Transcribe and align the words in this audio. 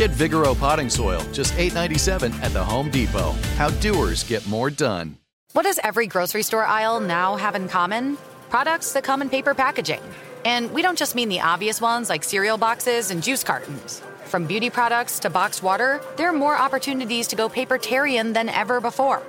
Get 0.00 0.12
Vigoro 0.12 0.58
potting 0.58 0.88
soil, 0.88 1.20
just 1.30 1.52
$8.97 1.56 2.32
at 2.42 2.54
the 2.54 2.64
Home 2.64 2.90
Depot. 2.90 3.32
How 3.58 3.68
doers 3.68 4.24
get 4.24 4.46
more 4.48 4.70
done. 4.70 5.18
What 5.52 5.64
does 5.64 5.78
every 5.84 6.06
grocery 6.06 6.42
store 6.42 6.64
aisle 6.64 7.00
now 7.00 7.36
have 7.36 7.54
in 7.54 7.68
common? 7.68 8.16
Products 8.48 8.94
that 8.94 9.04
come 9.04 9.20
in 9.20 9.28
paper 9.28 9.52
packaging. 9.52 10.00
And 10.46 10.72
we 10.72 10.80
don't 10.80 10.96
just 10.96 11.14
mean 11.14 11.28
the 11.28 11.42
obvious 11.42 11.82
ones 11.82 12.08
like 12.08 12.24
cereal 12.24 12.56
boxes 12.56 13.10
and 13.10 13.22
juice 13.22 13.44
cartons. 13.44 14.00
From 14.24 14.46
beauty 14.46 14.70
products 14.70 15.18
to 15.18 15.28
boxed 15.28 15.62
water, 15.62 16.00
there 16.16 16.30
are 16.30 16.32
more 16.32 16.56
opportunities 16.56 17.26
to 17.26 17.36
go 17.36 17.50
papertarian 17.50 18.32
than 18.32 18.48
ever 18.48 18.80
before. 18.80 19.22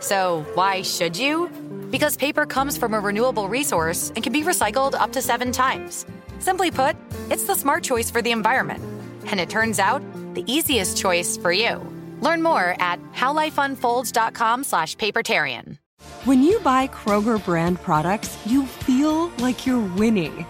So, 0.00 0.44
why 0.52 0.82
should 0.82 1.16
you? 1.16 1.48
Because 1.90 2.18
paper 2.18 2.44
comes 2.44 2.76
from 2.76 2.92
a 2.92 3.00
renewable 3.00 3.48
resource 3.48 4.12
and 4.14 4.22
can 4.22 4.34
be 4.34 4.42
recycled 4.42 4.92
up 4.92 5.12
to 5.12 5.22
seven 5.22 5.50
times. 5.50 6.04
Simply 6.40 6.70
put, 6.70 6.94
it's 7.30 7.44
the 7.44 7.54
smart 7.54 7.82
choice 7.82 8.10
for 8.10 8.20
the 8.20 8.32
environment. 8.32 8.99
And 9.26 9.40
it 9.40 9.50
turns 9.50 9.78
out, 9.78 10.02
the 10.34 10.44
easiest 10.46 10.96
choice 10.96 11.36
for 11.36 11.52
you. 11.52 11.80
Learn 12.20 12.42
more 12.42 12.76
at 12.80 13.00
howlifeunfolds.com 13.12 14.64
slash 14.64 14.96
papertarian. 14.96 15.78
When 16.24 16.42
you 16.42 16.60
buy 16.60 16.88
Kroger 16.88 17.42
brand 17.44 17.80
products, 17.82 18.38
you 18.46 18.66
feel 18.66 19.28
like 19.38 19.66
you're 19.66 19.86
winning. 19.96 20.46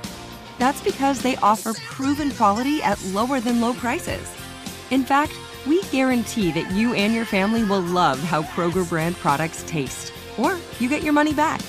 That's 0.59 0.83
because 0.83 1.23
they 1.23 1.37
offer 1.37 1.75
proven 1.75 2.31
quality 2.33 2.83
at 2.83 3.03
lower 3.07 3.41
than 3.41 3.61
low 3.61 3.73
prices. 3.75 4.33
In 4.91 5.05
fact, 5.05 5.33
we 5.67 5.83
guarantee 5.85 6.51
that 6.53 6.71
you 6.73 6.95
and 6.95 7.15
your 7.15 7.25
family 7.25 7.65
will 7.65 7.81
love 7.81 8.19
how 8.21 8.43
Kroger 8.43 8.89
brand 8.89 9.17
products 9.17 9.63
taste, 9.67 10.13
or 10.39 10.59
you 10.79 10.89
get 10.89 11.03
your 11.03 11.13
money 11.13 11.33
back. 11.33 11.61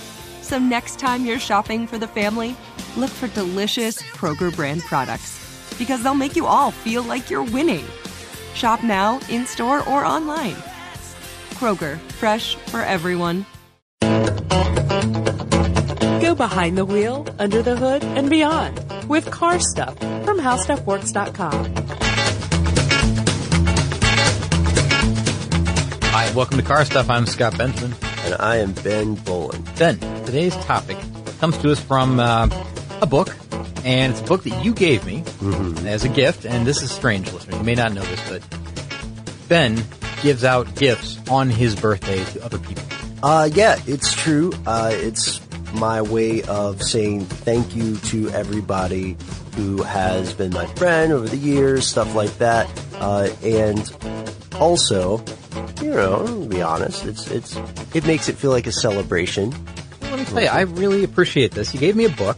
So 0.41 0.57
next 0.57 0.99
time 0.99 1.25
you're 1.25 1.39
shopping 1.39 1.85
for 1.87 1.97
the 1.97 2.07
family, 2.07 2.55
look 2.97 3.09
for 3.09 3.27
delicious 3.29 4.01
Kroger 4.01 4.53
brand 4.55 4.81
products 4.81 5.40
because 5.77 6.03
they'll 6.03 6.15
make 6.15 6.35
you 6.35 6.45
all 6.45 6.71
feel 6.71 7.03
like 7.03 7.29
you're 7.29 7.43
winning. 7.43 7.85
Shop 8.53 8.83
now, 8.83 9.19
in 9.29 9.45
store, 9.45 9.87
or 9.87 10.05
online. 10.05 10.55
Kroger, 11.55 11.97
fresh 12.19 12.55
for 12.55 12.81
everyone. 12.81 13.45
Go 16.21 16.35
behind 16.35 16.77
the 16.77 16.85
wheel, 16.85 17.25
under 17.39 17.61
the 17.61 17.75
hood, 17.75 18.03
and 18.03 18.29
beyond 18.29 18.79
with 19.07 19.29
car 19.29 19.59
stuff 19.59 19.97
from 19.97 20.39
howstuffworks.com. 20.39 21.65
Hi, 26.13 26.31
welcome 26.33 26.57
to 26.57 26.63
Car 26.63 26.85
Stuff. 26.85 27.09
I'm 27.09 27.25
Scott 27.25 27.57
Benson. 27.57 27.93
And 28.25 28.35
I 28.35 28.57
am 28.57 28.73
Ben 28.73 29.15
Bowlin. 29.15 29.63
Ben, 29.77 29.97
today's 30.25 30.55
topic 30.57 30.97
comes 31.39 31.57
to 31.59 31.71
us 31.71 31.79
from 31.79 32.19
uh, 32.19 32.47
a 33.01 33.05
book, 33.05 33.35
and 33.83 34.11
it's 34.13 34.21
a 34.21 34.25
book 34.25 34.43
that 34.43 34.63
you 34.63 34.73
gave 34.73 35.05
me 35.05 35.21
Mm-hmm. 35.41 35.87
as 35.87 36.03
a 36.03 36.09
gift. 36.09 36.45
And 36.45 36.65
this 36.65 36.81
is 36.81 36.91
strange, 36.91 37.31
listeners. 37.33 37.57
You 37.57 37.63
may 37.63 37.75
not 37.75 37.93
know 37.93 38.03
this, 38.03 38.29
but 38.29 38.41
Ben 39.47 39.83
gives 40.21 40.43
out 40.43 40.75
gifts 40.75 41.19
on 41.29 41.49
his 41.49 41.75
birthday 41.75 42.23
to 42.33 42.45
other 42.45 42.59
people. 42.59 42.83
Uh, 43.23 43.49
yeah, 43.53 43.79
it's 43.87 44.13
true. 44.13 44.51
Uh, 44.65 44.91
it's 44.93 45.41
my 45.73 46.01
way 46.01 46.41
of 46.43 46.81
saying 46.81 47.25
thank 47.25 47.75
you 47.75 47.95
to 47.97 48.29
everybody 48.29 49.15
who 49.55 49.81
has 49.83 50.33
been 50.33 50.51
my 50.51 50.65
friend 50.75 51.11
over 51.11 51.27
the 51.27 51.37
years, 51.37 51.85
stuff 51.87 52.13
like 52.15 52.35
that. 52.37 52.69
Uh, 52.95 53.29
and 53.43 53.91
also, 54.55 55.23
you 55.81 55.89
know, 55.91 56.25
to 56.25 56.47
be 56.49 56.61
honest, 56.61 57.05
it's, 57.05 57.27
it's, 57.29 57.57
it 57.93 58.05
makes 58.05 58.29
it 58.29 58.37
feel 58.37 58.51
like 58.51 58.67
a 58.67 58.71
celebration. 58.71 59.53
Let 60.01 60.19
me 60.19 60.25
tell 60.25 60.41
you, 60.41 60.47
I 60.49 60.61
really 60.61 61.03
appreciate 61.03 61.51
this. 61.51 61.73
You 61.73 61.79
gave 61.79 61.95
me 61.95 62.05
a 62.05 62.09
book, 62.09 62.37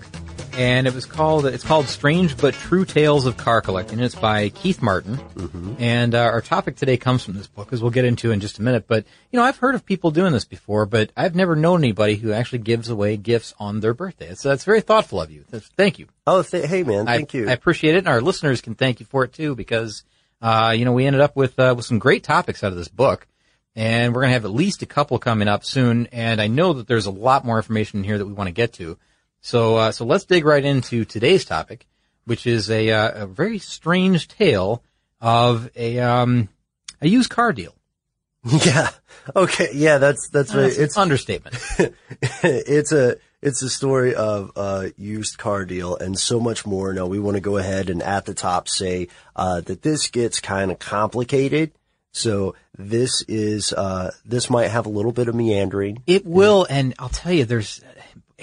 and 0.56 0.88
it 0.88 0.94
was 0.94 1.06
called 1.06 1.46
it's 1.46 1.64
called 1.64 1.88
Strange 1.88 2.38
but 2.38 2.54
True 2.54 2.86
Tales 2.86 3.26
of 3.26 3.38
Car 3.38 3.62
Collecting. 3.62 4.00
It's 4.00 4.16
by 4.16 4.50
Keith 4.50 4.82
Martin, 4.82 5.20
and 5.80 6.14
uh, 6.14 6.20
our 6.20 6.42
topic 6.42 6.76
today 6.76 6.98
comes 6.98 7.24
from 7.24 7.36
this 7.36 7.48
book, 7.48 7.74
as 7.74 7.82
we'll 7.82 7.92
get 7.92 8.06
into 8.06 8.32
in 8.32 8.40
just 8.40 8.60
a 8.60 8.62
minute. 8.62 8.86
But 8.88 9.06
you 9.32 9.40
know, 9.40 9.46
I've 9.46 9.58
heard 9.58 9.76
of 9.76 9.86
people 9.86 10.12
doing 10.12 10.32
this 10.34 10.46
before, 10.46 10.86
but 10.86 11.12
I've 11.18 11.36
never 11.36 11.56
known 11.56 11.82
anybody 11.82 12.16
who 12.16 12.32
actually 12.32 12.60
gives 12.60 12.90
away 12.90 13.18
gifts 13.18 13.54
on 13.60 13.80
their 13.80 13.94
birthday. 13.94 14.36
So 14.36 14.50
that's 14.50 14.64
very 14.64 14.82
thoughtful 14.82 15.22
of 15.22 15.32
you. 15.32 15.46
That's, 15.50 15.68
thank 15.70 16.00
you. 16.00 16.08
Oh, 16.28 16.44
th- 16.44 16.66
hey 16.66 16.84
man, 16.84 17.06
thank 17.06 17.34
I, 17.34 17.38
you. 17.38 17.50
I 17.50 17.54
appreciate 17.54 17.96
it, 17.96 18.00
and 18.00 18.08
our 18.08 18.22
listeners 18.22 18.62
can 18.62 18.76
thank 18.76 19.00
you 19.00 19.06
for 19.06 19.24
it 19.24 19.34
too, 19.34 19.56
because 19.56 20.04
uh, 20.42 20.74
you 20.76 20.86
know 20.86 20.94
we 20.94 21.06
ended 21.06 21.22
up 21.22 21.36
with 21.36 21.58
uh, 21.60 21.74
with 21.76 21.86
some 21.86 22.00
great 22.00 22.24
topics 22.24 22.64
out 22.64 22.72
of 22.72 22.78
this 22.78 22.90
book, 22.90 23.28
and 23.76 24.14
we're 24.14 24.22
gonna 24.22 24.34
have 24.34 24.46
at 24.46 24.52
least 24.52 24.82
a 24.84 24.88
couple 24.88 25.18
coming 25.20 25.48
up 25.48 25.64
soon. 25.64 26.08
And 26.12 26.40
I 26.40 26.48
know 26.48 26.74
that 26.74 26.88
there's 26.88 27.08
a 27.08 27.12
lot 27.12 27.46
more 27.46 27.58
information 27.58 28.00
in 28.00 28.04
here 28.04 28.18
that 28.18 28.26
we 28.26 28.34
want 28.34 28.48
to 28.48 28.54
get 28.54 28.74
to. 28.74 28.98
So 29.44 29.76
uh, 29.76 29.92
so 29.92 30.06
let's 30.06 30.24
dig 30.24 30.46
right 30.46 30.64
into 30.64 31.04
today's 31.04 31.44
topic, 31.44 31.86
which 32.24 32.48
is 32.48 32.72
a 32.72 32.90
uh, 32.90 33.24
a 33.24 33.28
very 33.28 33.60
strange 33.60 34.30
tale 34.30 34.82
of 35.20 35.70
a 35.76 36.00
um 36.00 36.48
a 37.02 37.08
used 37.08 37.30
car 37.30 37.52
deal. 37.52 37.76
yeah. 38.66 38.90
Okay. 39.36 39.70
Yeah, 39.74 40.00
that's, 40.00 40.28
that's 40.30 40.52
very, 40.52 40.68
That's 40.68 40.78
it's, 40.78 40.98
understatement. 40.98 41.56
it's 42.44 42.92
a 42.92 43.18
it's 43.42 43.62
a 43.62 43.70
story 43.70 44.16
of 44.16 44.52
a 44.56 44.92
used 44.98 45.38
car 45.38 45.66
deal 45.66 45.96
and 45.96 46.18
so 46.18 46.40
much 46.40 46.66
more. 46.66 46.94
Now 46.94 47.06
we 47.06 47.20
want 47.20 47.36
to 47.36 47.42
go 47.42 47.58
ahead 47.58 47.90
and 47.90 48.02
at 48.02 48.26
the 48.26 48.34
top 48.34 48.68
say 48.68 49.10
uh, 49.36 49.62
that 49.62 49.82
this 49.82 50.10
gets 50.10 50.40
kind 50.40 50.72
of 50.72 50.80
complicated. 50.80 51.72
So 52.12 52.56
this 52.78 53.24
is 53.28 53.74
uh, 53.74 54.12
this 54.26 54.50
might 54.50 54.68
have 54.68 54.86
a 54.86 54.90
little 54.90 55.12
bit 55.12 55.28
of 55.28 55.36
meandering. 55.36 56.04
It 56.06 56.26
will, 56.26 56.68
and 56.70 56.94
I'll 57.00 57.10
tell 57.10 57.34
you, 57.34 57.46
there's, 57.46 57.82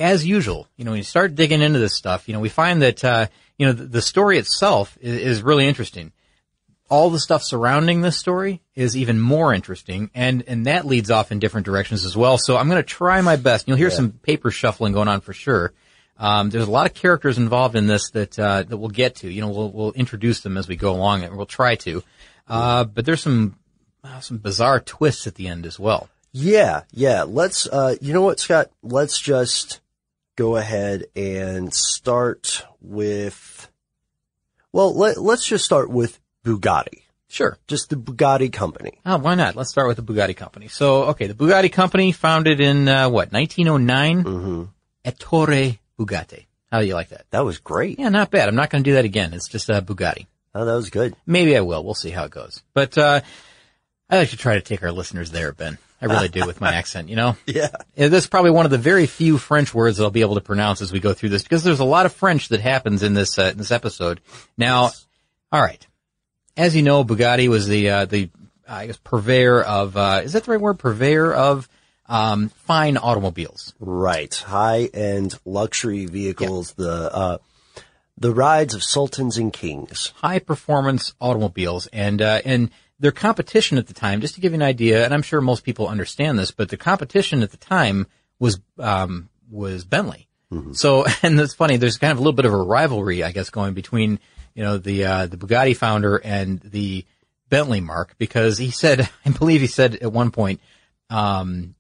as 0.00 0.27
usual, 0.27 0.66
you 0.77 0.84
know, 0.84 0.93
when 0.93 0.99
you 0.99 1.05
start 1.05 1.34
digging 1.34 1.61
into 1.61 1.78
this 1.78 1.94
stuff, 1.94 2.27
you 2.27 2.34
know, 2.34 2.41
we 2.41 2.49
find 2.49 2.83
that, 2.83 3.05
uh, 3.05 3.27
you 3.59 3.66
know, 3.66 3.72
the, 3.72 3.84
the 3.84 4.03
story 4.03 4.38
itself 4.38 4.97
is, 5.00 5.21
is 5.21 5.43
really 5.43 5.69
interesting. 5.69 6.12
All 6.88 7.11
the 7.11 7.21
stuff 7.21 7.44
surrounding 7.44 8.00
this 8.00 8.16
story 8.16 8.62
is 8.75 8.97
even 8.97 9.21
more 9.21 9.55
interesting, 9.55 10.10
and, 10.12 10.43
and 10.49 10.66
that 10.66 10.87
leads 10.87 11.10
off 11.10 11.31
in 11.31 11.39
different 11.39 11.65
directions 11.65 12.05
as 12.05 12.16
well. 12.16 12.37
So 12.37 12.56
I'm 12.56 12.69
going 12.69 12.83
to 12.83 12.89
try 12.89 13.21
my 13.21 13.37
best. 13.37 13.69
You'll 13.69 13.77
hear 13.77 13.91
some 13.91 14.10
paper 14.10 14.50
shuffling 14.50 14.93
going 14.93 15.06
on 15.06 15.21
for 15.21 15.33
sure. 15.33 15.72
Um, 16.19 16.50
there's 16.50 16.66
a 16.66 16.71
lot 16.71 16.87
of 16.87 16.94
characters 16.94 17.39
involved 17.39 17.77
in 17.77 17.87
this 17.87 18.10
that, 18.10 18.39
uh, 18.39 18.65
that 18.65 18.77
we'll 18.77 18.89
get 18.89 19.16
to. 19.16 19.31
You 19.31 19.43
know, 19.43 19.50
we'll, 19.50 19.71
we'll 19.71 19.93
introduce 19.93 20.41
them 20.41 20.56
as 20.56 20.66
we 20.66 20.75
go 20.75 20.93
along, 20.93 21.22
and 21.22 21.37
we'll 21.37 21.47
try 21.47 21.77
to. 21.77 22.03
Uh, 22.49 22.84
but 22.84 23.05
there's 23.05 23.22
some, 23.22 23.56
uh, 24.03 24.19
some 24.21 24.39
bizarre 24.39 24.81
twists 24.81 25.28
at 25.28 25.37
the 25.37 25.47
end 25.47 25.66
as 25.66 25.78
well. 25.78 26.09
Yeah, 26.33 26.83
yeah. 26.93 27.22
Let's. 27.22 27.66
Uh, 27.66 27.97
you 28.00 28.12
know 28.12 28.22
what, 28.22 28.41
Scott? 28.41 28.71
Let's 28.83 29.21
just 29.21 29.81
go 30.41 30.56
ahead 30.56 31.05
and 31.15 31.73
start 31.75 32.65
with. 32.81 33.71
Well, 34.73 34.95
let, 34.95 35.19
let's 35.19 35.45
just 35.45 35.67
start 35.67 35.91
with 35.91 36.19
Bugatti. 36.47 37.03
Sure. 37.28 37.59
Just 37.69 37.91
the 37.91 37.97
Bugatti 37.97 38.51
company. 38.51 39.01
Oh, 39.05 39.19
why 39.19 39.34
not? 39.34 39.55
Let's 39.55 39.69
start 39.69 39.87
with 39.87 39.99
the 39.99 40.03
Bugatti 40.03 40.34
company. 40.34 40.69
So, 40.69 41.05
okay, 41.11 41.27
the 41.27 41.34
Bugatti 41.34 41.71
company 41.71 42.12
founded 42.12 42.59
in 42.59 42.89
uh, 42.89 43.11
what 43.11 43.33
1909. 43.33 44.25
Mm-hmm. 44.25 44.62
Ettore 45.05 45.78
Bugatti. 45.99 46.47
How 46.72 46.81
do 46.81 46.87
you 46.87 46.95
like 46.95 47.11
that? 47.11 47.27
That 47.31 47.45
was 47.45 47.59
great. 47.59 47.99
Yeah, 47.99 48.09
not 48.09 48.31
bad. 48.31 48.49
I'm 48.49 48.55
not 48.55 48.71
going 48.71 48.83
to 48.83 48.91
do 48.91 48.95
that 48.95 49.05
again. 49.05 49.34
It's 49.34 49.49
just 49.49 49.71
uh, 49.71 49.83
Bugatti. 49.83 50.27
Oh, 50.55 50.65
that 50.65 50.75
was 50.75 50.89
good. 50.89 51.15
Maybe 51.27 51.55
I 51.55 51.61
will. 51.61 51.84
We'll 51.84 51.95
see 51.95 52.11
how 52.11 52.25
it 52.25 52.31
goes. 52.31 52.62
But 52.72 52.97
uh, 52.97 53.21
I 54.09 54.17
like 54.17 54.31
to 54.31 54.39
try 54.39 54.55
to 54.55 54.62
take 54.62 54.83
our 54.83 54.93
listeners 54.93 55.33
there, 55.33 55.53
Ben. 55.53 55.77
I 56.00 56.06
really 56.06 56.28
do 56.28 56.47
with 56.47 56.61
my 56.61 56.72
accent. 56.81 57.09
You 57.09 57.16
know. 57.16 57.37
Yeah. 57.47 57.69
Yeah, 57.94 58.09
This 58.09 58.24
is 58.24 58.30
probably 58.30 58.51
one 58.53 58.65
of 58.65 58.71
the 58.71 58.78
very 58.78 59.07
few 59.07 59.36
French 59.39 59.74
words 59.74 59.97
that 59.98 60.04
I'll 60.04 60.10
be 60.10 60.22
able 60.22 60.36
to 60.36 60.41
pronounce 60.41 60.80
as 60.80 60.92
we 60.92 61.01
go 61.01 61.13
through 61.13 61.28
this 61.30 61.42
because 61.42 61.63
there's 61.65 61.80
a 61.80 61.84
lot 61.84 62.07
of 62.07 62.13
French 62.13 62.48
that 62.48 62.60
happens 62.60 63.03
in 63.03 63.15
this 63.15 63.39
uh, 63.39 63.51
in 63.53 63.59
this 63.59 63.71
episode. 63.71 64.21
Now, 64.57 64.91
all 65.53 65.60
right, 65.60 65.86
as 66.57 66.74
you 66.77 66.83
know, 66.83 67.04
Bugatti 67.04 67.48
was 67.48 67.66
the 67.69 67.91
uh, 67.91 68.04
the 68.07 68.30
I 68.69 68.86
guess 68.86 68.97
purveyor 68.98 69.63
of 69.63 69.97
uh, 69.97 70.22
is 70.24 70.33
that 70.33 70.45
the 70.45 70.53
right 70.53 70.60
word? 70.60 70.78
Purveyor 70.78 71.33
of 71.33 71.69
um, 72.07 72.48
fine 72.66 72.97
automobiles. 72.97 73.74
Right. 73.78 74.34
High 74.34 74.84
end 74.95 75.39
luxury 75.45 76.07
vehicles, 76.07 76.72
the 76.74 76.91
uh 77.15 77.39
the 78.19 78.33
rides 78.34 78.74
of 78.74 78.83
sultans 78.83 79.39
and 79.39 79.53
kings. 79.53 80.13
high 80.16 80.39
performance 80.39 81.15
automobiles 81.21 81.86
and 81.89 82.21
uh, 82.21 82.41
and 82.45 82.71
their 83.00 83.10
competition 83.10 83.78
at 83.78 83.86
the 83.86 83.94
time 83.94 84.20
just 84.20 84.34
to 84.34 84.41
give 84.41 84.52
you 84.52 84.56
an 84.56 84.62
idea 84.62 85.04
and 85.04 85.12
I'm 85.12 85.22
sure 85.22 85.41
most 85.41 85.64
people 85.64 85.88
understand 85.88 86.38
this 86.38 86.52
but 86.52 86.68
the 86.68 86.76
competition 86.76 87.42
at 87.42 87.50
the 87.50 87.56
time 87.56 88.06
was 88.38 88.60
um, 88.78 89.28
was 89.50 89.84
Bentley. 89.84 90.28
So 90.72 91.06
and 91.22 91.41
it's 91.41 91.54
funny 91.54 91.76
there's 91.76 91.98
kind 91.98 92.12
of 92.12 92.18
a 92.18 92.20
little 92.20 92.32
bit 92.32 92.44
of 92.44 92.52
a 92.52 92.62
rivalry 92.62 93.24
I 93.24 93.32
guess 93.32 93.50
going 93.50 93.74
between 93.74 94.20
you 94.54 94.62
know 94.62 94.78
the 94.78 95.04
uh, 95.04 95.26
the 95.26 95.36
Bugatti 95.36 95.76
founder 95.76 96.16
and 96.16 96.60
the 96.60 97.04
Bentley 97.48 97.80
marque 97.80 98.16
because 98.18 98.58
he 98.58 98.70
said 98.70 99.08
I 99.26 99.30
believe 99.30 99.60
he 99.60 99.66
said 99.66 99.97
at 99.97 100.12
one 100.12 100.30
point 100.30 100.60
um, 101.08 101.74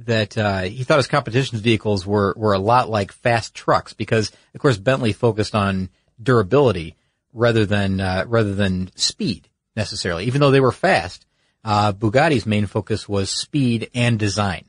that 0.00 0.36
uh, 0.36 0.62
he 0.62 0.84
thought 0.84 0.96
his 0.96 1.06
competition's 1.06 1.60
vehicles 1.60 2.06
were 2.06 2.34
were 2.36 2.52
a 2.52 2.58
lot 2.58 2.88
like 2.88 3.12
fast 3.12 3.54
trucks 3.54 3.92
because, 3.92 4.32
of 4.54 4.60
course, 4.60 4.78
Bentley 4.78 5.12
focused 5.12 5.54
on 5.54 5.90
durability 6.20 6.96
rather 7.32 7.66
than 7.66 8.00
uh, 8.00 8.24
rather 8.26 8.54
than 8.54 8.90
speed 8.96 9.48
necessarily. 9.76 10.24
Even 10.24 10.40
though 10.40 10.50
they 10.50 10.60
were 10.60 10.72
fast, 10.72 11.26
uh, 11.64 11.92
Bugatti's 11.92 12.46
main 12.46 12.66
focus 12.66 13.08
was 13.08 13.30
speed 13.30 13.90
and 13.94 14.18
design. 14.18 14.64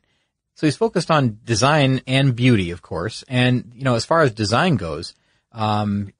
So 0.56 0.68
he's 0.68 0.78
focused 0.78 1.12
on 1.12 1.40
design 1.44 2.02
and 2.07 2.36
beauty, 2.36 2.72
of 2.72 2.81
course. 2.81 3.24
And 3.28 3.72
you 3.75 3.84
know, 3.84 3.96
as 3.96 4.06
far 4.06 4.22
as 4.22 4.31
design 4.34 4.78
goes, 4.78 5.13
um, 5.52 6.13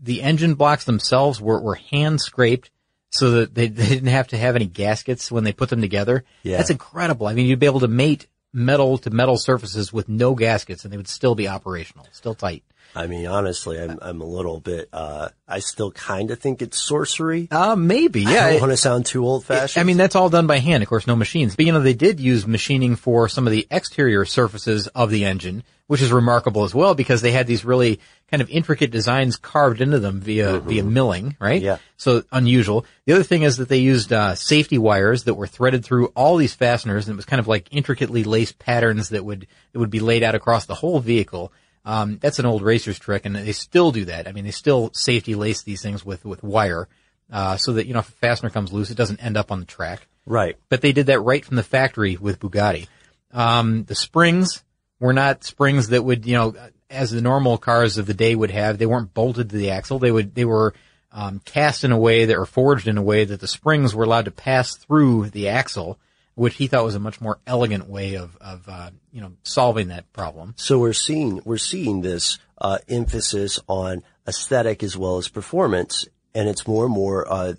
the 0.00 0.22
engine 0.22 0.54
blocks 0.54 0.84
themselves 0.84 1.40
were, 1.40 1.60
were 1.60 1.74
hand 1.74 2.20
scraped 2.20 2.70
so 3.10 3.30
that 3.32 3.54
they, 3.54 3.66
they 3.68 3.88
didn't 3.88 4.08
have 4.08 4.28
to 4.28 4.38
have 4.38 4.56
any 4.56 4.66
gaskets 4.66 5.30
when 5.30 5.44
they 5.44 5.52
put 5.52 5.68
them 5.68 5.80
together. 5.80 6.24
Yeah. 6.42 6.58
That's 6.58 6.70
incredible. 6.70 7.26
I 7.26 7.34
mean, 7.34 7.46
you'd 7.46 7.58
be 7.58 7.66
able 7.66 7.80
to 7.80 7.88
mate 7.88 8.26
metal 8.52 8.98
to 8.98 9.10
metal 9.10 9.36
surfaces 9.36 9.92
with 9.92 10.08
no 10.08 10.34
gaskets 10.34 10.84
and 10.84 10.92
they 10.92 10.96
would 10.96 11.08
still 11.08 11.34
be 11.34 11.48
operational, 11.48 12.06
still 12.12 12.34
tight. 12.34 12.62
I 12.96 13.06
mean, 13.06 13.26
honestly, 13.26 13.78
I'm, 13.78 13.98
I'm 14.00 14.20
a 14.22 14.24
little 14.24 14.58
bit, 14.58 14.88
uh, 14.92 15.28
I 15.46 15.58
still 15.58 15.92
kind 15.92 16.30
of 16.30 16.38
think 16.38 16.62
it's 16.62 16.80
sorcery. 16.80 17.46
Uh, 17.50 17.76
maybe, 17.76 18.26
I 18.26 18.52
don't 18.52 18.60
want 18.60 18.72
to 18.72 18.76
sound 18.78 19.04
too 19.04 19.24
old 19.24 19.44
fashioned. 19.44 19.80
I 19.80 19.84
mean, 19.84 19.98
that's 19.98 20.16
all 20.16 20.30
done 20.30 20.46
by 20.46 20.58
hand, 20.58 20.82
of 20.82 20.88
course, 20.88 21.06
no 21.06 21.14
machines. 21.14 21.56
But 21.56 21.66
you 21.66 21.72
know, 21.72 21.80
they 21.80 21.94
did 21.94 22.20
use 22.20 22.46
machining 22.46 22.96
for 22.96 23.28
some 23.28 23.46
of 23.46 23.52
the 23.52 23.66
exterior 23.70 24.24
surfaces 24.24 24.86
of 24.88 25.10
the 25.10 25.26
engine, 25.26 25.62
which 25.88 26.00
is 26.00 26.10
remarkable 26.10 26.64
as 26.64 26.74
well 26.74 26.94
because 26.94 27.20
they 27.20 27.32
had 27.32 27.46
these 27.46 27.64
really 27.64 28.00
kind 28.30 28.40
of 28.40 28.50
intricate 28.50 28.90
designs 28.90 29.36
carved 29.36 29.80
into 29.80 29.98
them 29.98 30.20
via 30.20 30.58
via 30.60 30.82
milling, 30.82 31.36
right? 31.38 31.62
Yeah. 31.62 31.78
So 31.96 32.24
unusual. 32.32 32.86
The 33.04 33.12
other 33.12 33.22
thing 33.22 33.42
is 33.42 33.58
that 33.58 33.68
they 33.68 33.78
used 33.78 34.12
uh, 34.12 34.34
safety 34.34 34.78
wires 34.78 35.24
that 35.24 35.34
were 35.34 35.46
threaded 35.46 35.84
through 35.84 36.06
all 36.16 36.36
these 36.36 36.54
fasteners, 36.54 37.06
and 37.06 37.14
it 37.14 37.16
was 37.16 37.26
kind 37.26 37.40
of 37.40 37.46
like 37.46 37.68
intricately 37.70 38.24
laced 38.24 38.58
patterns 38.58 39.10
that 39.10 39.24
would 39.24 39.46
that 39.72 39.78
would 39.78 39.90
be 39.90 40.00
laid 40.00 40.22
out 40.22 40.34
across 40.34 40.66
the 40.66 40.74
whole 40.74 40.98
vehicle. 40.98 41.52
Um, 41.86 42.18
that's 42.20 42.40
an 42.40 42.46
old 42.46 42.62
racer's 42.62 42.98
trick, 42.98 43.24
and 43.24 43.34
they 43.34 43.52
still 43.52 43.92
do 43.92 44.06
that. 44.06 44.26
I 44.26 44.32
mean, 44.32 44.44
they 44.44 44.50
still 44.50 44.90
safety 44.92 45.36
lace 45.36 45.62
these 45.62 45.80
things 45.80 46.04
with 46.04 46.24
with 46.24 46.42
wire, 46.42 46.88
uh, 47.32 47.56
so 47.56 47.74
that 47.74 47.86
you 47.86 47.94
know 47.94 48.00
if 48.00 48.08
a 48.08 48.12
fastener 48.12 48.50
comes 48.50 48.72
loose, 48.72 48.90
it 48.90 48.96
doesn't 48.96 49.22
end 49.22 49.36
up 49.36 49.52
on 49.52 49.60
the 49.60 49.66
track. 49.66 50.08
right. 50.26 50.56
But 50.68 50.80
they 50.80 50.92
did 50.92 51.06
that 51.06 51.20
right 51.20 51.44
from 51.44 51.56
the 51.56 51.62
factory 51.62 52.16
with 52.16 52.40
Bugatti. 52.40 52.88
Um, 53.32 53.84
the 53.84 53.94
springs 53.94 54.64
were 54.98 55.12
not 55.12 55.44
springs 55.44 55.88
that 55.88 56.02
would, 56.02 56.26
you 56.26 56.34
know, 56.34 56.54
as 56.90 57.10
the 57.10 57.20
normal 57.20 57.58
cars 57.58 57.98
of 57.98 58.06
the 58.06 58.14
day 58.14 58.34
would 58.34 58.50
have. 58.50 58.78
They 58.78 58.86
weren't 58.86 59.14
bolted 59.14 59.50
to 59.50 59.56
the 59.56 59.70
axle. 59.70 59.98
They 59.98 60.10
would, 60.10 60.34
they 60.34 60.44
were 60.44 60.74
um, 61.12 61.40
cast 61.44 61.84
in 61.84 61.92
a 61.92 61.98
way 61.98 62.26
that, 62.26 62.36
or 62.36 62.46
forged 62.46 62.88
in 62.88 62.98
a 62.98 63.02
way 63.02 63.24
that 63.24 63.40
the 63.40 63.48
springs 63.48 63.94
were 63.94 64.04
allowed 64.04 64.24
to 64.26 64.30
pass 64.30 64.76
through 64.76 65.30
the 65.30 65.48
axle, 65.48 65.98
which 66.36 66.54
he 66.56 66.66
thought 66.66 66.84
was 66.84 66.94
a 66.94 67.00
much 67.00 67.20
more 67.20 67.40
elegant 67.46 67.88
way 67.88 68.14
of, 68.14 68.36
of 68.42 68.68
uh, 68.68 68.90
you 69.10 69.22
know, 69.22 69.32
solving 69.42 69.88
that 69.88 70.12
problem. 70.12 70.54
So 70.56 70.78
we're 70.78 70.92
seeing, 70.92 71.40
we're 71.44 71.56
seeing 71.56 72.02
this, 72.02 72.38
uh, 72.58 72.78
emphasis 72.88 73.58
on 73.66 74.02
aesthetic 74.28 74.82
as 74.82 74.96
well 74.96 75.16
as 75.16 75.28
performance, 75.28 76.06
and 76.34 76.48
it's 76.48 76.66
more 76.66 76.84
and 76.84 76.94
more, 76.94 77.26
uh, 77.30 77.54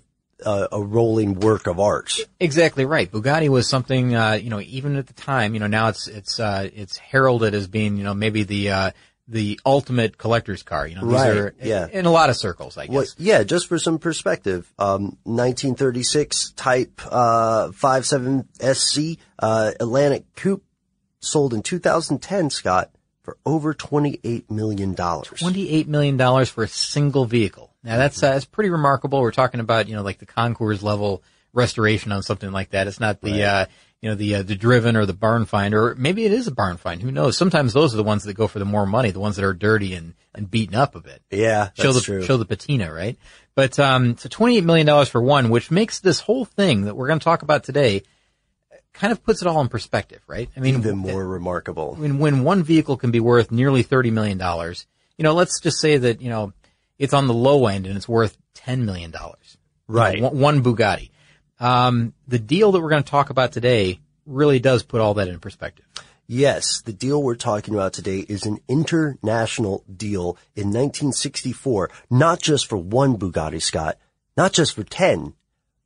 uh, 0.46 0.68
a 0.70 0.80
rolling 0.80 1.40
work 1.40 1.66
of 1.66 1.80
art. 1.80 2.12
Exactly 2.38 2.84
right. 2.84 3.10
Bugatti 3.10 3.48
was 3.48 3.68
something, 3.68 4.14
uh, 4.14 4.34
you 4.34 4.50
know, 4.50 4.60
even 4.60 4.94
at 4.94 5.08
the 5.08 5.12
time, 5.12 5.54
you 5.54 5.60
know, 5.60 5.66
now 5.66 5.88
it's, 5.88 6.06
it's, 6.06 6.38
uh, 6.38 6.68
it's 6.72 6.96
heralded 6.98 7.54
as 7.54 7.66
being, 7.66 7.96
you 7.96 8.04
know, 8.04 8.14
maybe 8.14 8.44
the, 8.44 8.70
uh, 8.70 8.90
the 9.28 9.60
ultimate 9.66 10.16
collector's 10.16 10.62
car, 10.62 10.86
you 10.86 10.94
know, 10.94 11.02
these 11.02 11.12
Right, 11.12 11.36
are, 11.36 11.54
yeah. 11.62 11.86
in 11.92 12.06
a 12.06 12.10
lot 12.10 12.30
of 12.30 12.36
circles, 12.36 12.78
I 12.78 12.86
guess. 12.86 12.94
Well, 12.94 13.06
yeah, 13.18 13.42
just 13.42 13.66
for 13.66 13.78
some 13.78 13.98
perspective, 13.98 14.72
um, 14.78 15.18
1936 15.24 16.52
Type 16.52 17.00
uh, 17.10 17.70
57 17.72 18.48
SC 18.74 19.18
uh, 19.38 19.72
Atlantic 19.78 20.24
Coupe 20.34 20.64
sold 21.20 21.52
in 21.52 21.62
2010, 21.62 22.50
Scott, 22.50 22.90
for 23.22 23.36
over 23.44 23.74
28 23.74 24.50
million 24.50 24.94
dollars. 24.94 25.28
$28 25.28 25.86
million 25.88 26.46
for 26.46 26.64
a 26.64 26.68
single 26.68 27.26
vehicle. 27.26 27.74
Now 27.84 27.98
that's, 27.98 28.22
uh, 28.22 28.32
that's 28.32 28.44
pretty 28.46 28.70
remarkable. 28.70 29.20
We're 29.20 29.30
talking 29.32 29.60
about, 29.60 29.88
you 29.88 29.94
know, 29.94 30.02
like 30.02 30.18
the 30.18 30.26
concours 30.26 30.82
level 30.82 31.22
restoration 31.52 32.12
on 32.12 32.22
something 32.22 32.50
like 32.50 32.70
that. 32.70 32.86
It's 32.86 33.00
not 33.00 33.20
the, 33.20 33.44
uh, 33.44 33.66
you 34.00 34.08
know, 34.08 34.14
the, 34.14 34.36
uh, 34.36 34.42
the 34.42 34.54
driven 34.54 34.96
or 34.96 35.06
the 35.06 35.12
barn 35.12 35.44
find, 35.44 35.74
or 35.74 35.94
maybe 35.96 36.24
it 36.24 36.32
is 36.32 36.46
a 36.46 36.52
barn 36.52 36.76
find. 36.76 37.02
Who 37.02 37.10
knows? 37.10 37.36
Sometimes 37.36 37.72
those 37.72 37.94
are 37.94 37.96
the 37.96 38.04
ones 38.04 38.24
that 38.24 38.34
go 38.34 38.46
for 38.46 38.58
the 38.58 38.64
more 38.64 38.86
money, 38.86 39.10
the 39.10 39.20
ones 39.20 39.36
that 39.36 39.44
are 39.44 39.54
dirty 39.54 39.94
and, 39.94 40.14
and 40.34 40.50
beaten 40.50 40.76
up 40.76 40.94
a 40.94 41.00
bit. 41.00 41.22
Yeah, 41.30 41.70
show 41.74 41.92
the 41.92 42.00
true. 42.00 42.22
show 42.22 42.36
the 42.36 42.44
patina, 42.44 42.92
right? 42.92 43.18
But 43.54 43.78
um, 43.78 44.16
so 44.16 44.28
twenty 44.28 44.56
eight 44.58 44.64
million 44.64 44.86
dollars 44.86 45.08
for 45.08 45.20
one, 45.20 45.50
which 45.50 45.70
makes 45.70 45.98
this 45.98 46.20
whole 46.20 46.44
thing 46.44 46.82
that 46.82 46.94
we're 46.94 47.08
going 47.08 47.18
to 47.18 47.24
talk 47.24 47.42
about 47.42 47.64
today 47.64 48.02
kind 48.92 49.12
of 49.12 49.22
puts 49.22 49.42
it 49.42 49.48
all 49.48 49.60
in 49.60 49.68
perspective, 49.68 50.20
right? 50.26 50.48
I 50.56 50.60
mean, 50.60 50.76
Even 50.76 50.98
more 50.98 51.26
remarkable. 51.26 51.94
I 51.96 52.00
mean, 52.00 52.18
when 52.18 52.42
one 52.42 52.62
vehicle 52.62 52.96
can 52.96 53.10
be 53.10 53.20
worth 53.20 53.50
nearly 53.50 53.82
thirty 53.82 54.10
million 54.10 54.38
dollars, 54.38 54.86
you 55.16 55.22
know, 55.22 55.34
let's 55.34 55.60
just 55.60 55.80
say 55.80 55.96
that 55.96 56.20
you 56.20 56.28
know 56.28 56.52
it's 56.98 57.14
on 57.14 57.26
the 57.26 57.34
low 57.34 57.66
end 57.66 57.86
and 57.86 57.96
it's 57.96 58.08
worth 58.08 58.36
ten 58.54 58.84
million 58.84 59.10
dollars. 59.10 59.56
Right. 59.86 60.20
One, 60.20 60.38
one 60.38 60.62
Bugatti. 60.62 61.10
Um, 61.60 62.12
the 62.26 62.38
deal 62.38 62.72
that 62.72 62.80
we're 62.80 62.90
going 62.90 63.02
to 63.02 63.10
talk 63.10 63.30
about 63.30 63.52
today 63.52 64.00
really 64.26 64.58
does 64.58 64.82
put 64.82 65.00
all 65.00 65.14
that 65.14 65.28
in 65.28 65.40
perspective. 65.40 65.86
Yes, 66.26 66.82
the 66.82 66.92
deal 66.92 67.22
we're 67.22 67.36
talking 67.36 67.74
about 67.74 67.94
today 67.94 68.18
is 68.18 68.44
an 68.44 68.58
international 68.68 69.82
deal 69.90 70.36
in 70.54 70.66
1964, 70.66 71.90
not 72.10 72.38
just 72.40 72.66
for 72.66 72.76
one 72.76 73.16
Bugatti, 73.16 73.62
Scott, 73.62 73.98
not 74.36 74.52
just 74.52 74.74
for 74.74 74.84
10, 74.84 75.32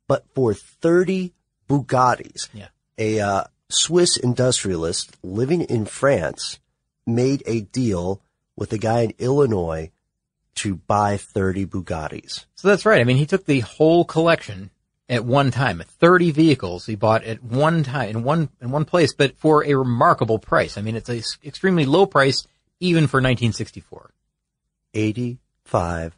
but 0.05 0.25
for 0.35 0.53
30 0.53 1.33
Bugattis. 1.69 2.49
Yeah. 2.53 2.67
A 2.97 3.21
uh, 3.21 3.43
Swiss 3.69 4.17
industrialist 4.17 5.15
living 5.23 5.61
in 5.61 5.85
France 5.85 6.59
made 7.07 7.41
a 7.45 7.61
deal 7.61 8.21
with 8.57 8.73
a 8.73 8.77
guy 8.77 9.01
in 9.01 9.13
Illinois 9.19 9.91
to 10.55 10.75
buy 10.75 11.15
30 11.15 11.65
Bugattis. 11.67 12.45
So 12.55 12.67
that's 12.67 12.85
right. 12.85 12.99
I 12.99 13.05
mean, 13.05 13.17
he 13.17 13.25
took 13.25 13.45
the 13.45 13.61
whole 13.61 14.03
collection 14.03 14.69
at 15.09 15.25
one 15.25 15.51
time, 15.51 15.83
30 15.99 16.31
vehicles 16.31 16.85
he 16.85 16.95
bought 16.95 17.23
at 17.23 17.43
one 17.43 17.83
time 17.83 18.09
in 18.09 18.23
one 18.23 18.49
in 18.61 18.71
one 18.71 18.85
place, 18.85 19.13
but 19.13 19.37
for 19.37 19.65
a 19.65 19.73
remarkable 19.75 20.39
price. 20.39 20.77
I 20.77 20.81
mean, 20.81 20.95
it's 20.95 21.09
a 21.09 21.17
s- 21.17 21.37
extremely 21.43 21.85
low 21.85 22.05
price 22.05 22.45
even 22.79 23.07
for 23.07 23.17
1964. 23.21 24.11
$85,000. 24.93 26.11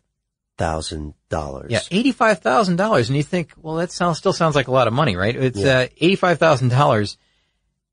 Yeah, 1.69 1.79
eighty-five 1.91 2.39
thousand 2.39 2.77
dollars, 2.77 3.09
and 3.09 3.17
you 3.17 3.23
think, 3.23 3.53
well, 3.61 3.75
that 3.75 3.91
sounds 3.91 4.17
still 4.17 4.33
sounds 4.33 4.55
like 4.55 4.67
a 4.67 4.71
lot 4.71 4.87
of 4.87 4.93
money, 4.93 5.15
right? 5.15 5.35
It's 5.35 5.59
uh, 5.59 5.87
eighty-five 5.99 6.39
thousand 6.39 6.69
dollars. 6.69 7.17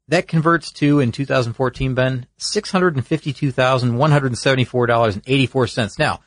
That 0.08 0.28
converts 0.28 0.72
to 0.72 1.00
in 1.00 1.12
2014, 1.12 1.94
Ben, 1.94 2.26
six 2.36 2.70
hundred 2.70 2.96
and 2.96 3.06
fifty-two 3.06 3.52
thousand 3.52 3.96
one 3.96 4.10
hundred 4.10 4.28
and 4.28 4.38
seventy-four 4.38 4.86
dollars 4.86 5.14
and 5.14 5.24
eighty-four 5.26 5.66
cents. 5.66 5.98
Now, 5.98 6.20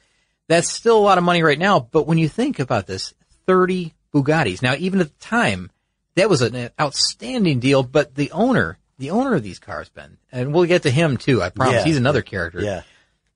that's 0.48 0.72
still 0.72 0.98
a 0.98 1.00
lot 1.00 1.18
of 1.18 1.24
money 1.24 1.44
right 1.44 1.60
now, 1.60 1.80
but 1.80 2.08
when 2.08 2.18
you 2.18 2.30
think 2.30 2.60
about 2.60 2.88
this, 2.88 3.14
thirty 3.48 3.94
Bugattis. 4.16 4.62
Now, 4.62 4.76
even 4.78 5.02
at 5.02 5.08
the 5.08 5.26
time, 5.26 5.70
that 6.16 6.30
was 6.30 6.42
an 6.42 6.70
outstanding 6.80 7.60
deal. 7.60 7.84
But 7.84 8.16
the 8.16 8.32
owner, 8.32 8.78
the 8.98 9.12
owner 9.12 9.36
of 9.36 9.44
these 9.44 9.60
cars, 9.60 9.90
Ben, 9.90 10.18
and 10.32 10.54
we'll 10.54 10.66
get 10.66 10.84
to 10.84 10.90
him 10.90 11.18
too. 11.18 11.42
I 11.44 11.50
promise. 11.50 11.74
Yeah. 11.76 11.84
He's 11.84 11.98
another 11.98 12.22
character. 12.22 12.62
Yeah. 12.62 12.82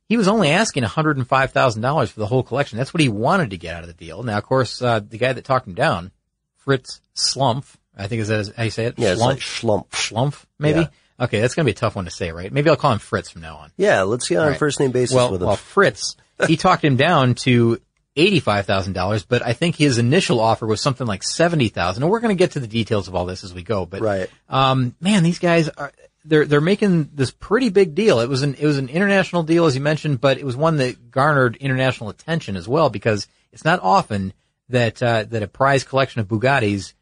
He 0.07 0.17
was 0.17 0.27
only 0.27 0.49
asking 0.49 0.83
$105,000 0.83 2.07
for 2.09 2.19
the 2.19 2.25
whole 2.25 2.41
collection. 2.43 2.77
That's 2.77 2.93
what 2.93 3.01
he 3.01 3.09
wanted 3.09 3.51
to 3.51 3.57
get 3.57 3.75
out 3.75 3.83
of 3.83 3.87
the 3.87 3.93
deal. 3.93 4.23
Now, 4.23 4.37
of 4.39 4.43
course, 4.45 4.81
uh, 4.81 5.01
the 5.01 5.17
guy 5.19 5.33
that 5.33 5.43
talked 5.45 5.67
him 5.67 5.75
down, 5.75 6.11
Fritz 6.57 6.99
Schlumpf, 7.15 7.75
I 7.95 8.07
think 8.07 8.21
is 8.21 8.29
that 8.29 8.51
how 8.55 8.63
you 8.63 8.71
say 8.71 8.85
it? 8.85 8.95
Yeah, 8.97 9.13
Schlumpf? 9.15 9.19
like 9.19 9.37
schlump. 9.39 9.89
Schlumpf, 9.89 10.45
maybe? 10.57 10.79
Yeah. 10.81 10.87
Okay, 11.25 11.41
that's 11.41 11.53
gonna 11.53 11.65
be 11.65 11.71
a 11.71 11.75
tough 11.75 11.95
one 11.97 12.05
to 12.05 12.11
say, 12.11 12.31
right? 12.31 12.51
Maybe 12.51 12.69
I'll 12.69 12.77
call 12.77 12.93
him 12.93 12.99
Fritz 12.99 13.29
from 13.29 13.41
now 13.41 13.57
on. 13.57 13.71
Yeah, 13.77 14.03
let's 14.03 14.27
get 14.29 14.37
on 14.39 14.47
Right. 14.47 14.57
first 14.57 14.79
name 14.79 14.91
basis 14.91 15.13
Well, 15.15 15.31
with 15.33 15.41
him. 15.41 15.47
well, 15.47 15.57
Fritz, 15.57 16.15
he 16.47 16.55
talked 16.55 16.83
him 16.83 16.95
down 16.95 17.35
to 17.43 17.79
$85,000, 18.19 19.25
but 19.27 19.45
I 19.45 19.53
think 19.53 19.75
his 19.75 19.97
initial 19.97 20.39
offer 20.39 20.65
was 20.65 20.81
something 20.81 21.07
like 21.07 21.23
70,000. 21.23 22.03
And 22.03 22.11
we're 22.11 22.19
going 22.19 22.35
to 22.35 22.39
get 22.39 22.51
to 22.51 22.59
the 22.59 22.67
details 22.67 23.07
of 23.07 23.15
all 23.15 23.25
this 23.25 23.43
as 23.43 23.53
we 23.53 23.63
go, 23.63 23.85
but 23.85 24.01
Right. 24.01 24.29
um, 24.49 24.95
man, 24.99 25.23
these 25.23 25.39
guys 25.39 25.69
are 25.69 25.91
they're 26.25 26.45
they're 26.45 26.59
making 26.61 27.09
this 27.13 27.31
pretty 27.31 27.69
big 27.69 27.95
deal. 27.95 28.19
It 28.19 28.27
was 28.27 28.43
an 28.43 28.55
it 28.55 28.65
was 28.65 28.77
an 28.77 28.89
international 28.89 29.43
deal 29.43 29.65
as 29.65 29.75
you 29.75 29.81
mentioned, 29.81 30.19
but 30.19 30.37
it 30.37 30.45
was 30.45 30.55
one 30.57 30.77
that 30.77 31.11
garnered 31.11 31.55
international 31.57 32.09
attention 32.09 32.55
as 32.57 32.67
well 32.67 32.89
because 32.89 33.25
it's 33.53 33.63
not 33.63 33.79
often 33.81 34.33
that 34.67 35.01
uh, 35.01 35.23
that 35.29 35.43
a 35.43 35.47
prize 35.47 35.83
collection 35.85 36.19
of 36.19 36.27
Bugattis 36.27 36.93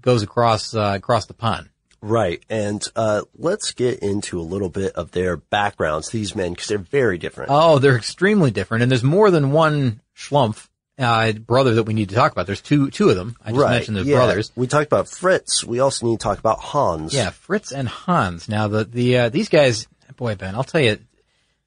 goes 0.00 0.22
across 0.22 0.74
uh, 0.74 0.92
across 0.94 1.24
the 1.26 1.34
pond. 1.34 1.70
Right. 2.02 2.44
And 2.50 2.84
uh, 2.94 3.22
let's 3.36 3.72
get 3.72 4.00
into 4.00 4.38
a 4.38 4.42
little 4.42 4.68
bit 4.68 4.92
of 4.92 5.10
their 5.10 5.38
backgrounds, 5.38 6.10
these 6.10 6.36
men, 6.36 6.52
because 6.52 6.68
they're 6.68 6.78
very 6.78 7.16
different. 7.18 7.50
Oh, 7.52 7.78
they're 7.78 7.96
extremely 7.96 8.50
different, 8.50 8.82
and 8.82 8.92
there's 8.92 9.02
more 9.02 9.30
than 9.30 9.50
one 9.50 10.00
Schlumpf 10.16 10.68
uh, 10.98 11.32
brother 11.32 11.74
that 11.74 11.82
we 11.84 11.94
need 11.94 12.08
to 12.08 12.14
talk 12.14 12.32
about. 12.32 12.46
There's 12.46 12.60
two 12.60 12.90
two 12.90 13.10
of 13.10 13.16
them. 13.16 13.36
I 13.44 13.50
just 13.50 13.60
right. 13.60 13.70
mentioned 13.72 13.96
the 13.98 14.04
yeah. 14.04 14.16
brothers. 14.16 14.50
We 14.56 14.66
talked 14.66 14.86
about 14.86 15.08
Fritz. 15.08 15.64
We 15.64 15.80
also 15.80 16.06
need 16.06 16.20
to 16.20 16.24
talk 16.24 16.38
about 16.38 16.58
Hans. 16.58 17.12
Yeah, 17.12 17.30
Fritz 17.30 17.72
and 17.72 17.88
Hans. 17.88 18.48
Now 18.48 18.68
the 18.68 18.84
the 18.84 19.18
uh, 19.18 19.28
these 19.28 19.48
guys, 19.48 19.86
boy 20.16 20.34
Ben, 20.34 20.54
I'll 20.54 20.64
tell 20.64 20.80
you, 20.80 20.98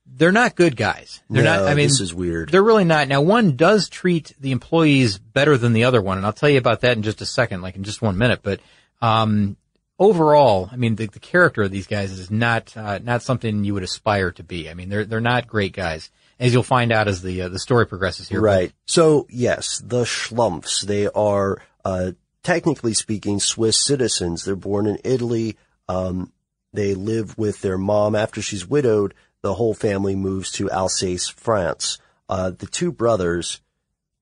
they're 0.06 0.32
not 0.32 0.56
good 0.56 0.76
guys. 0.76 1.22
They're 1.30 1.44
No, 1.44 1.58
not. 1.58 1.68
I 1.68 1.76
mean, 1.76 1.88
this 1.88 2.02
is 2.02 2.14
weird. 2.14 2.50
They're 2.50 2.64
really 2.64 2.86
not. 2.86 3.08
Now 3.08 3.22
one 3.22 3.56
does 3.56 3.90
treat 3.90 4.34
the 4.40 4.52
employees 4.52 5.20
better 5.20 5.58
than 5.58 5.74
the 5.74 5.84
other 5.84 6.02
one, 6.02 6.18
and 6.18 6.26
I'll 6.26 6.34
tell 6.34 6.50
you 6.50 6.58
about 6.58 6.82
that 6.82 6.98
in 6.98 7.04
just 7.04 7.22
a 7.22 7.26
second, 7.26 7.62
like 7.62 7.76
in 7.76 7.84
just 7.84 8.02
one 8.02 8.18
minute. 8.18 8.40
But 8.42 8.60
um, 9.02 9.58
overall, 10.00 10.70
I 10.72 10.76
mean, 10.76 10.96
the, 10.96 11.06
the 11.08 11.20
character 11.20 11.64
of 11.64 11.72
these 11.72 11.88
guys 11.88 12.12
is 12.12 12.32
not 12.32 12.76
uh, 12.76 13.00
not 13.04 13.22
something 13.22 13.64
you 13.64 13.76
would 13.76 13.84
aspire 13.84 14.32
to 14.32 14.44
be. 14.44 14.70
I 14.70 14.74
mean, 14.74 14.90
they're 14.90 15.06
they're 15.06 15.22
not 15.22 15.48
great 15.48 15.74
guys, 15.74 16.10
as 16.40 16.54
you'll 16.54 16.64
find 16.64 16.92
out 16.92 17.08
as 17.08 17.22
the 17.22 17.44
uh, 17.44 17.50
the 17.50 17.60
story 17.60 17.86
progresses 17.86 18.30
here. 18.30 18.42
Right. 18.42 18.72
So 18.86 19.28
yes, 19.30 19.80
the 19.80 20.04
Schlumpfs, 20.04 20.84
they 20.84 21.08
are, 21.08 21.62
uh, 21.84 22.14
technically 22.44 22.94
speaking, 22.94 23.40
Swiss 23.40 23.78
citizens. 23.78 24.46
They're 24.46 24.56
born 24.56 24.88
in 24.88 24.98
Italy. 25.04 25.58
Um, 25.88 26.32
they 26.72 26.94
live 26.94 27.38
with 27.38 27.62
their 27.62 27.78
mom 27.78 28.16
after 28.16 28.42
she's 28.42 28.68
widowed. 28.68 29.14
The 29.42 29.56
whole 29.56 29.74
family 29.74 30.16
moves 30.16 30.52
to 30.54 30.70
Alsace, 30.70 31.28
France. 31.28 31.98
Uh, 32.28 32.52
the 32.52 32.68
two 32.68 32.92
brothers 32.92 33.62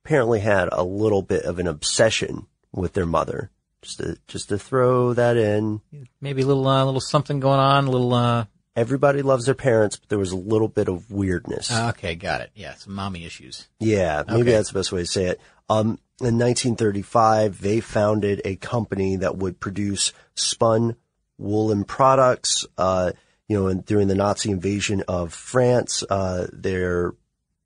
apparently 0.03 0.39
had 0.39 0.69
a 0.71 0.83
little 0.83 1.21
bit 1.21 1.43
of 1.43 1.59
an 1.59 1.67
obsession 1.67 2.47
with 2.71 2.93
their 2.93 3.05
mother. 3.05 3.51
Just 3.81 3.99
to, 3.99 4.17
just 4.27 4.49
to 4.49 4.57
throw 4.57 5.13
that 5.13 5.37
in. 5.37 5.81
Maybe 6.19 6.41
a 6.41 6.45
little 6.45 6.67
uh, 6.67 6.83
little 6.83 6.99
something 6.99 7.39
going 7.39 7.59
on, 7.59 7.85
a 7.85 7.91
little. 7.91 8.13
Uh, 8.13 8.45
Everybody 8.77 9.21
loves 9.23 9.45
their 9.45 9.55
parents, 9.55 9.97
but 9.97 10.07
there 10.07 10.19
was 10.19 10.31
a 10.31 10.37
little 10.37 10.67
bit 10.69 10.87
of 10.87 11.11
weirdness. 11.11 11.71
okay, 11.75 12.15
got 12.15 12.41
it. 12.41 12.51
Yeah, 12.55 12.75
some 12.75 12.93
mommy 12.93 13.25
issues. 13.25 13.67
Yeah, 13.79 14.23
maybe 14.27 14.41
Okay. 14.41 14.51
that's 14.51 14.71
the 14.71 14.77
best 14.79 14.91
way 14.91 15.01
to 15.01 15.07
say 15.07 15.25
it. 15.25 15.41
Um, 15.69 15.99
in 16.21 16.37
1935, 16.37 17.59
they 17.61 17.79
founded 17.79 18.41
a 18.45 18.55
company 18.55 19.15
that 19.17 19.35
would 19.35 19.59
produce 19.59 20.13
spun 20.35 20.95
woolen 21.37 21.83
products. 21.83 22.65
Uh, 22.77 23.11
you 23.47 23.57
know, 23.57 23.67
and 23.67 23.85
during 23.85 24.07
the 24.07 24.15
Nazi 24.15 24.51
invasion 24.51 25.03
of 25.07 25.33
France, 25.33 26.03
uh, 26.09 26.47
they're 26.53 27.13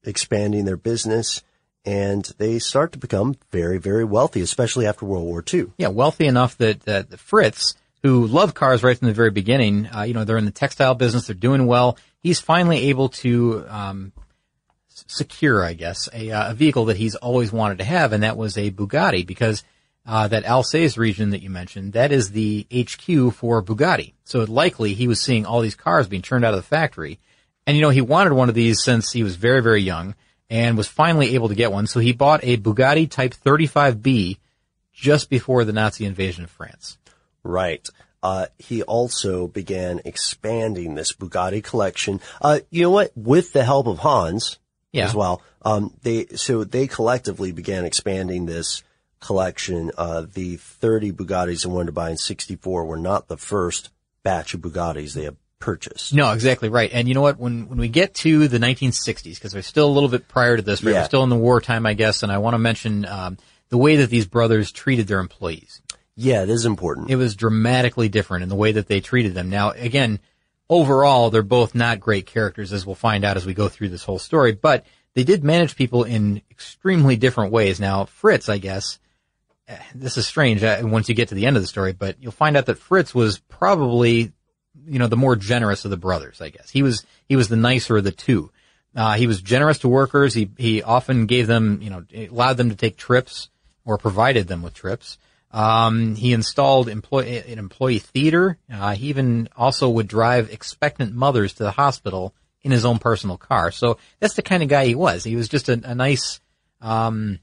expanding 0.03 0.65
their 0.65 0.77
business 0.77 1.43
and 1.83 2.23
they 2.37 2.59
start 2.59 2.91
to 2.91 2.99
become 2.99 3.35
very, 3.51 3.79
very 3.79 4.03
wealthy, 4.03 4.41
especially 4.41 4.85
after 4.85 5.05
World 5.05 5.25
War 5.25 5.43
II. 5.51 5.67
Yeah, 5.77 5.87
wealthy 5.89 6.25
enough 6.27 6.55
that 6.57 6.81
that 6.81 7.09
the 7.09 7.17
Fritz, 7.17 7.73
who 8.03 8.25
loved 8.27 8.55
cars 8.55 8.83
right 8.83 8.97
from 8.97 9.07
the 9.07 9.13
very 9.13 9.31
beginning, 9.31 9.87
uh, 9.87 10.01
you 10.03 10.13
know, 10.13 10.23
they're 10.23 10.37
in 10.37 10.45
the 10.45 10.51
textile 10.51 10.95
business, 10.95 11.27
they're 11.27 11.35
doing 11.35 11.67
well. 11.67 11.97
He's 12.19 12.39
finally 12.39 12.89
able 12.89 13.09
to 13.09 13.65
um, 13.67 14.11
secure, 14.87 15.63
I 15.63 15.73
guess, 15.73 16.09
a, 16.13 16.31
uh, 16.31 16.51
a 16.51 16.53
vehicle 16.53 16.85
that 16.85 16.97
he's 16.97 17.15
always 17.15 17.51
wanted 17.51 17.77
to 17.79 17.83
have, 17.83 18.13
and 18.13 18.23
that 18.23 18.37
was 18.37 18.57
a 18.57 18.71
Bugatti, 18.71 19.25
because 19.25 19.63
uh, 20.05 20.27
that 20.27 20.45
Alsace 20.45 20.97
region 20.97 21.29
that 21.31 21.43
you 21.43 21.49
mentioned, 21.49 21.93
that 21.93 22.11
is 22.11 22.31
the 22.31 22.65
HQ 22.73 23.33
for 23.33 23.61
Bugatti. 23.61 24.13
So 24.23 24.43
likely 24.43 24.93
he 24.93 25.07
was 25.07 25.21
seeing 25.21 25.45
all 25.45 25.61
these 25.61 25.75
cars 25.75 26.07
being 26.07 26.21
turned 26.21 26.43
out 26.43 26.53
of 26.53 26.59
the 26.59 26.67
factory, 26.67 27.19
and 27.67 27.77
you 27.77 27.81
know, 27.81 27.89
he 27.89 28.01
wanted 28.01 28.33
one 28.33 28.49
of 28.49 28.55
these 28.55 28.83
since 28.83 29.11
he 29.11 29.23
was 29.23 29.35
very, 29.35 29.61
very 29.61 29.81
young, 29.81 30.15
and 30.49 30.75
was 30.75 30.87
finally 30.87 31.35
able 31.35 31.49
to 31.49 31.55
get 31.55 31.71
one. 31.71 31.87
So 31.87 31.99
he 31.99 32.11
bought 32.11 32.43
a 32.43 32.57
Bugatti 32.57 33.09
Type 33.09 33.33
35B 33.33 34.37
just 34.91 35.29
before 35.29 35.63
the 35.63 35.71
Nazi 35.71 36.05
invasion 36.05 36.43
of 36.43 36.49
France. 36.49 36.97
Right. 37.43 37.87
Uh, 38.23 38.45
he 38.59 38.83
also 38.83 39.47
began 39.47 39.99
expanding 40.05 40.95
this 40.95 41.13
Bugatti 41.13 41.63
collection. 41.63 42.21
Uh, 42.41 42.59
you 42.69 42.83
know 42.83 42.91
what? 42.91 43.11
With 43.15 43.51
the 43.53 43.63
help 43.63 43.87
of 43.87 43.99
Hans 43.99 44.59
Yeah. 44.91 45.05
as 45.05 45.15
well. 45.15 45.41
Um, 45.63 45.93
they, 46.03 46.27
so 46.35 46.63
they 46.63 46.87
collectively 46.87 47.51
began 47.51 47.83
expanding 47.85 48.45
this 48.45 48.83
collection. 49.19 49.91
Uh, 49.97 50.25
the 50.31 50.57
30 50.57 51.11
Bugattis 51.13 51.65
wanted 51.65 51.87
to 51.87 51.91
buy 51.91 52.09
in 52.11 52.17
64 52.17 52.85
were 52.85 52.97
not 52.97 53.27
the 53.27 53.37
first 53.37 53.89
batch 54.23 54.53
of 54.53 54.61
Bugattis 54.61 55.13
they 55.13 55.23
had 55.23 55.37
purchased. 55.59 56.13
No, 56.13 56.31
exactly 56.31 56.69
right. 56.69 56.89
And 56.91 57.07
you 57.07 57.13
know 57.13 57.21
what? 57.21 57.39
When 57.39 57.69
when 57.69 57.77
we 57.79 57.87
get 57.87 58.15
to 58.15 58.47
the 58.47 58.57
1960s, 58.57 59.35
because 59.35 59.53
we're 59.53 59.61
still 59.61 59.87
a 59.87 59.93
little 59.93 60.09
bit 60.09 60.27
prior 60.27 60.57
to 60.57 60.61
this, 60.63 60.83
right? 60.83 60.93
Yeah. 60.93 61.01
We're 61.01 61.05
still 61.05 61.23
in 61.23 61.29
the 61.29 61.35
wartime, 61.37 61.85
I 61.85 61.93
guess. 61.93 62.23
And 62.23 62.31
I 62.31 62.39
want 62.39 62.55
to 62.55 62.59
mention 62.59 63.05
um, 63.05 63.37
the 63.69 63.77
way 63.77 63.97
that 63.97 64.09
these 64.09 64.25
brothers 64.25 64.71
treated 64.71 65.07
their 65.07 65.19
employees. 65.19 65.81
Yeah, 66.21 66.43
it 66.43 66.49
is 66.49 66.65
important. 66.65 67.09
It 67.09 67.15
was 67.15 67.35
dramatically 67.35 68.07
different 68.07 68.43
in 68.43 68.49
the 68.49 68.55
way 68.55 68.73
that 68.73 68.87
they 68.87 69.01
treated 69.01 69.33
them. 69.33 69.49
Now, 69.49 69.71
again, 69.71 70.19
overall, 70.69 71.31
they're 71.31 71.41
both 71.41 71.73
not 71.73 71.99
great 71.99 72.27
characters, 72.27 72.71
as 72.71 72.85
we'll 72.85 72.95
find 72.95 73.25
out 73.25 73.37
as 73.37 73.45
we 73.45 73.55
go 73.55 73.67
through 73.69 73.89
this 73.89 74.03
whole 74.03 74.19
story. 74.19 74.51
But 74.51 74.85
they 75.15 75.23
did 75.23 75.43
manage 75.43 75.75
people 75.75 76.03
in 76.03 76.43
extremely 76.51 77.15
different 77.15 77.51
ways. 77.51 77.79
Now, 77.79 78.05
Fritz, 78.05 78.49
I 78.49 78.59
guess, 78.59 78.99
eh, 79.67 79.77
this 79.95 80.15
is 80.15 80.27
strange 80.27 80.63
uh, 80.63 80.79
once 80.83 81.09
you 81.09 81.15
get 81.15 81.29
to 81.29 81.35
the 81.35 81.47
end 81.47 81.57
of 81.57 81.63
the 81.63 81.67
story, 81.67 81.91
but 81.91 82.17
you'll 82.21 82.31
find 82.31 82.55
out 82.55 82.67
that 82.67 82.77
Fritz 82.77 83.15
was 83.15 83.39
probably, 83.39 84.31
you 84.85 84.99
know, 84.99 85.07
the 85.07 85.17
more 85.17 85.35
generous 85.35 85.85
of 85.85 85.91
the 85.91 85.97
brothers. 85.97 86.39
I 86.39 86.49
guess 86.49 86.69
he 86.69 86.83
was 86.83 87.03
he 87.27 87.35
was 87.35 87.49
the 87.49 87.55
nicer 87.55 87.97
of 87.97 88.03
the 88.03 88.11
two. 88.11 88.51
Uh, 88.95 89.13
he 89.13 89.25
was 89.25 89.41
generous 89.41 89.79
to 89.79 89.89
workers. 89.89 90.35
He 90.35 90.51
he 90.57 90.83
often 90.83 91.25
gave 91.25 91.47
them, 91.47 91.81
you 91.81 91.89
know, 91.89 92.05
allowed 92.29 92.57
them 92.57 92.69
to 92.69 92.75
take 92.75 92.95
trips 92.95 93.49
or 93.85 93.97
provided 93.97 94.47
them 94.47 94.61
with 94.61 94.75
trips. 94.75 95.17
Um, 95.53 96.15
he 96.15 96.33
installed 96.33 96.87
employee, 96.87 97.39
an 97.51 97.59
employee 97.59 97.99
theater. 97.99 98.57
Uh, 98.73 98.93
he 98.95 99.07
even 99.07 99.49
also 99.57 99.89
would 99.89 100.07
drive 100.07 100.49
expectant 100.51 101.13
mothers 101.13 101.53
to 101.53 101.63
the 101.63 101.71
hospital 101.71 102.33
in 102.63 102.71
his 102.71 102.85
own 102.85 102.99
personal 102.99 103.37
car. 103.37 103.71
So 103.71 103.97
that's 104.19 104.35
the 104.35 104.41
kind 104.43 104.63
of 104.63 104.69
guy 104.69 104.85
he 104.85 104.95
was. 104.95 105.23
He 105.23 105.35
was 105.35 105.49
just 105.49 105.67
a, 105.67 105.81
a 105.83 105.95
nice, 105.95 106.39
um, 106.79 107.39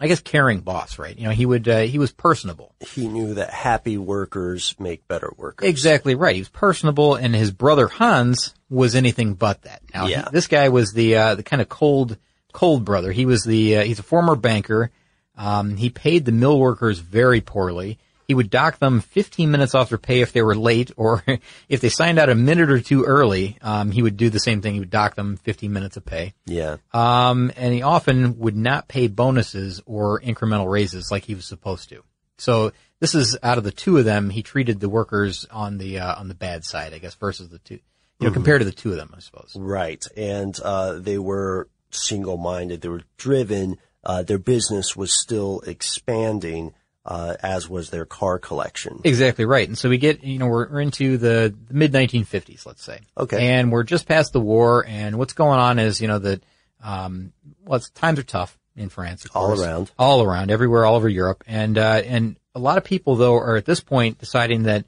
I 0.00 0.08
guess 0.08 0.20
caring 0.20 0.60
boss, 0.60 0.98
right? 0.98 1.16
You 1.16 1.24
know, 1.24 1.30
he 1.32 1.44
would, 1.46 1.68
uh, 1.68 1.80
he 1.80 1.98
was 1.98 2.12
personable. 2.12 2.74
He 2.80 3.06
knew 3.08 3.34
that 3.34 3.50
happy 3.50 3.98
workers 3.98 4.74
make 4.78 5.06
better 5.06 5.32
workers. 5.36 5.68
Exactly 5.68 6.14
right. 6.14 6.34
He 6.34 6.40
was 6.40 6.48
personable, 6.48 7.14
and 7.16 7.34
his 7.34 7.50
brother 7.50 7.88
Hans 7.88 8.54
was 8.70 8.94
anything 8.94 9.34
but 9.34 9.62
that. 9.62 9.82
Now, 9.94 10.06
he- 10.06 10.12
Yeah. 10.12 10.28
this 10.32 10.46
guy 10.46 10.68
was 10.70 10.92
the 10.92 11.16
uh, 11.16 11.34
the 11.34 11.42
kind 11.42 11.60
of 11.62 11.68
cold, 11.68 12.16
cold 12.52 12.84
brother. 12.84 13.12
He 13.12 13.26
was 13.26 13.42
the 13.44 13.78
uh, 13.78 13.84
he's 13.84 13.98
a 13.98 14.04
former 14.04 14.34
banker. 14.36 14.90
Um, 15.38 15.76
he 15.76 15.88
paid 15.88 16.24
the 16.26 16.32
mill 16.32 16.58
workers 16.58 16.98
very 16.98 17.40
poorly. 17.40 17.98
He 18.26 18.34
would 18.34 18.50
dock 18.50 18.78
them 18.78 19.00
15 19.00 19.50
minutes 19.50 19.74
off 19.74 19.88
their 19.88 19.96
pay 19.96 20.20
if 20.20 20.32
they 20.34 20.42
were 20.42 20.54
late, 20.54 20.90
or 20.98 21.24
if 21.70 21.80
they 21.80 21.88
signed 21.88 22.18
out 22.18 22.28
a 22.28 22.34
minute 22.34 22.70
or 22.70 22.78
two 22.80 23.04
early. 23.04 23.56
Um, 23.62 23.90
he 23.90 24.02
would 24.02 24.18
do 24.18 24.28
the 24.28 24.38
same 24.40 24.60
thing. 24.60 24.74
He 24.74 24.80
would 24.80 24.90
dock 24.90 25.14
them 25.14 25.38
15 25.38 25.72
minutes 25.72 25.96
of 25.96 26.04
pay. 26.04 26.34
Yeah. 26.44 26.76
Um, 26.92 27.50
and 27.56 27.72
he 27.72 27.80
often 27.80 28.38
would 28.38 28.56
not 28.56 28.86
pay 28.86 29.06
bonuses 29.06 29.80
or 29.86 30.20
incremental 30.20 30.70
raises 30.70 31.10
like 31.10 31.24
he 31.24 31.34
was 31.34 31.46
supposed 31.46 31.88
to. 31.88 32.02
So 32.36 32.72
this 33.00 33.14
is 33.14 33.38
out 33.42 33.56
of 33.56 33.64
the 33.64 33.72
two 33.72 33.96
of 33.96 34.04
them, 34.04 34.28
he 34.28 34.42
treated 34.42 34.78
the 34.80 34.88
workers 34.90 35.46
on 35.50 35.78
the 35.78 36.00
uh, 36.00 36.14
on 36.20 36.28
the 36.28 36.34
bad 36.34 36.64
side, 36.64 36.92
I 36.92 36.98
guess, 36.98 37.14
versus 37.14 37.48
the 37.48 37.58
two. 37.60 37.74
You 37.74 37.80
Mm-hmm. 37.80 38.26
know, 38.26 38.32
compared 38.32 38.60
to 38.60 38.64
the 38.64 38.72
two 38.72 38.90
of 38.90 38.96
them, 38.96 39.14
I 39.16 39.20
suppose. 39.20 39.52
Right. 39.56 40.04
And, 40.16 40.58
uh, 40.60 40.94
they 40.98 41.18
were 41.18 41.68
single-minded. 41.92 42.80
They 42.80 42.88
were 42.88 43.04
driven. 43.16 43.78
Uh, 44.04 44.22
their 44.22 44.38
business 44.38 44.96
was 44.96 45.12
still 45.12 45.60
expanding, 45.66 46.72
uh, 47.04 47.34
as 47.42 47.68
was 47.68 47.90
their 47.90 48.04
car 48.06 48.38
collection. 48.38 49.00
Exactly 49.04 49.44
right. 49.44 49.66
And 49.66 49.76
so 49.76 49.88
we 49.88 49.98
get, 49.98 50.22
you 50.22 50.38
know, 50.38 50.46
we're, 50.46 50.68
we're 50.68 50.80
into 50.80 51.16
the, 51.18 51.54
mid 51.70 51.92
1950s, 51.92 52.64
let's 52.64 52.82
say. 52.82 53.00
Okay. 53.16 53.48
And 53.48 53.72
we're 53.72 53.82
just 53.82 54.06
past 54.06 54.32
the 54.32 54.40
war, 54.40 54.84
and 54.86 55.18
what's 55.18 55.32
going 55.32 55.58
on 55.58 55.78
is, 55.78 56.00
you 56.00 56.08
know, 56.08 56.18
that, 56.20 56.42
um, 56.82 57.32
well, 57.64 57.76
it's, 57.76 57.90
times 57.90 58.18
are 58.18 58.24
tough 58.24 58.58
in 58.78 58.88
France, 58.88 59.24
of 59.24 59.32
All 59.34 59.48
course. 59.48 59.60
around. 59.60 59.90
all 59.98 60.22
around, 60.22 60.50
everywhere, 60.50 60.86
all 60.86 60.94
over 60.94 61.08
Europe, 61.08 61.44
and 61.46 61.76
uh, 61.76 62.02
and 62.04 62.36
a 62.54 62.60
lot 62.60 62.78
of 62.78 62.84
people 62.84 63.16
though 63.16 63.34
are 63.34 63.56
at 63.56 63.64
this 63.64 63.80
point 63.80 64.18
deciding 64.18 64.64
that 64.64 64.84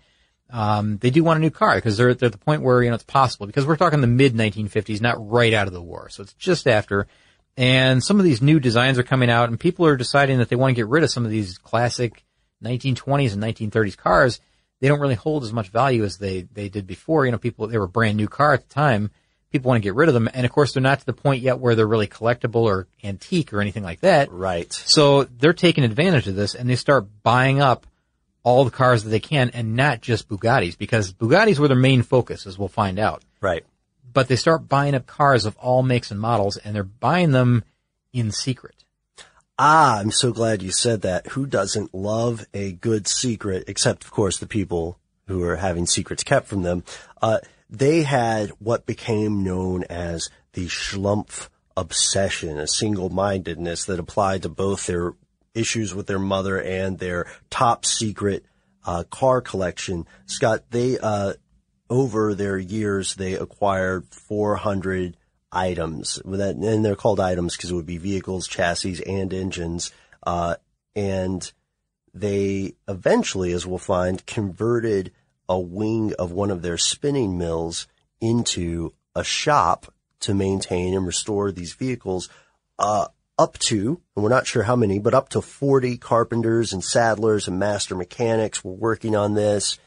um, 0.49 0.99
they 0.99 1.11
do 1.11 1.23
want 1.25 1.38
a 1.38 1.40
new 1.40 1.50
car 1.50 1.75
because 1.75 1.97
they're, 1.97 2.14
they're 2.14 2.29
at 2.29 2.33
the 2.33 2.38
point 2.38 2.62
where 2.62 2.83
you 2.83 2.88
know 2.88 2.95
it's 2.95 3.05
possible 3.05 3.47
because 3.47 3.67
we're 3.67 3.76
talking 3.76 4.00
the 4.00 4.07
mid 4.07 4.35
1950s, 4.35 5.00
not 5.00 5.29
right 5.29 5.52
out 5.52 5.67
of 5.67 5.73
the 5.73 5.83
war, 5.83 6.09
so 6.09 6.23
it's 6.23 6.33
just 6.35 6.67
after. 6.67 7.07
And 7.61 8.02
some 8.02 8.19
of 8.19 8.25
these 8.25 8.40
new 8.40 8.59
designs 8.59 8.99
are 8.99 9.02
coming 9.02 9.29
out, 9.29 9.50
and 9.50 9.61
people 9.61 9.85
are 9.85 9.95
deciding 9.95 10.38
that 10.38 10.49
they 10.49 10.57
want 10.57 10.71
to 10.71 10.76
get 10.76 10.87
rid 10.87 11.05
of 11.05 11.11
some 11.11 11.26
of 11.26 11.31
these 11.31 11.59
classic 11.59 12.25
1920s 12.64 13.35
and 13.35 13.43
1930s 13.43 13.99
cars. 13.99 14.40
They 14.81 14.88
don't 14.88 14.99
really 14.99 15.14
hold 15.14 15.45
as 15.45 15.52
much 15.52 15.69
value 15.69 16.05
as 16.05 16.17
they 16.17 16.49
they 16.50 16.71
did 16.71 16.87
before. 16.87 17.26
You 17.26 17.33
know, 17.33 17.38
people 17.38 17.67
they 17.67 17.76
were 17.76 17.85
a 17.85 17.88
brand 17.88 18.17
new 18.17 18.29
car 18.29 18.55
at 18.55 18.67
the 18.67 18.75
time. 18.75 19.11
People 19.52 19.69
want 19.69 19.83
to 19.83 19.87
get 19.87 19.95
rid 19.95 20.09
of 20.09 20.14
them, 20.14 20.31
and 20.33 20.47
of 20.47 20.52
course, 20.52 20.73
they're 20.73 20.83
not 20.83 21.00
to 21.00 21.07
the 21.07 21.12
point 21.12 21.43
yet 21.43 21.59
where 21.59 21.75
they're 21.75 21.87
really 21.87 22.07
collectible 22.07 22.62
or 22.62 22.87
antique 23.05 23.52
or 23.52 23.61
anything 23.61 23.83
like 23.83 24.00
that. 24.00 24.33
Right. 24.33 24.73
So 24.73 25.25
they're 25.25 25.52
taking 25.52 25.85
advantage 25.85 26.29
of 26.29 26.37
this 26.37 26.55
and 26.55 26.67
they 26.67 26.76
start 26.76 27.09
buying 27.23 27.61
up 27.61 27.87
all 28.43 28.64
the 28.64 28.71
cars 28.71 29.05
that 29.05 29.11
they 29.11 29.21
can 29.21 29.50
and 29.50 29.76
not 29.76 30.00
just 30.00 30.31
Bugattis 30.31 30.79
because 30.79 31.12
Bugattis 31.12 31.59
were 31.59 31.69
their 31.69 31.76
main 31.76 32.05
focus 32.05 32.47
as 32.47 32.59
we'll 32.59 32.69
find 32.69 32.99
out. 32.99 33.23
Right. 33.43 33.67
But 34.12 34.29
they 34.29 34.37
start 34.37 34.69
buying 34.69 34.95
up 34.95 35.07
cars 35.07 35.45
of 35.45 35.57
all 35.57 35.83
makes 35.83 36.11
and 36.11 36.21
models 36.21 36.57
and 36.57 36.75
they're 36.75 36.83
buying 36.85 37.33
them 37.33 37.64
in 38.12 38.31
secret. 38.33 38.85
Ah, 39.59 39.99
I'm 39.99 40.11
so 40.11 40.33
glad 40.33 40.62
you 40.62 40.73
said 40.73 41.02
that. 41.02 41.26
Who 41.29 41.45
doesn't 41.47 41.95
love 41.95 42.47
a 42.55 42.73
good 42.73 43.07
secret, 43.07 43.64
except 43.67 44.05
of 44.05 44.11
course 44.11 44.38
the 44.38 44.47
people 44.47 44.99
who 45.26 45.43
are 45.45 45.57
having 45.57 45.87
secrets 45.87 46.25
kept 46.25 46.49
from 46.49 46.62
them? 46.62 46.83
Uh, 47.21 47.38
they 47.69 48.02
had 48.02 48.50
what 48.59 48.87
became 48.87 49.45
known 49.45 49.85
as 49.85 50.31
the 50.55 50.67
Schlumpf 50.67 51.49
obsession, 51.76 52.59
a 52.59 52.67
single-mindedness 52.67 53.85
that 53.85 54.00
applied 54.00 54.43
to 54.43 54.49
both 54.49 54.87
their 54.87 55.14
issues 55.55 55.95
with 55.95 56.07
their 56.07 56.19
mother 56.19 56.61
and 56.61 56.99
their 56.99 57.26
top 57.50 57.85
secret, 57.85 58.45
uh, 58.87 59.05
car 59.11 59.40
collection. 59.40 60.07
Scott, 60.26 60.64
they, 60.71 60.99
uh, 60.99 61.35
over 61.90 62.35
their 62.35 62.56
years, 62.56 63.16
they 63.16 63.35
acquired 63.35 64.06
400 64.06 65.16
items. 65.52 66.23
And 66.25 66.85
they're 66.85 66.94
called 66.94 67.20
items 67.20 67.56
because 67.56 67.70
it 67.70 67.75
would 67.75 67.87
be 67.87 67.99
vehicles, 67.99 68.47
chassis, 68.47 69.04
and 69.04 69.35
engines. 69.35 69.92
Uh, 70.23 70.54
and 70.94 71.52
they 72.14 72.75
eventually, 72.88 73.52
as 73.52 73.66
we'll 73.66 73.78
find, 73.78 74.25
converted 74.25 75.12
a 75.49 75.59
wing 75.59 76.14
of 76.18 76.30
one 76.30 76.50
of 76.50 76.62
their 76.62 76.78
spinning 76.78 77.37
mills 77.37 77.88
into 78.20 78.92
a 79.14 79.25
shop 79.25 79.92
to 80.20 80.35
maintain 80.35 80.94
and 80.94 81.06
restore 81.06 81.50
these 81.50 81.73
vehicles, 81.73 82.28
uh, 82.78 83.06
up 83.38 83.59
to, 83.59 84.00
and 84.14 84.23
we're 84.23 84.28
not 84.28 84.47
sure 84.47 84.62
how 84.62 84.76
many, 84.76 84.99
but 84.99 85.14
up 85.14 85.30
to 85.30 85.40
40 85.40 85.97
carpenters 85.97 86.73
and 86.73 86.85
saddlers 86.85 87.49
and 87.49 87.59
master 87.59 87.97
mechanics 87.97 88.62
were 88.62 88.75
working 88.75 89.16
on 89.16 89.35
this. 89.35 89.78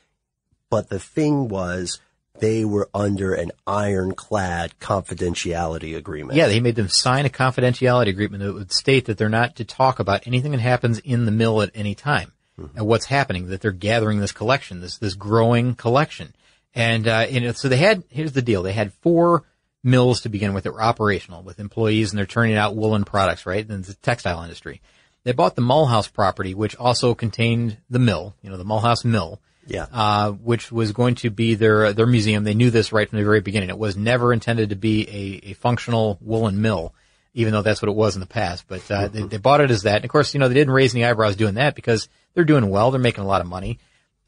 But 0.74 0.90
the 0.90 0.98
thing 0.98 1.50
was, 1.50 2.00
they 2.40 2.66
were 2.66 2.90
under 2.96 3.36
an 3.36 3.52
ironclad 3.68 4.80
confidentiality 4.80 5.96
agreement. 5.96 6.36
Yeah, 6.36 6.48
they 6.48 6.60
made 6.62 6.74
them 6.74 6.90
sign 6.90 7.28
a 7.28 7.30
confidentiality 7.30 8.08
agreement 8.08 8.44
that 8.44 8.54
would 8.54 8.72
state 8.72 9.06
that 9.06 9.20
they're 9.20 9.30
not 9.30 9.58
to 9.58 9.66
talk 9.66 10.00
about 10.00 10.26
anything 10.26 10.52
that 10.54 10.62
happens 10.62 10.98
in 10.98 11.26
the 11.26 11.32
mill 11.32 11.62
at 11.62 11.70
any 11.76 11.94
time 11.94 12.32
mm-hmm. 12.60 12.76
and 12.76 12.88
what's 12.88 13.06
happening, 13.06 13.50
that 13.50 13.62
they're 13.62 13.72
gathering 13.72 14.18
this 14.18 14.32
collection, 14.32 14.82
this, 14.82 14.98
this 14.98 15.14
growing 15.14 15.76
collection. 15.76 16.34
And, 16.74 17.08
uh, 17.08 17.28
and 17.30 17.56
so 17.56 17.70
they 17.70 17.78
had, 17.78 18.04
here's 18.10 18.32
the 18.32 18.42
deal. 18.42 18.64
They 18.64 18.74
had 18.74 18.94
four 18.94 19.44
mills 19.84 20.22
to 20.22 20.30
begin 20.30 20.56
with 20.56 20.64
that 20.64 20.74
were 20.74 20.82
operational 20.82 21.44
with 21.44 21.60
employees 21.60 22.12
and 22.12 22.18
they're 22.18 22.26
turning 22.26 22.56
out 22.56 22.76
woolen 22.76 23.04
products, 23.04 23.46
right? 23.46 23.70
And 23.70 23.86
the 23.86 23.94
textile 23.94 24.42
industry. 24.42 24.82
They 25.24 25.34
bought 25.34 25.56
the 25.56 25.62
Mulhouse 25.62 26.12
property, 26.12 26.56
which 26.56 26.76
also 26.78 27.14
contained 27.14 27.78
the 27.92 28.00
mill, 28.00 28.34
you 28.42 28.50
know, 28.50 28.58
the 28.58 28.66
Mulhouse 28.66 29.06
mill. 29.06 29.40
Yeah. 29.66 29.86
Uh, 29.92 30.32
which 30.32 30.72
was 30.72 30.92
going 30.92 31.16
to 31.16 31.30
be 31.30 31.56
their, 31.56 31.94
their 31.94 32.06
museum. 32.06 32.44
They 32.44 32.54
knew 32.54 32.70
this 32.70 32.92
right 32.92 33.10
from 33.10 33.20
the 33.20 33.26
very 33.26 33.42
beginning. 33.42 33.70
It 33.70 33.78
was 33.78 33.96
never 33.96 34.34
intended 34.34 34.70
to 34.70 34.76
be 34.76 35.08
a, 35.08 35.50
a 35.52 35.54
functional 35.54 36.18
woolen 36.22 36.62
mill, 36.62 36.94
even 37.34 37.54
though 37.54 37.62
that's 37.62 37.82
what 37.82 37.90
it 37.90 37.96
was 37.96 38.16
in 38.16 38.20
the 38.20 38.26
past. 38.28 38.66
But, 38.68 38.90
uh, 38.92 39.08
mm-hmm. 39.08 39.16
they, 39.16 39.24
they 39.24 39.38
bought 39.38 39.62
it 39.62 39.72
as 39.72 39.84
that. 39.84 39.98
And 39.98 40.06
of 40.06 40.12
course, 40.12 40.34
you 40.34 40.40
know, 40.40 40.48
they 40.48 40.54
didn't 40.54 40.74
raise 40.74 40.94
any 40.94 41.06
eyebrows 41.06 41.36
doing 41.36 41.56
that 41.56 41.76
because 41.76 42.10
they're 42.34 42.44
doing 42.44 42.70
well. 42.70 42.92
They're 42.92 43.00
making 43.00 43.24
a 43.24 43.28
lot 43.28 43.42
of 43.42 43.48
money. 43.48 43.80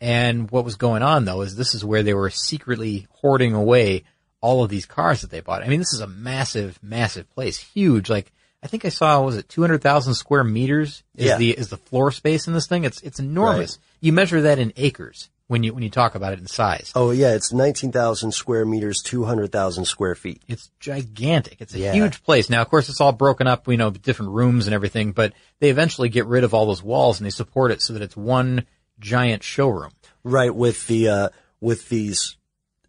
And 0.02 0.52
what 0.52 0.66
was 0.66 0.76
going 0.76 1.04
on 1.04 1.26
though 1.26 1.42
is 1.42 1.56
this 1.56 1.74
is 1.74 1.84
where 1.84 2.04
they 2.04 2.14
were 2.14 2.30
secretly 2.30 3.08
hoarding 3.10 3.54
away 3.54 4.04
all 4.42 4.64
of 4.64 4.70
these 4.70 4.86
cars 4.86 5.22
that 5.22 5.32
they 5.32 5.40
bought. 5.40 5.64
I 5.64 5.68
mean, 5.68 5.80
this 5.80 5.94
is 5.94 6.02
a 6.02 6.08
massive, 6.08 6.78
massive 6.84 7.30
place, 7.32 7.58
huge. 7.58 8.10
Like 8.10 8.32
I 8.62 8.68
think 8.68 8.86
I 8.86 8.90
saw 8.90 9.22
was 9.22 9.38
it 9.38 9.50
two 9.50 9.62
hundred 9.62 9.82
thousand 9.82 10.16
square 10.16 10.44
meters 10.44 11.04
is 11.16 11.28
yeah. 11.28 11.38
the 11.38 11.52
is 11.52 11.70
the 11.70 11.78
floor 11.78 12.12
space 12.12 12.48
in 12.48 12.54
this 12.54 12.68
thing. 12.68 12.84
It's 12.84 13.02
it's 13.02 13.20
enormous. 13.20 13.78
Right. 13.78 13.85
You 14.06 14.14
measure 14.14 14.42
that 14.42 14.60
in 14.60 14.72
acres 14.76 15.32
when 15.48 15.64
you 15.64 15.74
when 15.74 15.82
you 15.82 15.90
talk 15.90 16.14
about 16.14 16.34
it 16.34 16.40
in 16.40 16.46
size. 16.46 16.92
Oh 16.94 17.10
yeah, 17.10 17.34
it's 17.34 17.52
nineteen 17.52 17.92
thousand 17.92 18.34
square 18.34 18.64
meters, 18.64 19.02
two 19.02 19.24
hundred 19.24 19.52
thousand 19.52 19.86
square 19.86 20.14
feet. 20.14 20.44
It's 20.48 20.70
gigantic. 20.80 21.60
It's 21.60 21.74
a 21.74 21.80
yeah. 21.80 21.94
huge 21.94 22.24
place. 22.24 22.48
Now, 22.48 22.62
of 22.62 22.70
course, 22.70 22.88
it's 22.88 23.02
all 23.02 23.14
broken 23.14 23.48
up. 23.48 23.68
You 23.68 23.78
know, 23.78 23.90
different 23.90 24.34
rooms 24.34 24.68
and 24.68 24.76
everything. 24.76 25.12
But 25.12 25.34
they 25.60 25.72
eventually 25.72 26.10
get 26.10 26.28
rid 26.28 26.44
of 26.44 26.54
all 26.54 26.68
those 26.68 26.84
walls 26.84 27.20
and 27.20 27.26
they 27.26 27.32
support 27.32 27.72
it 27.72 27.82
so 27.82 27.94
that 27.94 28.04
it's 28.04 28.16
one 28.16 28.68
giant 29.00 29.42
showroom. 29.42 29.92
Right 30.24 30.54
with 30.54 30.86
the 30.86 31.10
uh, 31.10 31.30
with 31.60 31.90
these 31.90 32.38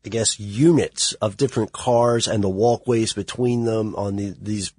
I 0.07 0.09
guess, 0.09 0.39
units 0.39 1.15
of 1.15 1.37
different 1.37 1.73
cars 1.73 2.29
and 2.29 2.45
the 2.45 2.49
walkways 2.49 3.13
between 3.13 3.65
them 3.65 3.97
on 3.97 4.15
the, 4.15 4.37
these, 4.41 4.73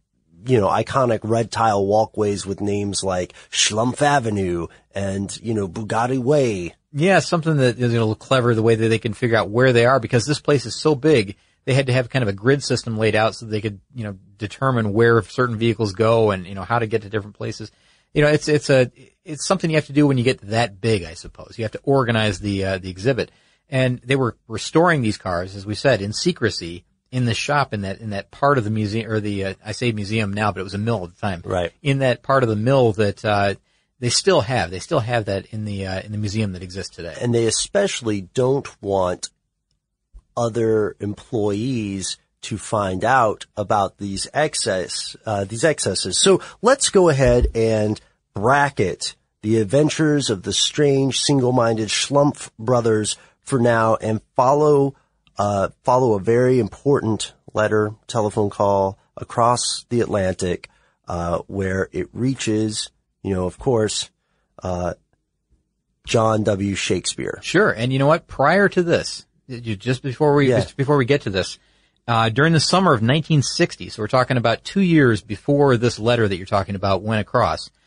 you 0.47 0.59
know, 0.59 0.67
iconic 0.67 1.19
red 1.23 1.51
tile 1.51 1.85
walkways 1.85 2.45
with 2.45 2.61
names 2.61 3.03
like 3.03 3.33
Schlumpf 3.51 4.01
Avenue 4.01 4.67
and, 4.93 5.35
you 5.41 5.53
know, 5.53 5.67
Bugatti 5.67 6.19
Way. 6.19 6.73
Yeah, 6.93 7.19
something 7.19 7.57
that 7.57 7.77
is 7.77 7.93
a 7.93 7.99
little 7.99 8.15
clever 8.15 8.55
the 8.55 8.63
way 8.63 8.75
that 8.75 8.87
they 8.87 8.99
can 8.99 9.13
figure 9.13 9.37
out 9.37 9.49
where 9.49 9.73
they 9.73 9.85
are 9.85 9.99
because 9.99 10.25
this 10.25 10.39
place 10.39 10.65
is 10.65 10.75
so 10.75 10.95
big. 10.95 11.35
They 11.65 11.73
had 11.73 11.87
to 11.87 11.93
have 11.93 12.09
kind 12.09 12.23
of 12.23 12.29
a 12.29 12.33
grid 12.33 12.63
system 12.63 12.97
laid 12.97 13.15
out 13.15 13.35
so 13.35 13.45
they 13.45 13.61
could, 13.61 13.81
you 13.93 14.05
know, 14.05 14.17
determine 14.37 14.93
where 14.93 15.21
certain 15.21 15.57
vehicles 15.57 15.93
go 15.93 16.31
and, 16.31 16.47
you 16.47 16.55
know, 16.55 16.63
how 16.63 16.79
to 16.79 16.87
get 16.87 17.01
to 17.01 17.09
different 17.09 17.35
places. 17.35 17.71
You 18.13 18.21
know, 18.21 18.29
it's, 18.29 18.47
it's 18.47 18.69
a, 18.69 18.89
it's 19.25 19.45
something 19.45 19.69
you 19.69 19.75
have 19.75 19.87
to 19.87 19.93
do 19.93 20.07
when 20.07 20.17
you 20.17 20.23
get 20.23 20.41
that 20.41 20.79
big, 20.79 21.03
I 21.03 21.13
suppose. 21.13 21.55
You 21.57 21.65
have 21.65 21.73
to 21.73 21.81
organize 21.83 22.39
the, 22.39 22.63
uh, 22.63 22.77
the 22.77 22.89
exhibit. 22.89 23.31
And 23.69 23.99
they 23.99 24.15
were 24.15 24.37
restoring 24.47 25.01
these 25.01 25.17
cars, 25.17 25.55
as 25.55 25.65
we 25.65 25.75
said, 25.75 26.01
in 26.01 26.13
secrecy 26.13 26.85
in 27.11 27.25
the 27.25 27.33
shop 27.33 27.73
in 27.73 27.81
that 27.81 27.99
in 27.99 28.11
that 28.11 28.31
part 28.31 28.57
of 28.57 28.63
the 28.63 28.69
museum 28.69 29.09
or 29.09 29.19
the 29.19 29.45
uh, 29.45 29.53
I 29.65 29.71
say 29.71 29.91
museum 29.91 30.33
now, 30.33 30.51
but 30.51 30.61
it 30.61 30.63
was 30.63 30.73
a 30.73 30.79
mill 30.79 31.03
at 31.03 31.15
the 31.15 31.21
time. 31.21 31.41
Right. 31.45 31.71
In 31.81 31.99
that 31.99 32.23
part 32.23 32.43
of 32.43 32.49
the 32.49 32.55
mill 32.55 32.93
that 32.93 33.23
uh, 33.23 33.55
they 33.99 34.09
still 34.09 34.41
have, 34.41 34.71
they 34.71 34.79
still 34.79 34.99
have 34.99 35.25
that 35.25 35.47
in 35.47 35.65
the 35.65 35.87
uh, 35.87 36.01
in 36.01 36.11
the 36.11 36.17
museum 36.17 36.53
that 36.53 36.63
exists 36.63 36.95
today. 36.95 37.15
And 37.19 37.33
they 37.33 37.47
especially 37.47 38.21
don't 38.21 38.67
want 38.81 39.29
other 40.35 40.95
employees 40.99 42.17
to 42.41 42.57
find 42.57 43.03
out 43.03 43.45
about 43.55 43.97
these 43.97 44.27
excess 44.33 45.15
uh, 45.25 45.45
these 45.45 45.63
excesses. 45.63 46.19
So 46.19 46.41
let's 46.61 46.89
go 46.89 47.09
ahead 47.09 47.47
and 47.55 47.99
bracket 48.33 49.15
the 49.41 49.59
adventures 49.59 50.29
of 50.29 50.43
the 50.43 50.53
strange 50.53 51.19
single-minded 51.19 51.89
Schlumpf 51.89 52.49
brothers 52.59 53.15
for 53.41 53.59
now 53.59 53.95
and 53.95 54.21
follow 54.35 54.95
uh, 55.37 55.69
follow 55.83 56.13
a 56.13 56.19
very 56.19 56.59
important 56.59 57.33
letter, 57.53 57.93
telephone 58.07 58.49
call 58.49 58.97
across 59.15 59.85
the 59.89 60.01
Atlantic, 60.01 60.69
uh, 61.07 61.39
where 61.47 61.89
it 61.91 62.09
reaches, 62.13 62.91
you 63.23 63.33
know, 63.33 63.45
of 63.45 63.57
course, 63.57 64.09
uh, 64.63 64.93
John 66.05 66.43
W. 66.43 66.75
Shakespeare. 66.75 67.39
Sure, 67.41 67.71
and 67.71 67.91
you 67.91 67.99
know 67.99 68.07
what? 68.07 68.27
Prior 68.27 68.69
to 68.69 68.83
this, 68.83 69.25
just 69.47 70.03
before 70.03 70.35
we 70.35 70.49
yeah. 70.49 70.61
just 70.61 70.77
before 70.77 70.97
we 70.97 71.05
get 71.05 71.21
to 71.21 71.29
this, 71.29 71.59
uh, 72.07 72.29
during 72.29 72.53
the 72.53 72.59
summer 72.59 72.91
of 72.91 73.01
1960, 73.01 73.89
so 73.89 74.01
we're 74.01 74.07
talking 74.07 74.37
about 74.37 74.63
two 74.63 74.81
years 74.81 75.21
before 75.21 75.77
this 75.77 75.99
letter 75.99 76.27
that 76.27 76.37
you're 76.37 76.45
talking 76.45 76.75
about 76.75 77.01
went 77.01 77.21
across. 77.21 77.69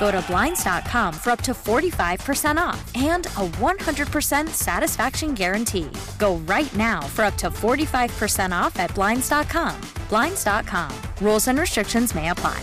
Go 0.00 0.10
to 0.10 0.24
Blinds.com 0.28 1.12
for 1.14 1.30
up 1.30 1.42
to 1.42 1.52
45% 1.52 2.56
off 2.56 2.90
and 2.96 3.26
a 3.26 3.46
100% 3.60 4.48
satisfaction 4.48 5.34
guarantee. 5.34 5.90
Go 6.18 6.36
right 6.48 6.74
now 6.74 7.02
for 7.02 7.24
up 7.26 7.36
to 7.36 7.50
45% 7.50 8.50
off 8.52 8.78
at 8.80 8.92
Blinds.com. 8.94 9.78
Blinds.com. 10.08 10.90
Rules 11.20 11.46
and 11.48 11.58
restrictions 11.60 12.14
may 12.14 12.30
apply. 12.30 12.62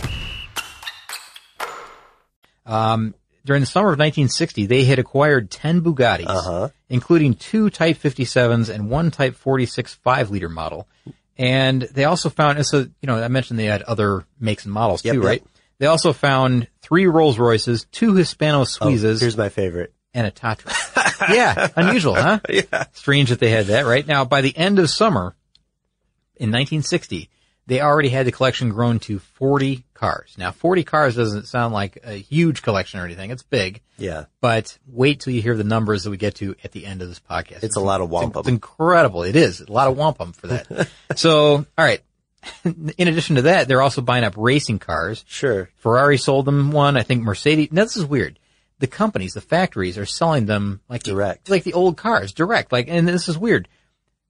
Um, 2.66 3.14
during 3.46 3.60
the 3.60 3.66
summer 3.66 3.88
of 3.88 3.98
1960, 3.98 4.66
they 4.66 4.84
had 4.84 4.98
acquired 4.98 5.50
10 5.50 5.80
Bugattis, 5.80 6.26
Uh-huh. 6.26 6.68
including 6.90 7.34
two 7.34 7.70
Type 7.70 7.96
57s 7.96 8.68
and 8.68 8.90
one 8.90 9.10
Type 9.12 9.36
46 9.36 9.94
5 9.94 10.30
liter 10.30 10.48
model. 10.48 10.86
And 11.38 11.82
they 11.82 12.04
also 12.04 12.30
found, 12.30 12.66
so, 12.66 12.80
you 12.80 13.06
know, 13.06 13.22
I 13.22 13.28
mentioned 13.28 13.60
they 13.60 13.66
had 13.66 13.82
other 13.82 14.24
makes 14.40 14.64
and 14.64 14.74
models 14.74 15.04
Yep, 15.04 15.14
too, 15.14 15.20
yep. 15.20 15.26
right? 15.28 15.42
They 15.78 15.86
also 15.86 16.12
found 16.12 16.68
three 16.82 17.06
Rolls 17.06 17.38
Royces, 17.38 17.86
two 17.92 18.14
Hispano 18.14 18.60
Oh, 18.60 18.64
Suizes, 18.64 19.20
here's 19.20 19.36
my 19.36 19.48
favorite. 19.48 19.92
and 20.14 20.26
a 20.26 20.30
Tatra. 20.30 20.72
yeah, 21.34 21.68
unusual, 21.76 22.14
huh? 22.14 22.40
Yeah. 22.48 22.84
Strange 22.92 23.30
that 23.30 23.38
they 23.40 23.50
had 23.50 23.66
that, 23.66 23.86
right? 23.86 24.06
Now, 24.06 24.24
by 24.24 24.40
the 24.40 24.56
end 24.56 24.78
of 24.78 24.90
summer 24.90 25.34
in 26.36 26.50
1960, 26.50 27.28
they 27.66 27.80
already 27.80 28.08
had 28.08 28.26
the 28.26 28.32
collection 28.32 28.70
grown 28.70 28.98
to 29.00 29.18
40 29.18 29.84
cars. 29.92 30.34
Now, 30.38 30.52
40 30.52 30.84
cars 30.84 31.14
doesn't 31.16 31.46
sound 31.46 31.74
like 31.74 31.98
a 32.02 32.14
huge 32.14 32.62
collection 32.62 32.98
or 32.98 33.04
anything. 33.04 33.30
It's 33.30 33.42
big, 33.42 33.82
Yeah. 33.98 34.24
but 34.40 34.78
wait 34.86 35.20
till 35.20 35.34
you 35.34 35.42
hear 35.42 35.56
the 35.56 35.64
numbers 35.64 36.04
that 36.04 36.10
we 36.10 36.16
get 36.16 36.36
to 36.36 36.54
at 36.64 36.72
the 36.72 36.86
end 36.86 37.02
of 37.02 37.08
this 37.08 37.20
podcast. 37.20 37.62
It's 37.62 37.76
a 37.76 37.80
lot 37.80 38.00
of 38.00 38.08
It's- 38.08 38.22
wampum. 38.22 38.40
It's 38.40 38.48
incredible. 38.48 39.22
It 39.22 39.36
is. 39.36 39.60
A 39.60 39.70
lot 39.70 39.86
of 39.88 39.96
wampum 39.98 40.32
for 40.32 40.46
that. 40.48 40.88
so, 41.16 41.56
all 41.56 41.64
right. 41.76 42.00
In 42.64 43.08
addition 43.08 43.36
to 43.36 43.42
that, 43.42 43.68
they're 43.68 43.82
also 43.82 44.00
buying 44.00 44.24
up 44.24 44.34
racing 44.36 44.78
cars. 44.78 45.24
Sure. 45.28 45.70
Ferrari 45.76 46.18
sold 46.18 46.44
them 46.46 46.70
one. 46.72 46.96
I 46.96 47.02
think 47.02 47.22
Mercedes. 47.22 47.70
Now 47.72 47.84
this 47.84 47.96
is 47.96 48.04
weird. 48.04 48.38
The 48.78 48.86
companies, 48.86 49.34
the 49.34 49.40
factories, 49.40 49.98
are 49.98 50.06
selling 50.06 50.46
them 50.46 50.80
like 50.88 51.02
Direct. 51.02 51.50
like 51.50 51.64
the 51.64 51.72
old 51.74 51.96
cars, 51.96 52.32
direct. 52.32 52.70
Like, 52.70 52.86
and 52.88 53.08
this 53.08 53.28
is 53.28 53.36
weird. 53.36 53.68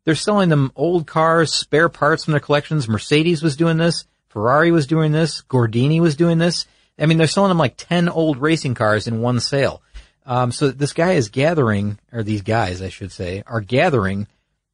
They're 0.05 0.14
selling 0.14 0.49
them 0.49 0.73
old 0.75 1.07
cars, 1.07 1.53
spare 1.53 1.90
parts 1.90 2.25
from 2.25 2.33
their 2.33 2.40
collections. 2.40 2.88
Mercedes 2.88 3.42
was 3.42 3.57
doing 3.57 3.77
this. 3.77 4.07
Ferrari 4.29 4.71
was 4.73 4.87
doing 4.87 5.12
this. 5.12 5.42
Gordini 5.42 6.01
was 6.01 6.16
doing 6.16 6.38
this. 6.38 6.66
I 6.99 7.07
mean, 7.07 7.18
they're 7.18 7.27
selling 7.27 7.51
them 7.51 7.59
like 7.59 7.77
ten 7.77 8.09
old 8.09 8.38
racing 8.38 8.75
cars 8.75 9.07
in 9.07 9.21
one 9.21 9.40
sale. 9.40 9.83
Um, 10.25 10.51
so 10.51 10.71
this 10.71 10.92
guy 10.92 11.12
is 11.12 11.29
gathering, 11.29 11.99
or 12.12 12.23
these 12.23 12.42
guys, 12.42 12.81
I 12.83 12.88
should 12.88 13.12
say, 13.12 13.42
are 13.47 13.61
gathering 13.61 14.27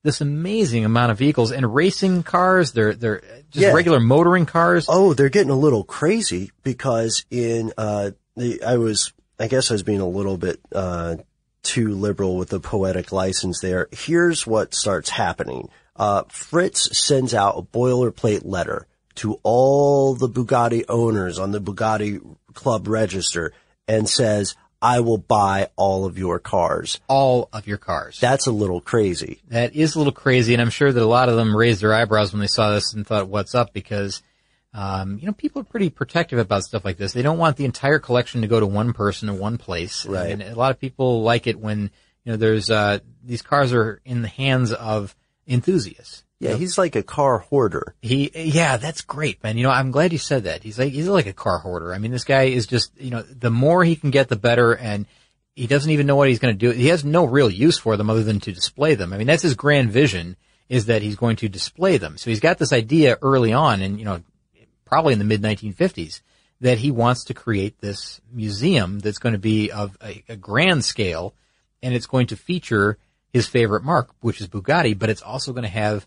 this 0.04 0.20
amazing 0.20 0.84
amount 0.84 1.10
of 1.10 1.18
vehicles 1.18 1.50
and 1.50 1.74
racing 1.74 2.22
cars. 2.22 2.70
They're 2.72 2.94
they're 2.94 3.20
just 3.50 3.56
Yeah. 3.56 3.72
regular 3.72 3.98
motoring 3.98 4.46
cars. 4.46 4.86
Oh, 4.88 5.14
they're 5.14 5.28
getting 5.30 5.50
a 5.50 5.58
little 5.58 5.82
crazy 5.82 6.52
because 6.62 7.24
in 7.30 7.72
uh 7.76 8.12
the 8.36 8.62
I 8.62 8.76
was 8.76 9.12
I 9.40 9.48
guess 9.48 9.70
I 9.70 9.74
was 9.74 9.82
being 9.82 10.00
a 10.00 10.08
little 10.08 10.36
bit 10.36 10.60
uh 10.72 11.16
too 11.62 11.94
liberal 11.94 12.36
with 12.36 12.50
the 12.50 12.60
poetic 12.60 13.10
license 13.10 13.60
there. 13.60 13.88
Here's 13.90 14.46
what 14.46 14.74
starts 14.74 15.10
happening. 15.10 15.68
Uh 15.96 16.22
Fritz 16.28 16.96
sends 16.96 17.32
out 17.34 17.58
a 17.58 17.62
boilerplate 17.62 18.42
letter 18.44 18.86
to 19.16 19.38
all 19.42 20.14
the 20.14 20.28
Bugatti 20.28 20.84
owners 20.88 21.38
on 21.38 21.50
the 21.52 21.60
Bugatti 21.60 22.20
club 22.52 22.88
register 22.88 23.52
and 23.88 24.08
says, 24.08 24.54
I 24.84 25.00
will 25.00 25.16
buy 25.16 25.68
all 25.76 26.04
of 26.04 26.18
your 26.18 26.38
cars. 26.38 27.00
All 27.08 27.48
of 27.54 27.66
your 27.66 27.78
cars. 27.78 28.18
That's 28.20 28.46
a 28.46 28.52
little 28.52 28.82
crazy. 28.82 29.40
That 29.48 29.74
is 29.74 29.94
a 29.94 29.98
little 29.98 30.12
crazy, 30.12 30.52
and 30.52 30.60
I'm 30.60 30.68
sure 30.68 30.92
that 30.92 31.02
a 31.02 31.06
lot 31.06 31.30
of 31.30 31.36
them 31.36 31.56
raised 31.56 31.80
their 31.80 31.94
eyebrows 31.94 32.32
when 32.32 32.40
they 32.40 32.46
saw 32.46 32.70
this 32.70 32.92
and 32.92 33.06
thought, 33.06 33.28
"What's 33.28 33.54
up?" 33.54 33.72
Because 33.72 34.22
um, 34.74 35.18
you 35.18 35.26
know 35.26 35.32
people 35.32 35.62
are 35.62 35.64
pretty 35.64 35.88
protective 35.88 36.38
about 36.38 36.64
stuff 36.64 36.84
like 36.84 36.98
this. 36.98 37.14
They 37.14 37.22
don't 37.22 37.38
want 37.38 37.56
the 37.56 37.64
entire 37.64 37.98
collection 37.98 38.42
to 38.42 38.46
go 38.46 38.60
to 38.60 38.66
one 38.66 38.92
person 38.92 39.30
in 39.30 39.38
one 39.38 39.56
place. 39.56 40.04
Right. 40.04 40.30
And 40.30 40.42
a 40.42 40.54
lot 40.54 40.70
of 40.70 40.78
people 40.78 41.22
like 41.22 41.46
it 41.46 41.58
when 41.58 41.90
you 42.24 42.32
know 42.32 42.36
there's 42.36 42.68
uh, 42.68 42.98
these 43.24 43.40
cars 43.40 43.72
are 43.72 44.02
in 44.04 44.20
the 44.20 44.28
hands 44.28 44.70
of 44.70 45.16
enthusiasts. 45.46 46.24
Yeah, 46.40 46.56
he's 46.56 46.76
like 46.76 46.94
a 46.94 47.02
car 47.02 47.38
hoarder. 47.38 47.94
He, 48.02 48.30
yeah, 48.34 48.76
that's 48.76 49.00
great, 49.00 49.42
man. 49.42 49.56
You 49.56 49.62
know, 49.62 49.70
I'm 49.70 49.92
glad 49.92 50.12
you 50.12 50.18
said 50.18 50.44
that. 50.44 50.62
He's 50.62 50.78
like, 50.78 50.92
he's 50.92 51.08
like 51.08 51.26
a 51.26 51.32
car 51.32 51.58
hoarder. 51.58 51.94
I 51.94 51.98
mean, 51.98 52.10
this 52.10 52.24
guy 52.24 52.44
is 52.44 52.66
just, 52.66 52.90
you 53.00 53.10
know, 53.10 53.22
the 53.22 53.50
more 53.50 53.82
he 53.82 53.96
can 53.96 54.10
get, 54.10 54.28
the 54.28 54.36
better. 54.36 54.76
And 54.76 55.06
he 55.54 55.66
doesn't 55.66 55.90
even 55.90 56.06
know 56.06 56.16
what 56.16 56.28
he's 56.28 56.40
going 56.40 56.54
to 56.54 56.58
do. 56.58 56.76
He 56.76 56.88
has 56.88 57.04
no 57.04 57.24
real 57.24 57.48
use 57.48 57.78
for 57.78 57.96
them 57.96 58.10
other 58.10 58.24
than 58.24 58.40
to 58.40 58.52
display 58.52 58.94
them. 58.94 59.12
I 59.12 59.18
mean, 59.18 59.26
that's 59.26 59.42
his 59.42 59.54
grand 59.54 59.90
vision 59.90 60.36
is 60.68 60.86
that 60.86 61.02
he's 61.02 61.16
going 61.16 61.36
to 61.36 61.48
display 61.48 61.96
them. 61.96 62.18
So 62.18 62.30
he's 62.30 62.40
got 62.40 62.58
this 62.58 62.72
idea 62.72 63.16
early 63.22 63.52
on 63.52 63.80
and, 63.80 63.98
you 63.98 64.04
know, 64.04 64.20
probably 64.84 65.12
in 65.12 65.18
the 65.18 65.24
mid 65.24 65.40
1950s 65.40 66.20
that 66.60 66.78
he 66.78 66.90
wants 66.90 67.24
to 67.24 67.34
create 67.34 67.78
this 67.80 68.20
museum 68.32 68.98
that's 68.98 69.18
going 69.18 69.34
to 69.34 69.38
be 69.38 69.70
of 69.70 69.96
a, 70.02 70.24
a 70.28 70.36
grand 70.36 70.84
scale 70.84 71.34
and 71.82 71.94
it's 71.94 72.06
going 72.06 72.28
to 72.28 72.36
feature 72.36 72.98
his 73.34 73.46
favorite 73.46 73.84
marque, 73.84 74.08
which 74.20 74.40
is 74.40 74.48
Bugatti, 74.48 74.98
but 74.98 75.10
it's 75.10 75.20
also 75.20 75.52
going 75.52 75.64
to 75.64 75.68
have 75.68 76.06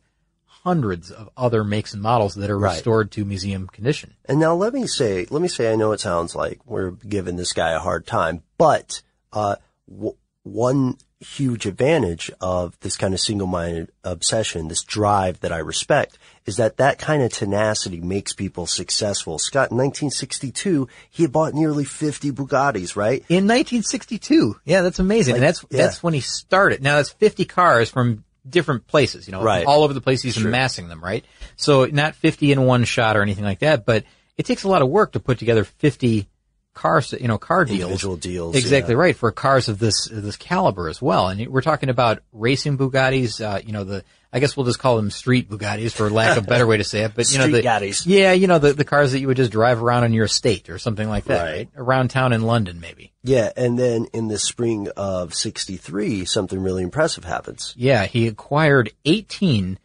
hundreds 0.63 1.11
of 1.11 1.29
other 1.37 1.63
makes 1.63 1.93
and 1.93 2.01
models 2.01 2.35
that 2.35 2.49
are 2.49 2.57
Right. 2.57 2.73
restored 2.73 3.11
to 3.11 3.23
museum 3.25 3.67
condition. 3.67 4.15
And 4.25 4.39
now 4.39 4.55
let 4.55 4.73
me 4.73 4.87
say, 4.87 5.27
let 5.29 5.41
me 5.41 5.47
say, 5.47 5.71
I 5.71 5.75
know 5.75 5.91
it 5.91 5.99
sounds 5.99 6.35
like 6.35 6.59
we're 6.65 6.91
giving 6.91 7.35
this 7.35 7.53
guy 7.53 7.71
a 7.71 7.79
hard 7.79 8.07
time, 8.07 8.41
but 8.57 9.01
uh, 9.31 9.57
w- 9.89 10.15
one 10.43 10.97
huge 11.19 11.65
advantage 11.65 12.31
of 12.41 12.79
this 12.79 12.95
kind 12.97 13.13
of 13.13 13.19
single-minded 13.19 13.91
obsession, 14.03 14.67
this 14.67 14.83
drive 14.83 15.39
that 15.41 15.51
I 15.51 15.57
respect, 15.57 16.17
is 16.47 16.55
that 16.57 16.77
that 16.77 16.97
kind 16.97 17.21
of 17.21 17.31
tenacity 17.31 17.99
makes 17.99 18.33
people 18.33 18.65
successful. 18.65 19.37
Scott, 19.37 19.69
in 19.71 19.77
1962, 19.77 20.87
he 21.09 21.23
had 21.23 21.31
bought 21.31 21.53
nearly 21.53 21.83
50 21.83 22.31
Bugattis, 22.31 22.95
right? 22.95 23.19
In 23.29 23.45
1962. 23.47 24.59
Yeah, 24.65 24.81
that's 24.81 24.99
amazing. 24.99 25.33
Like, 25.33 25.39
and 25.41 25.47
that's, 25.47 25.65
yeah. 25.69 25.77
that's 25.83 26.01
when 26.01 26.13
he 26.13 26.21
started. 26.21 26.81
Now 26.81 26.95
that's 26.95 27.09
50 27.11 27.45
cars 27.45 27.89
from 27.89 28.23
different 28.49 28.87
places, 28.87 29.27
you 29.27 29.33
know, 29.33 29.43
Right. 29.43 29.65
all 29.65 29.83
over 29.83 29.93
the 29.93 30.01
place. 30.01 30.21
He's 30.21 30.35
Sure. 30.35 30.47
amassing 30.47 30.87
them, 30.87 31.03
right? 31.03 31.25
So 31.57 31.85
not 31.85 32.15
50 32.15 32.51
in 32.53 32.61
one 32.65 32.85
shot 32.85 33.17
or 33.17 33.21
anything 33.21 33.43
like 33.43 33.59
that, 33.59 33.85
but 33.85 34.05
it 34.37 34.45
takes 34.45 34.63
a 34.63 34.69
lot 34.69 34.81
of 34.81 34.87
work 34.89 35.11
to 35.13 35.19
put 35.19 35.37
together 35.39 35.65
50 35.65 36.27
car, 36.77 36.99
s- 36.99 37.13
you 37.13 37.27
know, 37.27 37.37
car 37.37 37.65
deals. 37.65 37.81
Individual 37.81 38.15
deals, 38.17 38.55
Exactly 38.55 38.93
yeah. 38.93 38.99
right. 39.01 39.15
For 39.15 39.31
cars 39.31 39.67
of 39.67 39.79
this, 39.79 40.07
this 40.11 40.35
caliber 40.37 40.87
as 40.89 41.01
well. 41.01 41.27
And 41.27 41.47
we're 41.47 41.61
talking 41.61 41.89
about 41.89 42.19
racing 42.31 42.77
Bugattis, 42.77 43.41
uh, 43.43 43.59
you 43.65 43.73
know, 43.73 43.83
the, 43.83 44.03
I 44.31 44.39
guess 44.39 44.55
we'll 44.55 44.65
just 44.65 44.77
call 44.79 44.97
them 44.97 45.09
street 45.09 45.49
Bugattis 45.49 45.93
for 45.93 46.09
lack 46.09 46.37
of 46.37 46.43
a 46.43 46.47
better 46.47 46.67
way 46.67 46.77
to 46.77 46.83
say 46.83 47.03
it, 47.03 47.13
but 47.15 47.31
you 47.31 47.39
know, 47.39 47.47
the, 47.47 47.61
Gattis. 47.61 48.03
yeah, 48.05 48.33
you 48.33 48.47
know, 48.47 48.59
the, 48.59 48.73
the 48.73 48.83
cars 48.85 49.13
that 49.13 49.19
you 49.19 49.27
would 49.27 49.37
just 49.37 49.51
drive 49.51 49.81
around 49.81 50.03
on 50.03 50.13
your 50.13 50.25
estate 50.25 50.69
or 50.69 50.77
something 50.77 51.07
like 51.09 51.23
that, 51.25 51.43
Right. 51.43 51.51
right? 51.57 51.69
Around 51.75 52.09
town 52.09 52.33
in 52.33 52.41
London, 52.43 52.79
maybe. 52.79 53.11
Yeah, 53.23 53.51
and 53.57 53.79
then 53.79 54.05
in 54.13 54.27
the 54.27 54.37
spring 54.37 54.89
of 54.95 55.33
63, 55.33 56.25
something 56.25 56.59
really 56.61 56.83
impressive 56.83 57.23
happens. 57.23 57.73
Yeah, 57.77 58.05
he 58.05 58.27
acquired 58.27 58.91
18 59.05 59.79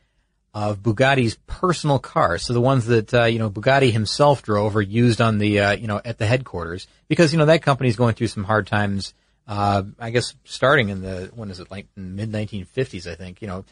of 0.54 0.80
Bugatti's 0.80 1.38
personal 1.46 1.98
cars. 1.98 2.44
So 2.44 2.52
the 2.52 2.60
ones 2.60 2.86
that, 2.86 3.12
uh, 3.14 3.24
you 3.24 3.38
know, 3.38 3.50
Bugatti 3.50 3.90
himself 3.90 4.42
drove 4.42 4.76
or 4.76 4.82
used 4.82 5.20
on 5.20 5.38
the, 5.38 5.60
uh, 5.60 5.72
you 5.72 5.86
know, 5.86 6.00
at 6.04 6.18
the 6.18 6.26
headquarters. 6.26 6.86
Because, 7.08 7.32
you 7.32 7.38
know, 7.38 7.46
that 7.46 7.62
company's 7.62 7.96
going 7.96 8.14
through 8.14 8.26
some 8.26 8.44
hard 8.44 8.66
times, 8.66 9.14
uh, 9.48 9.82
I 9.98 10.10
guess 10.10 10.34
starting 10.44 10.90
in 10.90 11.00
the, 11.00 11.30
when 11.34 11.50
is 11.50 11.60
it, 11.60 11.70
like 11.70 11.86
mid 11.96 12.30
1950s, 12.30 13.10
I 13.10 13.14
think, 13.14 13.40
you 13.40 13.48
know, 13.48 13.64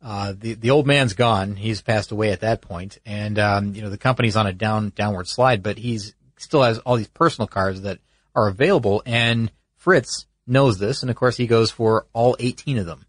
uh, 0.00 0.32
the, 0.38 0.54
the 0.54 0.70
old 0.70 0.86
man's 0.86 1.14
gone. 1.14 1.56
He's 1.56 1.82
passed 1.82 2.12
away 2.12 2.30
at 2.30 2.40
that 2.40 2.60
point, 2.60 2.98
And, 3.04 3.36
um, 3.40 3.74
you 3.74 3.82
know, 3.82 3.90
the 3.90 3.98
company's 3.98 4.36
on 4.36 4.46
a 4.46 4.52
down, 4.52 4.92
downward 4.94 5.26
slide, 5.26 5.62
but 5.62 5.76
he's 5.76 6.14
still 6.36 6.62
has 6.62 6.78
all 6.78 6.96
these 6.96 7.08
personal 7.08 7.48
cars 7.48 7.80
that 7.80 7.98
are 8.36 8.46
available. 8.46 9.02
And 9.04 9.50
Fritz 9.76 10.26
knows 10.46 10.78
this. 10.78 11.02
And 11.02 11.10
of 11.10 11.16
course 11.16 11.36
he 11.36 11.48
goes 11.48 11.72
for 11.72 12.06
all 12.12 12.36
18 12.38 12.78
of 12.78 12.86
them. 12.86 13.06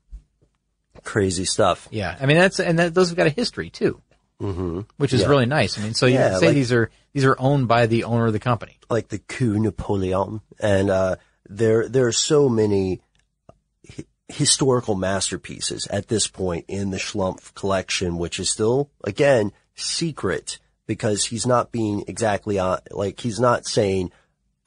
Crazy 1.04 1.46
stuff. 1.46 1.88
Yeah, 1.92 2.16
I 2.20 2.26
mean 2.26 2.38
that's 2.38 2.60
and 2.60 2.80
that, 2.80 2.94
those 2.94 3.10
have 3.10 3.18
got 3.18 3.28
a 3.28 3.32
history 3.32 3.70
too, 3.70 4.02
Mm-hmm. 4.42 4.82
which 4.98 5.14
is 5.14 5.22
Yeah. 5.22 5.28
really 5.28 5.46
nice. 5.46 5.78
I 5.78 5.84
mean, 5.84 5.94
so 5.94 6.06
you 6.06 6.14
Yeah, 6.16 6.38
say 6.40 6.48
like- 6.48 6.56
these 6.56 6.72
are 6.72 6.90
these 7.14 7.26
are 7.26 7.36
owned 7.40 7.68
by 7.68 7.88
the 7.88 8.04
owner 8.06 8.28
of 8.28 8.34
the 8.34 8.40
company. 8.40 8.78
like 8.90 9.10
the 9.10 9.20
Coupe 9.20 9.60
Napoleon. 9.62 10.42
And, 10.60 10.90
uh, 10.90 11.16
there 11.50 11.88
there 11.90 12.08
are 12.08 12.12
so 12.12 12.48
many 12.50 13.02
hi- 13.96 14.06
historical 14.28 14.96
masterpieces 14.96 15.88
at 15.88 16.08
this 16.08 16.28
point 16.28 16.66
in 16.68 16.92
the 16.92 16.98
Schlumpf 16.98 17.54
collection, 17.56 18.18
which 18.18 18.40
is 18.40 18.50
still 18.50 18.90
again 19.04 19.52
secret 19.76 20.60
because 20.86 21.26
he's 21.26 21.46
not 21.46 21.72
being 21.72 22.04
exactly 22.08 22.60
on 22.60 22.80
like 22.92 23.20
he's 23.20 23.40
not 23.40 23.66
saying 23.66 24.12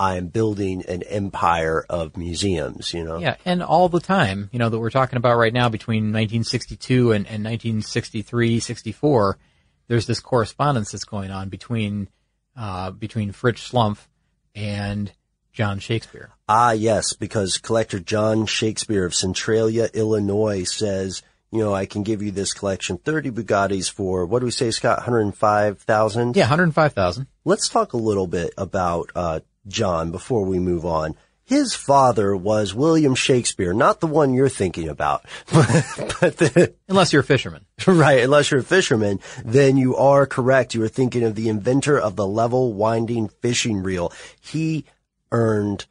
I 0.02 0.16
am 0.16 0.26
building 0.26 0.84
an 0.86 1.04
empire 1.04 1.86
of 1.88 2.16
museums. 2.16 2.92
You 2.92 3.04
know, 3.04 3.18
Yeah, 3.18 3.36
and 3.44 3.62
all 3.62 3.88
the 3.88 4.00
time, 4.00 4.50
you 4.52 4.58
know, 4.58 4.68
that 4.68 4.78
we're 4.78 4.90
talking 4.90 5.16
about 5.16 5.36
right 5.36 5.52
now 5.52 5.68
between 5.68 6.06
1962 6.06 7.12
and, 7.12 7.24
and 7.26 7.44
1963, 7.44 8.58
64, 8.58 9.38
there's 9.86 10.06
this 10.06 10.18
correspondence 10.18 10.90
that's 10.90 11.04
going 11.04 11.30
on 11.30 11.50
between, 11.50 12.08
uh, 12.56 12.90
between 12.90 13.30
Fritz 13.30 13.70
Schlumpf 13.70 14.08
and 14.56 15.12
John 15.52 15.78
Shakespeare. 15.78 16.30
Ah, 16.48 16.72
yes, 16.72 17.12
because 17.12 17.58
collector 17.58 18.00
John 18.00 18.46
Shakespeare 18.46 19.04
of 19.04 19.14
Centralia, 19.14 19.88
Illinois 19.94 20.64
says, 20.64 21.22
you 21.52 21.60
know, 21.60 21.72
I 21.72 21.86
can 21.86 22.02
give 22.02 22.22
you 22.22 22.32
this 22.32 22.54
collection, 22.54 22.98
30 22.98 23.30
Bugattis 23.30 23.88
for, 23.88 24.26
what 24.26 24.40
do 24.40 24.46
we 24.46 24.50
say, 24.50 24.72
Scott, 24.72 24.98
105,000? 24.98 26.36
Yeah, 26.36 26.44
105,000. 26.44 27.28
Let's 27.44 27.68
talk 27.68 27.92
a 27.92 27.98
little 27.98 28.26
bit 28.26 28.52
about, 28.58 29.10
uh, 29.14 29.40
John 29.66 30.10
before 30.10 30.44
we 30.44 30.58
move 30.58 30.84
on. 30.84 31.14
His 31.44 31.74
father 31.74 32.36
was 32.36 32.72
William 32.72 33.14
Shakespeare, 33.14 33.74
not 33.74 34.00
the 34.00 34.06
one 34.06 34.32
you're 34.32 34.48
thinking 34.48 34.88
about, 34.88 35.24
but 35.52 36.36
the, 36.38 36.72
Unless 36.88 37.12
you're 37.12 37.20
a 37.20 37.24
fisherman. 37.24 37.66
right, 37.86 38.22
unless 38.22 38.50
you're 38.50 38.60
a 38.60 38.64
fisherman, 38.64 39.18
then 39.44 39.76
you 39.76 39.96
are 39.96 40.24
correct. 40.24 40.74
You 40.74 40.82
are 40.84 40.88
thinking 40.88 41.24
of 41.24 41.34
the 41.34 41.48
inventor 41.48 41.98
of 41.98 42.14
the 42.16 42.26
level 42.26 42.72
winding 42.72 43.28
fishing 43.42 43.82
reel. 43.82 44.12
He 44.40 44.84
earned, 45.32 45.84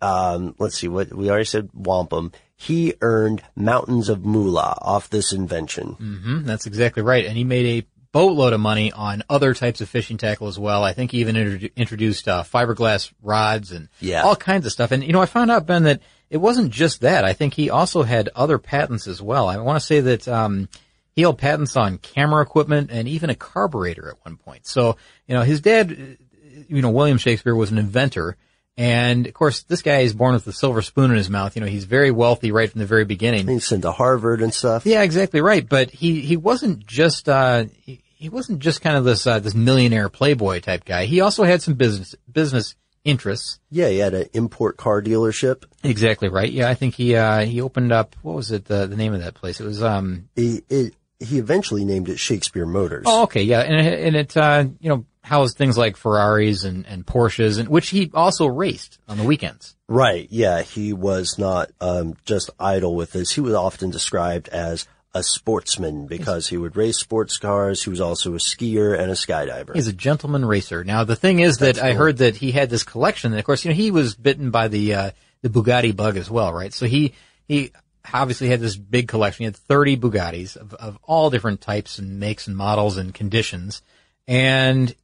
um, 0.00 0.54
let's 0.58 0.78
see 0.78 0.88
what 0.88 1.12
we 1.12 1.28
already 1.28 1.44
said 1.44 1.68
wampum. 1.74 2.32
He 2.56 2.94
earned 3.02 3.42
mountains 3.54 4.08
of 4.08 4.24
moolah 4.24 4.78
off 4.80 5.10
this 5.10 5.32
invention. 5.32 5.88
hmm 5.92 6.42
that's 6.44 6.66
exactly 6.66 7.02
right. 7.02 7.26
And 7.26 7.36
he 7.36 7.44
made 7.44 7.84
a 7.84 7.86
boatload 8.18 8.52
of 8.52 8.60
money 8.60 8.90
on 8.92 9.22
other 9.30 9.54
types 9.54 9.80
of 9.80 9.88
fishing 9.88 10.16
tackle 10.16 10.48
as 10.48 10.58
well. 10.58 10.82
I 10.82 10.92
think 10.92 11.12
he 11.12 11.18
even 11.20 11.36
introdu- 11.36 11.74
introduced 11.76 12.26
uh, 12.28 12.42
fiberglass 12.42 13.12
rods 13.22 13.70
and 13.72 13.88
Yeah. 14.00 14.22
all 14.22 14.34
kinds 14.36 14.66
of 14.66 14.72
stuff. 14.72 14.90
And 14.90 15.04
you 15.04 15.12
know, 15.12 15.20
I 15.22 15.26
found 15.26 15.50
out 15.50 15.66
Ben 15.66 15.84
that 15.84 16.00
it 16.30 16.38
wasn't 16.38 16.70
just 16.72 17.02
that. 17.02 17.24
I 17.24 17.32
think 17.32 17.54
he 17.54 17.70
also 17.70 18.02
had 18.02 18.28
other 18.34 18.58
patents 18.58 19.06
as 19.06 19.22
well. 19.22 19.48
I 19.48 19.56
want 19.58 19.78
to 19.80 19.86
say 19.86 20.00
that 20.00 20.26
um, 20.26 20.68
he 21.14 21.22
held 21.22 21.38
patents 21.38 21.76
on 21.76 21.98
camera 21.98 22.42
equipment 22.42 22.90
and 22.92 23.06
even 23.08 23.30
a 23.30 23.34
carburetor 23.34 24.08
at 24.08 24.16
one 24.24 24.36
point. 24.36 24.66
So 24.66 24.96
you 25.26 25.34
know, 25.34 25.42
his 25.42 25.60
dad, 25.60 25.92
uh, 25.92 26.62
you 26.68 26.82
know, 26.82 26.90
William 26.90 27.18
Shakespeare 27.18 27.54
was 27.54 27.70
an 27.70 27.78
inventor. 27.78 28.36
And 28.76 29.26
of 29.26 29.34
course, 29.34 29.64
this 29.64 29.82
guy 29.82 29.98
is 30.00 30.14
born 30.14 30.34
with 30.34 30.46
a 30.46 30.52
silver 30.52 30.82
spoon 30.82 31.10
in 31.10 31.16
his 31.16 31.28
mouth. 31.28 31.56
You 31.56 31.60
know, 31.62 31.66
he's 31.66 31.82
very 31.84 32.12
wealthy 32.12 32.52
right 32.52 32.70
from 32.70 32.78
the 32.78 32.86
very 32.86 33.04
beginning. 33.04 33.48
He's 33.48 33.66
sent 33.66 33.82
to 33.82 33.90
Harvard 33.90 34.40
and 34.40 34.54
stuff. 34.54 34.86
Yeah, 34.86 35.02
exactly 35.02 35.40
right. 35.40 35.68
But 35.68 35.90
he, 35.90 36.20
he 36.20 36.36
wasn't 36.36 36.86
just, 36.86 37.28
uh, 37.28 37.64
he, 37.82 38.00
he 38.18 38.28
wasn't 38.28 38.58
just 38.58 38.80
kind 38.80 38.96
of 38.96 39.04
this, 39.04 39.26
uh, 39.26 39.38
this 39.38 39.54
millionaire 39.54 40.08
playboy 40.08 40.60
type 40.60 40.84
guy. 40.84 41.04
He 41.04 41.20
also 41.20 41.44
had 41.44 41.62
some 41.62 41.74
business, 41.74 42.14
business 42.30 42.74
interests. 43.04 43.60
Yeah, 43.70 43.88
he 43.88 43.98
had 43.98 44.12
an 44.12 44.28
import 44.34 44.76
car 44.76 45.00
dealership. 45.00 45.64
Exactly 45.84 46.28
right. 46.28 46.50
Yeah, 46.50 46.68
I 46.68 46.74
think 46.74 46.94
he, 46.94 47.14
uh, 47.14 47.44
he 47.46 47.60
opened 47.60 47.92
up, 47.92 48.16
what 48.22 48.34
was 48.34 48.50
it, 48.50 48.64
the, 48.64 48.86
the 48.86 48.96
name 48.96 49.14
of 49.14 49.22
that 49.22 49.34
place? 49.34 49.60
It 49.60 49.64
was, 49.64 49.82
um, 49.82 50.28
He, 50.34 50.62
it, 50.68 50.94
he 51.20 51.38
eventually 51.38 51.84
named 51.84 52.08
it 52.08 52.18
Shakespeare 52.18 52.66
Motors. 52.66 53.04
oh, 53.06 53.22
okay. 53.24 53.42
Yeah. 53.42 53.60
And 53.60 53.86
it, 53.86 54.00
and 54.00 54.16
it, 54.16 54.36
uh, 54.36 54.66
you 54.80 54.88
know, 54.88 55.04
housed 55.22 55.56
things 55.56 55.76
like 55.78 55.96
Ferraris 55.96 56.64
and, 56.64 56.86
and 56.86 57.04
Porsches 57.06 57.58
and 57.58 57.68
which 57.68 57.90
he 57.90 58.10
also 58.14 58.46
raced 58.46 58.98
on 59.08 59.16
the 59.18 59.24
weekends. 59.24 59.76
Right. 59.88 60.26
Yeah. 60.30 60.62
He 60.62 60.92
was 60.92 61.38
not 61.38 61.70
um, 61.80 62.16
just 62.24 62.50
idle 62.58 62.94
with 62.94 63.12
this. 63.12 63.30
He 63.32 63.40
was 63.40 63.54
often 63.54 63.90
described 63.90 64.48
as 64.48 64.86
a 65.14 65.22
sportsman 65.22 66.06
because 66.06 66.48
he 66.48 66.56
would 66.56 66.76
race 66.76 66.98
sports 66.98 67.38
cars. 67.38 67.82
He 67.82 67.90
was 67.90 68.00
also 68.00 68.34
a 68.34 68.38
skier 68.38 68.98
and 68.98 69.10
a 69.10 69.14
skydiver. 69.14 69.74
He's 69.74 69.88
a 69.88 69.92
gentleman 69.92 70.44
racer. 70.44 70.84
Now 70.84 71.04
the 71.04 71.16
thing 71.16 71.40
is 71.40 71.58
that 71.58 71.78
I 71.78 71.94
heard 71.94 72.18
that 72.18 72.36
he 72.36 72.52
had 72.52 72.70
this 72.70 72.82
collection. 72.84 73.32
And 73.32 73.38
of 73.38 73.44
course, 73.44 73.64
you 73.64 73.70
know, 73.70 73.74
he 73.74 73.90
was 73.90 74.14
bitten 74.14 74.50
by 74.50 74.68
the 74.68 74.94
uh, 74.94 75.10
the 75.42 75.48
Bugatti 75.48 75.94
bug 75.96 76.16
as 76.16 76.30
well, 76.30 76.52
right? 76.52 76.72
So 76.72 76.86
he 76.86 77.14
he 77.46 77.72
obviously 78.12 78.48
had 78.48 78.60
this 78.60 78.76
big 78.76 79.08
collection. 79.08 79.42
He 79.42 79.46
had 79.46 79.56
30 79.56 79.96
Bugattis 79.96 80.56
of, 80.56 80.74
of 80.74 80.98
all 81.02 81.30
different 81.30 81.60
types 81.60 81.98
and 81.98 82.20
makes 82.20 82.46
and 82.46 82.56
models 82.56 82.96
and 82.96 83.14
conditions. 83.14 83.82
And 84.26 84.94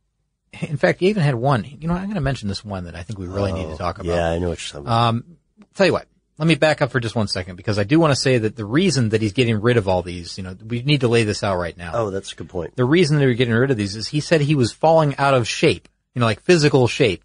in 0.61 0.77
fact, 0.77 1.01
he 1.01 1.09
even 1.09 1.23
had 1.23 1.35
one. 1.35 1.65
You 1.65 1.89
know, 1.89 1.95
I'm 1.95 2.05
going 2.05 2.15
to 2.15 2.21
mention 2.21 2.49
this 2.49 2.65
one 2.65 2.85
that 2.85 2.95
I 2.95 3.03
think 3.03 3.19
we 3.19 3.27
really 3.27 3.53
need 3.53 3.69
to 3.71 3.77
talk 3.77 3.99
about. 3.99 4.13
Oh, 4.13 4.17
yeah, 4.17 4.31
I 4.31 4.39
know 4.39 4.51
what 4.51 4.61
you're 4.61 4.73
talking 4.73 4.87
about. 4.87 5.09
Um, 5.09 5.25
tell 5.75 5.87
you 5.87 5.93
what, 5.93 6.07
let 6.39 6.49
me 6.49 6.55
back 6.57 6.83
up 6.83 6.91
for 6.91 7.01
just 7.01 7.15
one 7.15 7.29
second 7.29 7.57
because 7.57 7.79
I 7.79 7.85
do 7.85 8.01
want 8.01 8.13
to 8.13 8.17
say 8.21 8.39
that 8.39 8.57
the 8.57 8.65
reason 8.65 9.11
that 9.11 9.23
he's 9.23 9.33
getting 9.33 9.61
rid 9.61 9.77
of 9.77 9.89
all 9.89 10.03
these, 10.03 10.37
you 10.37 10.45
know, 10.45 10.57
we 10.67 10.83
need 10.83 11.01
to 11.03 11.09
lay 11.09 11.23
this 11.25 11.43
out 11.45 11.57
right 11.59 11.77
now. 11.77 11.93
oh, 11.95 12.11
that's 12.11 12.33
a 12.33 12.37
good 12.37 12.49
point. 12.49 12.75
The 12.77 12.85
reason 12.85 13.19
they 13.19 13.27
were 13.27 13.35
getting 13.35 13.55
rid 13.55 13.71
of 13.71 13.77
these 13.77 13.95
is 13.97 14.09
he 14.09 14.21
said 14.21 14.41
he 14.41 14.55
was 14.55 14.73
falling 14.73 15.17
out 15.17 15.35
of 15.35 15.47
shape, 15.47 15.89
you 16.15 16.21
know, 16.21 16.27
like 16.27 16.41
physical 16.43 16.89
shape, 16.89 17.23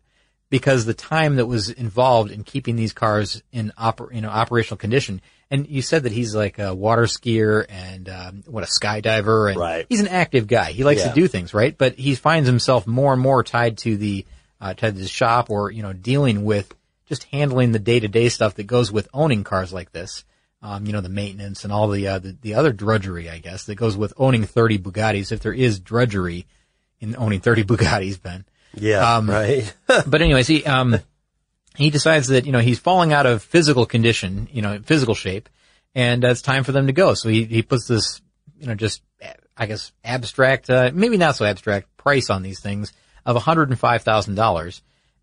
because 0.51 0.85
the 0.85 0.93
time 0.93 1.35
that 1.37 1.45
was 1.47 1.69
involved 1.69 2.31
in 2.31 2.43
keeping 2.43 2.75
these 2.75 2.93
cars 2.93 3.41
in 3.51 3.71
oper- 3.79 4.13
you 4.13 4.21
know, 4.21 4.29
operational 4.29 4.77
condition. 4.77 5.21
And 5.51 5.67
you 5.67 5.81
said 5.81 6.03
that 6.03 6.11
he's 6.11 6.35
like 6.35 6.59
a 6.59 6.75
water 6.75 7.03
skier 7.03 7.65
and 7.67 8.07
um, 8.09 8.43
what 8.45 8.63
a 8.63 8.67
skydiver, 8.67 9.49
and 9.49 9.59
Right. 9.59 9.85
he's 9.89 9.99
an 10.01 10.07
active 10.07 10.45
guy. 10.45 10.71
He 10.71 10.83
likes 10.83 11.01
Yeah. 11.01 11.09
to 11.09 11.15
do 11.19 11.27
things, 11.27 11.53
right? 11.55 11.75
But 11.75 11.95
he 11.95 12.13
finds 12.13 12.47
himself 12.47 12.85
more 12.85 13.13
and 13.13 13.21
more 13.21 13.43
tied 13.43 13.79
to 13.79 13.97
the 13.97 14.25
uh, 14.61 14.73
tied 14.75 14.93
to 14.95 15.01
the 15.01 15.07
shop, 15.07 15.49
or 15.49 15.71
you 15.71 15.81
know, 15.81 15.93
dealing 15.93 16.43
with 16.43 16.71
just 17.09 17.25
handling 17.25 17.73
the 17.73 17.79
day 17.79 17.99
to 17.99 18.07
day 18.07 18.29
stuff 18.29 18.55
that 18.55 18.67
goes 18.67 18.91
with 18.91 19.09
owning 19.13 19.43
cars 19.43 19.73
like 19.73 19.91
this. 19.91 20.23
Um, 20.61 20.85
you 20.85 20.93
know, 20.93 21.01
the 21.01 21.09
maintenance 21.09 21.63
and 21.63 21.73
all 21.73 21.87
the, 21.87 22.07
uh, 22.07 22.19
the, 22.19 22.37
the 22.41 22.53
other 22.55 22.73
drudgery, 22.73 23.29
I 23.29 23.39
guess, 23.39 23.65
that 23.65 23.75
goes 23.75 23.97
with 23.97 24.13
owning 24.17 24.43
30 24.43 24.79
Bugattis. 24.79 25.31
If 25.31 25.39
there 25.39 25.53
is 25.53 25.79
drudgery 25.79 26.47
in 26.99 27.15
owning 27.17 27.39
30 27.39 27.63
Bugattis, 27.65 28.21
Ben. 28.21 28.45
Yeah. 28.73 29.15
Um, 29.15 29.29
right. 29.29 29.73
but 30.05 30.21
anyways, 30.21 30.47
he, 30.47 30.65
um, 30.65 30.99
he 31.75 31.89
decides 31.89 32.27
that, 32.27 32.45
you 32.45 32.51
know, 32.51 32.59
he's 32.59 32.79
falling 32.79 33.13
out 33.13 33.25
of 33.25 33.41
physical 33.41 33.85
condition, 33.85 34.49
you 34.51 34.61
know, 34.61 34.79
physical 34.79 35.15
shape 35.15 35.49
and 35.95 36.23
it's 36.23 36.41
time 36.41 36.63
for 36.63 36.71
them 36.71 36.87
to 36.87 36.93
go. 36.93 37.13
So 37.13 37.29
he, 37.29 37.45
he 37.45 37.61
puts 37.61 37.87
this, 37.87 38.21
you 38.59 38.67
know, 38.67 38.75
just, 38.75 39.01
I 39.57 39.65
guess, 39.65 39.91
abstract, 40.03 40.69
uh, 40.69 40.91
maybe 40.93 41.17
not 41.17 41.35
so 41.35 41.45
abstract 41.45 41.95
price 41.97 42.29
on 42.29 42.43
these 42.43 42.59
things 42.59 42.93
of 43.25 43.35
$105,000. 43.35 44.81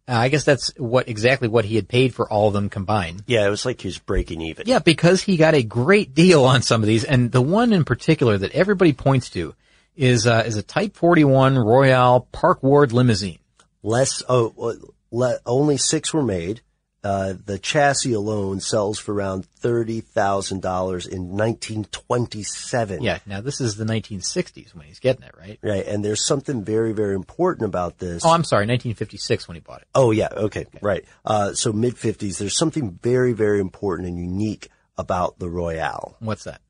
Uh, 0.08 0.14
I 0.14 0.28
guess 0.28 0.44
that's 0.44 0.72
what 0.76 1.08
exactly 1.08 1.48
what 1.48 1.64
he 1.64 1.74
had 1.74 1.88
paid 1.88 2.14
for 2.14 2.30
all 2.30 2.48
of 2.48 2.54
them 2.54 2.68
combined. 2.68 3.24
yeah, 3.26 3.44
it 3.46 3.50
was 3.50 3.64
like 3.64 3.80
he 3.80 3.88
was 3.88 3.98
breaking 3.98 4.40
even. 4.40 4.66
Yeah, 4.68 4.78
because 4.78 5.20
he 5.22 5.36
got 5.36 5.54
a 5.54 5.62
great 5.62 6.14
deal 6.14 6.44
on 6.44 6.62
some 6.62 6.82
of 6.82 6.86
these, 6.86 7.02
and 7.02 7.32
the 7.32 7.42
one 7.42 7.72
in 7.72 7.84
particular 7.84 8.38
that 8.38 8.52
everybody 8.52 8.92
points 8.92 9.30
to 9.30 9.54
is 9.96 10.26
uh, 10.26 10.44
is 10.46 10.56
a 10.56 10.62
Type 10.62 10.94
41 10.96 11.58
Royale 11.58 12.28
Park 12.32 12.62
Ward 12.62 12.92
limousine. 12.92 13.38
Less, 13.82 14.22
oh, 14.28 14.74
le, 15.10 15.38
only 15.44 15.76
six 15.76 16.12
were 16.12 16.22
made. 16.22 16.60
Uh, 17.06 17.34
the 17.46 17.56
chassis 17.56 18.14
alone 18.14 18.58
sells 18.58 18.98
for 18.98 19.14
around 19.14 19.46
thirty 19.46 20.00
thousand 20.00 20.60
dollars 20.60 21.06
in 21.06 21.36
1927. 21.36 23.00
Yeah, 23.00 23.20
now 23.24 23.40
this 23.40 23.60
is 23.60 23.76
the 23.76 23.84
1960s 23.84 24.74
when 24.74 24.86
he's 24.86 24.98
getting 24.98 25.22
it, 25.22 25.32
right? 25.38 25.56
right. 25.62 25.86
And 25.86 26.04
there's 26.04 26.26
something 26.26 26.64
very, 26.64 26.92
very 26.92 27.14
important 27.14 27.64
about 27.64 27.98
this. 27.98 28.24
Oh, 28.24 28.30
I'm 28.30 28.42
sorry, 28.42 28.62
1956 28.62 29.46
when 29.46 29.54
he 29.54 29.60
bought 29.60 29.82
it. 29.82 29.88
Oh 29.94 30.10
yeah, 30.10 30.30
okay, 30.32 30.66
right. 30.82 31.04
Uh, 31.24 31.52
so 31.52 31.72
mid 31.72 31.96
fifties. 31.96 32.38
There's 32.38 32.56
something 32.56 32.98
very, 33.00 33.34
very 33.34 33.60
important 33.60 34.08
and 34.08 34.18
unique 34.18 34.68
about 34.98 35.38
the 35.38 35.48
Royale. 35.48 36.16
What's 36.18 36.42
that? 36.42 36.60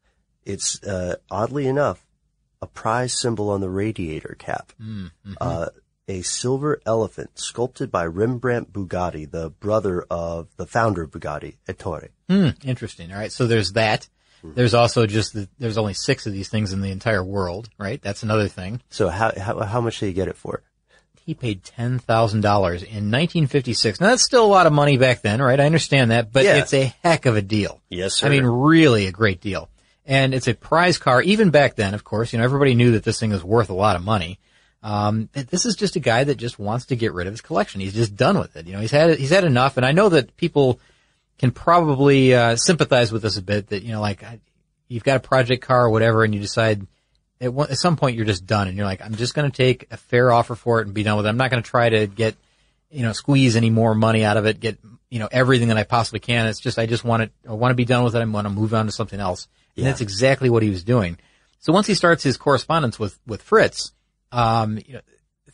It's 0.44 0.82
uh, 0.82 1.16
oddly 1.30 1.66
enough 1.66 2.04
a 2.60 2.66
prize 2.66 3.18
symbol 3.18 3.48
on 3.48 3.62
the 3.62 3.70
radiator 3.70 4.36
cap. 4.38 4.74
Uh, 5.40 5.68
a 6.08 6.22
silver 6.22 6.80
elephant 6.86 7.30
sculpted 7.38 7.90
by 7.90 8.04
Rembrandt 8.04 8.72
Bugatti, 8.72 9.30
the 9.30 9.50
brother 9.50 10.04
of 10.10 10.48
the 10.56 10.66
founder 10.66 11.02
of 11.02 11.10
Bugatti, 11.10 11.56
Ettore. 11.68 12.08
Hmm, 12.28 12.50
interesting. 12.64 13.12
All 13.12 13.18
right, 13.18 13.32
so 13.32 13.46
there's 13.46 13.72
that. 13.72 14.08
There's 14.44 14.74
also 14.74 15.06
just 15.06 15.32
the, 15.32 15.48
there's 15.58 15.78
only 15.78 15.94
six 15.94 16.26
of 16.26 16.32
these 16.32 16.48
things 16.48 16.72
in 16.72 16.80
the 16.80 16.90
entire 16.92 17.24
world, 17.24 17.68
right? 17.78 18.00
That's 18.00 18.22
another 18.22 18.46
thing. 18.46 18.80
So 18.90 19.08
how 19.08 19.32
how 19.36 19.58
how 19.64 19.80
much 19.80 19.98
did 19.98 20.06
he 20.06 20.12
get 20.12 20.28
it 20.28 20.36
for? 20.36 20.62
He 21.24 21.34
paid 21.34 21.64
ten 21.64 21.98
thousand 21.98 22.42
dollars 22.42 22.82
in 22.84 23.10
1956. 23.10 24.00
Now 24.00 24.08
that's 24.10 24.22
still 24.22 24.44
a 24.44 24.46
lot 24.46 24.68
of 24.68 24.72
money 24.72 24.98
back 24.98 25.22
then, 25.22 25.42
right? 25.42 25.58
I 25.58 25.66
understand 25.66 26.12
that, 26.12 26.30
but 26.32 26.44
Yeah. 26.44 26.58
it's 26.58 26.72
a 26.74 26.94
heck 27.02 27.26
of 27.26 27.34
a 27.36 27.42
deal. 27.42 27.80
Yes, 27.88 28.14
sir. 28.14 28.26
I 28.26 28.30
mean, 28.30 28.44
really 28.44 29.06
a 29.06 29.12
great 29.12 29.40
deal. 29.40 29.68
And 30.04 30.32
it's 30.32 30.46
a 30.46 30.54
prize 30.54 30.98
car. 30.98 31.20
Even 31.22 31.50
back 31.50 31.74
then, 31.74 31.94
of 31.94 32.04
course, 32.04 32.32
you 32.32 32.38
know, 32.38 32.44
everybody 32.44 32.76
knew 32.76 32.92
that 32.92 33.02
this 33.02 33.18
thing 33.18 33.30
was 33.30 33.42
worth 33.42 33.70
a 33.70 33.74
lot 33.74 33.96
of 33.96 34.04
money. 34.04 34.38
Um, 34.86 35.28
this 35.32 35.66
is 35.66 35.74
just 35.74 35.96
a 35.96 36.00
guy 36.00 36.22
that 36.22 36.36
just 36.36 36.60
wants 36.60 36.86
to 36.86 36.96
get 36.96 37.12
rid 37.12 37.26
of 37.26 37.32
his 37.32 37.40
collection. 37.40 37.80
He's 37.80 37.92
just 37.94 38.14
done 38.14 38.38
with 38.38 38.54
it. 38.54 38.66
You 38.66 38.74
know, 38.74 38.80
he's 38.80 38.92
had, 38.92 39.18
he's 39.18 39.30
had 39.30 39.42
enough. 39.44 39.76
And 39.76 39.84
I 39.84 39.90
know 39.90 40.08
that 40.10 40.36
people 40.36 40.78
can 41.38 41.50
probably, 41.50 42.34
uh, 42.34 42.54
sympathize 42.54 43.10
with 43.10 43.22
this 43.22 43.36
a 43.36 43.42
bit 43.42 43.68
that, 43.70 43.82
you 43.82 43.90
know, 43.92 44.00
like, 44.00 44.22
you've 44.86 45.02
got 45.02 45.16
a 45.16 45.20
project 45.20 45.62
car 45.64 45.86
or 45.86 45.90
whatever 45.90 46.22
and 46.22 46.32
you 46.32 46.40
decide 46.40 46.86
at, 47.40 47.52
one, 47.52 47.68
at 47.68 47.78
some 47.78 47.96
point 47.96 48.14
you're 48.16 48.24
just 48.24 48.46
done 48.46 48.68
and 48.68 48.76
you're 48.76 48.86
like, 48.86 49.02
I'm 49.02 49.16
just 49.16 49.34
going 49.34 49.50
to 49.50 49.56
take 49.56 49.88
a 49.90 49.96
fair 49.96 50.30
offer 50.30 50.54
for 50.54 50.80
it 50.80 50.86
and 50.86 50.94
be 50.94 51.02
done 51.02 51.16
with 51.16 51.26
it. 51.26 51.30
I'm 51.30 51.36
not 51.36 51.50
going 51.50 51.62
to 51.62 51.68
try 51.68 51.88
to 51.88 52.06
get, 52.06 52.36
you 52.90 53.02
know, 53.02 53.12
squeeze 53.12 53.56
any 53.56 53.70
more 53.70 53.92
money 53.94 54.24
out 54.24 54.36
of 54.36 54.46
it, 54.46 54.60
get, 54.60 54.78
you 55.10 55.18
know, 55.18 55.28
everything 55.32 55.68
that 55.68 55.76
I 55.76 55.82
possibly 55.82 56.20
can. 56.20 56.46
It's 56.46 56.60
just, 56.60 56.78
I 56.78 56.86
just 56.86 57.04
want 57.04 57.24
it, 57.24 57.32
I 57.48 57.54
want 57.54 57.72
to 57.72 57.76
be 57.76 57.84
done 57.84 58.04
with 58.04 58.14
it. 58.14 58.20
I 58.20 58.24
want 58.24 58.46
to 58.46 58.52
move 58.52 58.72
on 58.72 58.86
to 58.86 58.92
something 58.92 59.18
else. 59.18 59.48
And 59.74 59.84
Yeah. 59.84 59.90
that's 59.90 60.00
exactly 60.00 60.48
what 60.48 60.62
he 60.62 60.70
was 60.70 60.84
doing. 60.84 61.18
So 61.58 61.72
once 61.72 61.88
he 61.88 61.94
starts 61.94 62.22
his 62.22 62.36
correspondence 62.36 63.00
with, 63.00 63.18
with 63.26 63.42
Fritz, 63.42 63.90
um, 64.32 64.78
you 64.86 64.94
know, 64.94 65.00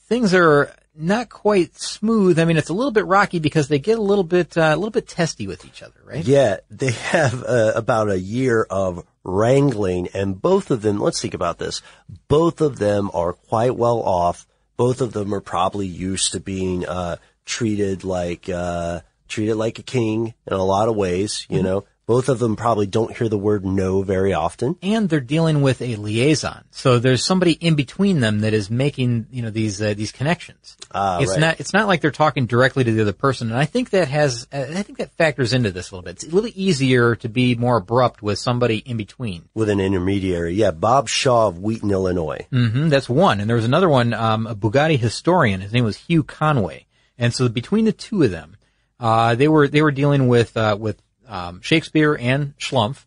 things 0.09 0.35
are 0.35 0.75
not 0.95 1.31
quite 1.31 1.75
smooth. 1.77 2.39
I 2.39 2.45
mean, 2.45 2.57
it's 2.57 2.69
a 2.69 2.75
little 2.75 2.93
bit 2.93 3.07
rocky 3.07 3.39
because 3.39 3.69
they 3.69 3.79
get 3.79 3.99
a 3.99 4.03
little 4.03 4.25
bit, 4.25 4.57
uh, 4.57 4.73
a 4.73 4.77
little 4.77 4.91
bit 4.91 5.09
testy 5.09 5.47
with 5.47 5.65
each 5.65 5.83
other, 5.83 6.01
right? 6.05 6.25
Yeah, 6.25 6.59
they 6.71 6.91
have 6.91 7.43
uh, 7.45 7.73
about 7.75 8.11
a 8.11 8.19
year 8.19 8.67
of 8.69 9.07
wrangling, 9.25 10.09
and 10.15 10.41
both 10.41 10.71
of 10.71 10.83
them. 10.83 10.99
Let's 10.99 11.21
think 11.21 11.35
about 11.35 11.59
this. 11.59 11.83
Both 12.29 12.61
of 12.61 12.79
them 12.79 13.11
are 13.15 13.33
quite 13.33 13.77
well 13.77 14.01
off. 14.01 14.47
Both 14.77 15.01
of 15.01 15.13
them 15.13 15.35
are 15.35 15.41
probably 15.41 15.87
used 15.87 16.33
to 16.33 16.41
being 16.41 16.87
uh, 16.87 17.17
treated 17.45 18.05
like 18.05 18.49
uh, 18.49 19.01
treated 19.29 19.57
like 19.57 19.79
a 19.79 19.83
king 19.83 20.35
in 20.47 20.53
a 20.53 20.65
lot 20.65 20.89
of 20.89 20.97
ways. 20.97 21.47
You 21.49 21.63
know, 21.63 21.85
both 22.07 22.29
of 22.29 22.39
them 22.39 22.57
probably 22.57 22.87
don't 22.87 23.17
hear 23.17 23.29
the 23.29 23.39
word 23.39 23.65
no 23.65 24.03
very 24.03 24.33
often. 24.33 24.77
and 24.83 25.09
they're 25.09 25.21
dealing 25.21 25.63
with 25.63 25.81
a 25.81 25.97
liaison. 25.97 26.65
So 26.71 26.99
there's 26.99 27.25
somebody 27.25 27.53
in 27.53 27.75
between 27.75 28.21
them 28.21 28.41
that 28.41 28.53
is 28.55 28.71
making, 28.71 29.27
you 29.31 29.43
know, 29.43 29.51
these, 29.51 29.81
uh, 29.81 29.95
these 29.95 30.13
connections. 30.13 30.77
Ah, 30.93 31.21
it's 31.21 31.31
right. 31.33 31.41
not, 31.41 31.61
it's 31.61 31.73
not 31.73 31.87
like 31.87 32.01
they're 32.01 32.11
talking 32.11 32.47
directly 32.47 32.85
to 32.85 32.93
the 32.93 33.03
other 33.03 33.13
person. 33.13 33.51
And 33.51 33.57
I 33.59 33.65
think 33.65 33.91
that 33.91 34.09
has, 34.09 34.47
uh, 34.53 34.67
I 34.75 34.83
think 34.83 34.99
that 34.99 35.13
factors 35.17 35.53
into 35.53 35.71
this 35.71 35.91
a 35.91 35.95
little 35.95 36.05
bit. 36.05 36.23
It's 36.23 36.25
a 36.25 36.35
little 36.35 36.51
easier 36.55 37.15
to 37.17 37.29
be 37.29 37.55
more 37.55 37.77
abrupt 37.77 38.23
with 38.23 38.39
somebody 38.39 38.79
in 38.79 38.97
between. 38.97 39.49
With 39.55 39.69
an 39.69 39.81
intermediary, 39.81 40.55
yeah, 40.55 40.73
Bob 40.73 41.09
Shaw 41.09 41.49
of 41.49 41.59
Wheaton, 41.61 41.91
Illinois. 41.91 42.47
hmm 42.51 42.89
that's 42.89 43.09
one. 43.09 43.41
And 43.41 43.49
there 43.49 43.57
was 43.57 43.65
another 43.65 43.89
one, 43.89 44.13
um, 44.13 44.47
a 44.47 44.55
Bugatti 44.55 44.99
historian. 44.99 45.61
His 45.61 45.73
name 45.73 45.85
was 45.85 45.97
Hugh 45.97 46.25
Conway. 46.25 46.87
And 47.17 47.33
so 47.33 47.49
between 47.49 47.85
the 47.85 47.93
two 47.93 48.23
of 48.25 48.31
them, 48.31 48.57
uh, 48.99 49.35
they 49.35 49.49
were, 49.49 49.69
they 49.69 49.83
were 49.83 49.93
dealing 49.93 50.29
with, 50.29 50.57
uh, 50.57 50.77
with, 50.79 51.01
um, 51.33 51.61
Shakespeare 51.63 52.15
and 52.15 52.57
Schlumpf. 52.59 53.05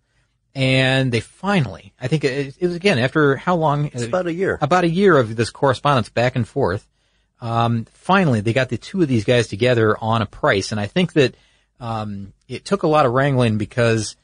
And 0.54 1.12
they 1.12 1.20
finally, 1.20 1.94
I 2.00 2.08
think 2.08 2.24
it, 2.24 2.56
it 2.58 2.66
was 2.66 2.76
again 2.76 2.98
after 2.98 3.36
how 3.36 3.56
long? 3.56 3.88
It's 3.88 4.04
about 4.04 4.26
a 4.26 4.34
year. 4.34 4.58
About 4.62 4.86
a 4.86 4.90
year 4.90 5.18
of 5.18 5.36
this 5.36 5.50
correspondence 5.50 6.10
back 6.10 6.38
and 6.38 6.48
forth. 6.48 6.88
Um, 7.42 7.86
finally, 7.92 8.40
they 8.40 8.54
got 8.54 8.70
the 8.70 8.78
two 8.78 9.02
of 9.02 9.10
these 9.10 9.26
guys 9.26 9.48
together 9.48 9.98
on 10.00 10.22
a 10.22 10.26
price, 10.26 10.72
and 10.72 10.80
I 10.80 10.88
think 10.88 11.12
that 11.14 11.36
um, 11.82 12.32
it 12.48 12.64
took 12.64 12.84
a 12.84 12.88
lot 12.88 13.06
of 13.06 13.12
wrangling 13.12 13.58
because 13.58 14.16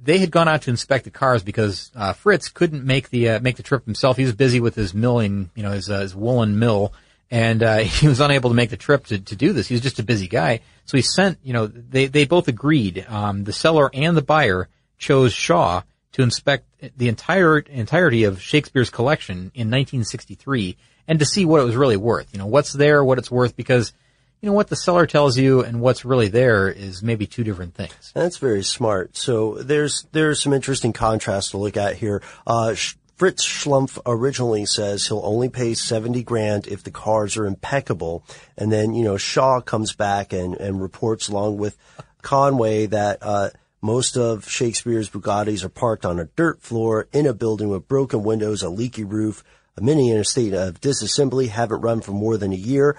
they 0.00 0.18
had 0.18 0.30
gone 0.30 0.46
out 0.46 0.62
to 0.62 0.70
inspect 0.70 1.04
the 1.04 1.10
cars 1.10 1.42
because 1.42 1.90
uh, 1.96 2.12
Fritz 2.12 2.48
couldn't 2.48 2.84
make 2.84 3.10
the 3.10 3.30
uh, 3.30 3.40
make 3.40 3.56
the 3.56 3.64
trip 3.64 3.84
himself. 3.84 4.16
He 4.16 4.22
was 4.22 4.34
busy 4.34 4.60
with 4.60 4.76
his 4.76 4.94
milling, 4.94 5.50
you 5.56 5.64
know, 5.64 5.72
his, 5.72 5.90
uh, 5.90 5.98
his 5.98 6.14
woolen 6.14 6.60
mill, 6.60 6.92
and 7.30 7.62
uh, 7.62 7.76
he 7.78 8.08
was 8.08 8.20
unable 8.20 8.50
to 8.50 8.56
make 8.56 8.70
the 8.70 8.76
trip 8.76 9.06
to, 9.06 9.18
to 9.18 9.36
do 9.36 9.52
this. 9.52 9.68
He 9.68 9.74
was 9.74 9.82
just 9.82 9.98
a 9.98 10.04
busy 10.04 10.28
guy, 10.28 10.60
so 10.84 10.96
he 10.96 11.02
sent, 11.02 11.38
you 11.42 11.52
know, 11.52 11.66
they 11.66 12.06
they 12.06 12.24
both 12.24 12.48
agreed. 12.48 13.04
Um, 13.08 13.44
the 13.44 13.52
seller 13.52 13.90
and 13.92 14.16
the 14.16 14.22
buyer 14.22 14.68
chose 14.98 15.32
Shaw 15.32 15.82
to 16.12 16.22
inspect 16.22 16.64
the 16.96 17.08
entire 17.08 17.58
entirety 17.58 18.24
of 18.24 18.40
Shakespeare's 18.40 18.90
collection 18.90 19.50
in 19.54 19.68
1963 19.68 20.76
and 21.08 21.18
to 21.18 21.26
see 21.26 21.44
what 21.44 21.60
it 21.60 21.64
was 21.64 21.76
really 21.76 21.96
worth. 21.96 22.32
You 22.32 22.38
know, 22.38 22.46
what's 22.46 22.72
there, 22.72 23.04
what 23.04 23.18
it's 23.18 23.30
worth, 23.30 23.56
because 23.56 23.92
you 24.40 24.48
know 24.48 24.54
what 24.54 24.68
the 24.68 24.76
seller 24.76 25.06
tells 25.06 25.36
you 25.36 25.62
and 25.62 25.80
what's 25.80 26.04
really 26.04 26.28
there 26.28 26.68
is 26.68 27.02
maybe 27.02 27.26
two 27.26 27.44
different 27.44 27.74
things. 27.74 28.12
That's 28.14 28.38
very 28.38 28.62
smart. 28.62 29.16
So 29.16 29.54
there's 29.54 30.06
there's 30.12 30.42
some 30.42 30.52
interesting 30.52 30.92
contrast 30.92 31.50
to 31.50 31.58
look 31.58 31.76
at 31.76 31.96
here. 31.96 32.22
Uh, 32.46 32.74
Fritz 33.16 33.44
Schlumpf 33.44 33.98
originally 34.06 34.66
says 34.66 35.06
he'll 35.06 35.22
only 35.24 35.48
pay 35.48 35.74
seventy 35.74 36.22
grand 36.22 36.66
if 36.66 36.84
the 36.84 36.90
cars 36.90 37.36
are 37.36 37.46
impeccable, 37.46 38.24
and 38.56 38.70
then 38.70 38.94
you 38.94 39.04
know 39.04 39.16
Shaw 39.16 39.60
comes 39.60 39.94
back 39.94 40.32
and 40.32 40.54
and 40.54 40.80
reports 40.80 41.28
along 41.28 41.58
with 41.58 41.76
Conway 42.22 42.86
that. 42.86 43.18
Uh, 43.22 43.50
most 43.82 44.16
of 44.16 44.48
Shakespeare's 44.48 45.10
Bugattis 45.10 45.62
are 45.62 45.68
parked 45.68 46.04
on 46.04 46.18
a 46.18 46.24
dirt 46.24 46.60
floor 46.60 47.06
in 47.12 47.26
a 47.26 47.34
building 47.34 47.68
with 47.68 47.86
broken 47.86 48.24
windows, 48.24 48.62
a 48.62 48.68
leaky 48.68 49.04
roof, 49.04 49.44
a 49.76 49.82
mini 49.82 50.10
interstate 50.10 50.54
of 50.54 50.80
disassembly, 50.80 51.48
haven't 51.48 51.82
run 51.82 52.00
for 52.00 52.10
more 52.12 52.36
than 52.36 52.52
a 52.52 52.56
year. 52.56 52.96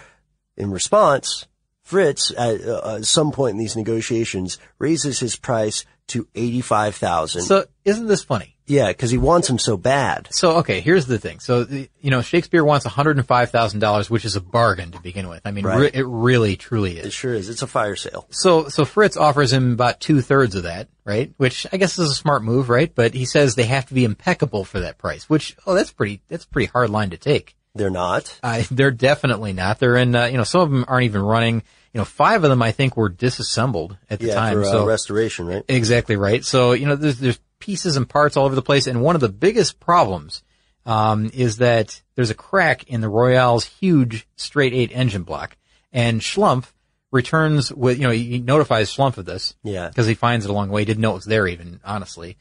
In 0.56 0.72
response, 0.72 1.46
Fritz, 1.84 2.32
at 2.38 2.62
uh, 2.62 3.02
some 3.02 3.32
point 3.32 3.54
in 3.54 3.58
these 3.58 3.76
negotiations, 3.76 4.60
raises 4.80 5.20
his 5.20 5.36
price 5.36 5.84
to 6.08 6.28
eighty-five 6.36 6.96
thousand. 6.96 7.42
So 7.42 7.66
isn't 7.84 8.08
this 8.08 8.24
funny? 8.24 8.56
Yeah, 8.68 8.88
because 8.90 9.10
he 9.10 9.18
wants 9.18 9.50
him 9.50 9.58
so 9.58 9.78
bad. 9.78 10.28
So 10.32 10.58
okay, 10.58 10.80
here's 10.82 11.06
the 11.08 11.18
thing. 11.18 11.40
So 11.40 11.64
the- 11.64 11.90
you 12.02 12.12
know, 12.12 12.22
Shakespeare 12.22 12.64
wants 12.64 12.86
one 12.86 12.94
hundred 12.94 13.18
and 13.18 13.26
five 13.26 13.50
thousand 13.50 13.80
dollars, 13.80 14.10
which 14.10 14.26
is 14.26 14.36
a 14.36 14.42
bargain 14.42 14.92
to 14.92 15.00
begin 15.02 15.28
with. 15.30 15.42
I 15.46 15.52
mean, 15.52 15.66
Right. 15.66 15.80
re- 15.80 15.92
it 15.94 16.06
really, 16.06 16.56
truly 16.56 17.00
is. 17.00 17.08
It 17.08 17.14
sure 17.14 17.34
is. 17.34 17.50
It's 17.50 17.62
a 17.64 17.68
fire 17.68 17.96
sale. 17.96 18.28
So 18.30 18.68
so 18.70 18.86
Fritz 18.86 19.18
offers 19.18 19.52
him 19.52 19.72
about 19.74 20.00
two 20.00 20.22
thirds 20.22 20.56
of 20.56 20.64
that, 20.64 20.88
right? 21.06 21.34
Which 21.38 21.66
I 21.74 21.78
guess 21.78 21.98
is 21.98 22.12
a 22.12 22.16
smart 22.16 22.44
move, 22.44 22.70
right? 22.70 22.94
But 22.94 23.14
he 23.14 23.26
says 23.26 23.56
they 23.56 23.64
have 23.64 23.88
to 23.88 23.94
be 23.94 24.04
impeccable 24.06 24.64
for 24.66 24.82
that 24.82 24.98
price. 24.98 25.30
Which 25.30 25.56
oh, 25.66 25.74
that's 25.74 25.92
pretty 25.92 26.22
that's 26.28 26.46
a 26.46 26.48
pretty 26.50 26.68
hard 26.72 26.90
line 26.90 27.10
to 27.10 27.18
take. 27.18 27.56
They're 27.76 27.90
not. 27.90 28.40
Uh, 28.42 28.64
they're 28.72 28.92
definitely 28.92 29.54
not. 29.54 29.80
They're 29.80 29.98
in, 29.98 30.16
uh, 30.16 30.26
you 30.26 30.38
know, 30.38 30.44
some 30.44 30.62
of 30.62 30.72
them 30.72 30.86
aren't 30.88 31.04
even 31.06 31.22
running. 31.22 31.62
You 31.94 32.00
know, 32.00 32.06
five 32.06 32.44
of 32.44 32.50
them 32.50 32.62
I 32.62 32.72
think 32.72 32.98
were 32.98 33.10
disassembled 33.10 33.98
at 34.10 34.20
the 34.20 34.28
Yeah, 34.28 34.36
time. 34.36 34.54
for 34.56 34.62
uh, 34.64 34.72
so 34.72 34.86
restoration, 34.86 35.46
right? 35.48 35.64
Exactly 35.68 36.16
right. 36.16 36.44
So, 36.44 36.74
you 36.74 36.86
know, 36.86 36.96
there's, 36.96 37.20
there's 37.20 37.40
pieces 37.68 37.98
and 37.98 38.08
parts 38.08 38.38
all 38.38 38.46
over 38.46 38.56
the 38.56 38.62
place. 38.62 38.88
And 38.88 39.02
one 39.02 39.16
of 39.16 39.22
the 39.22 39.28
biggest 39.28 39.82
problems, 39.82 40.42
um, 40.86 41.30
is 41.34 41.58
that 41.58 42.02
there's 42.16 42.30
a 42.30 42.34
crack 42.34 42.86
in 42.86 43.02
the 43.02 43.10
Royale's 43.10 43.66
huge 43.66 44.26
straight 44.38 44.74
eight 44.74 44.92
engine 44.94 45.24
block. 45.24 45.58
And 45.92 46.22
Schlumpf 46.22 46.72
returns 47.12 47.74
with, 47.74 47.98
you 48.00 48.08
know, 48.08 48.14
he 48.14 48.40
notifies 48.40 48.90
Schlumpf 48.90 49.18
of 49.18 49.26
this. 49.26 49.54
Yeah. 49.64 49.90
Because 49.90 50.08
he 50.08 50.14
finds 50.14 50.46
it 50.46 50.50
along 50.50 50.68
the 50.68 50.74
way. 50.74 50.82
He 50.82 50.86
Didn't 50.86 51.02
know 51.02 51.12
it 51.12 51.16
was 51.16 51.26
there 51.26 51.46
even, 51.46 51.82
honestly. 51.84 52.38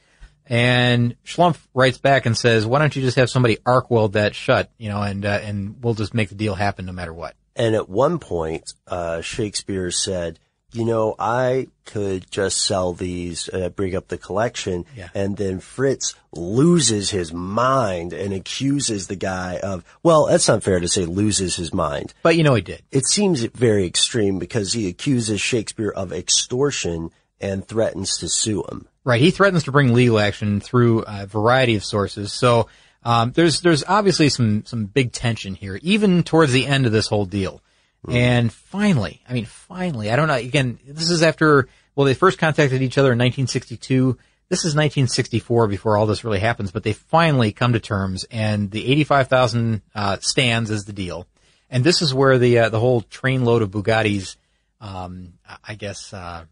And 0.47 1.17
Schlumpf 1.25 1.59
writes 1.75 1.99
back 1.99 2.25
and 2.25 2.37
says, 2.37 2.65
why 2.65 2.79
don't 2.79 2.95
you 2.95 3.03
just 3.03 3.17
have 3.17 3.29
somebody 3.29 3.59
arc 3.67 3.91
weld 3.91 4.13
that 4.13 4.37
shut, 4.37 4.71
you 4.79 4.89
know, 4.89 5.03
and, 5.03 5.27
uh, 5.27 5.41
and 5.43 5.83
we'll 5.83 5.95
just 5.95 6.15
make 6.15 6.29
the 6.29 6.37
deal 6.37 6.55
happen 6.55 6.87
no 6.87 6.93
matter 6.93 7.13
what. 7.13 7.35
And 7.57 7.75
at 7.75 7.89
one 7.89 8.21
point, 8.21 8.75
uh, 8.87 9.23
Shakespeare 9.23 9.91
said, 9.91 10.39
you 10.77 10.85
know, 10.85 11.15
I 11.19 11.69
could 11.87 12.31
just 12.31 12.59
sell 12.59 12.93
these, 12.93 13.49
uh, 13.49 13.71
bring 13.71 13.97
up 13.97 14.09
the 14.09 14.19
collection. 14.19 14.85
Yeah. 14.95 15.09
And 15.15 15.37
then 15.37 15.61
Fritz 15.61 16.15
loses 16.33 17.11
his 17.11 17.33
mind 17.33 18.13
and 18.13 18.35
accuses 18.35 19.07
the 19.07 19.17
guy 19.17 19.59
of, 19.59 19.85
well, 20.03 20.27
that's 20.27 20.49
not 20.49 20.63
fair 20.63 20.79
to 20.79 20.89
say 20.89 21.07
loses 21.07 21.57
his 21.57 21.73
mind. 21.73 22.13
But 22.23 22.37
you 22.37 22.43
know 22.43 22.55
he 22.55 22.63
did. 22.63 22.83
It 22.93 23.07
seems 23.07 23.43
very 23.43 23.87
extreme 23.87 24.39
because 24.39 24.75
he 24.75 24.89
accuses 24.89 25.41
Shakespeare 25.41 25.91
of 25.91 26.13
extortion 26.13 27.11
and 27.41 27.67
threatens 27.67 28.19
to 28.19 28.29
sue 28.29 28.63
him. 28.71 28.87
Right. 29.03 29.21
He 29.21 29.31
threatens 29.31 29.65
to 29.65 29.73
bring 29.73 29.95
legal 29.95 30.19
action 30.19 30.61
through 30.61 31.05
a 31.07 31.27
variety 31.27 31.77
of 31.77 31.85
sources. 31.85 32.33
So 32.33 32.69
um, 33.05 33.33
there's 33.33 33.61
there's 33.61 33.85
obviously 33.87 34.29
some 34.29 34.65
some 34.67 34.87
big 34.87 35.13
tension 35.13 35.55
here, 35.55 35.79
even 35.83 36.23
towards 36.23 36.53
the 36.53 36.67
end 36.67 36.87
of 36.87 36.93
this 36.93 37.07
whole 37.07 37.25
deal. 37.25 37.63
And 38.09 38.53
finally, 38.53 39.21
I 39.29 39.33
mean, 39.33 39.47
finally, 39.47 40.11
I 40.11 40.17
don't 40.17 40.29
know. 40.29 40.35
Again, 40.35 40.79
this 40.87 41.11
is 41.11 41.23
after 41.23 41.69
well, 41.95 42.05
they 42.07 42.15
first 42.15 42.39
contacted 42.39 42.83
each 42.83 42.99
other 42.99 43.09
in 43.13 43.19
1962. 43.19 44.19
This 44.49 44.61
is 44.61 44.75
1964 44.77 45.67
before 45.67 45.97
all 45.97 46.07
this 46.07 46.23
really 46.23 46.39
happens, 46.39 46.71
but 46.71 46.85
they 46.85 46.93
finally 46.93 47.51
come 47.53 47.73
to 47.73 47.81
terms, 47.81 48.25
and 48.31 48.71
the 48.71 48.87
85,000 48.93 49.83
uh, 49.95 50.19
stands 50.21 50.71
as 50.71 50.85
the 50.85 50.93
deal. 50.93 51.27
And 51.69 51.83
this 51.83 52.01
is 52.01 52.15
where 52.15 52.39
the 52.39 52.59
uh, 52.61 52.69
the 52.69 52.79
whole 52.79 53.03
trainload 53.03 53.63
of 53.63 53.71
Bugattis, 53.73 54.37
um, 54.81 55.33
I 55.67 55.75
guess, 55.75 56.13
uh, 56.13 56.45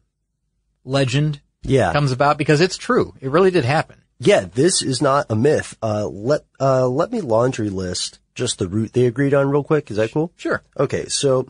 legend 0.84 1.40
Yeah. 1.62 1.92
comes 1.92 2.10
about 2.10 2.36
because 2.36 2.60
it's 2.60 2.76
true. 2.76 3.14
It 3.20 3.30
really 3.30 3.50
did 3.52 3.64
happen. 3.64 4.00
Yeah, 4.18 4.46
this 4.52 4.82
is 4.82 5.02
not 5.02 5.26
a 5.28 5.36
myth. 5.36 5.76
Uh, 5.82 6.06
let, 6.06 6.44
uh, 6.60 6.86
let 6.88 7.10
me 7.12 7.20
laundry 7.20 7.70
list 7.70 8.18
just 8.34 8.58
the 8.58 8.68
route 8.68 8.92
they 8.92 9.06
agreed 9.06 9.34
on 9.34 9.50
real 9.50 9.64
quick. 9.64 9.90
Is 9.90 9.96
that 9.96 10.12
cool? 10.12 10.32
Sure. 10.36 10.62
Okay, 10.78 11.06
so 11.06 11.48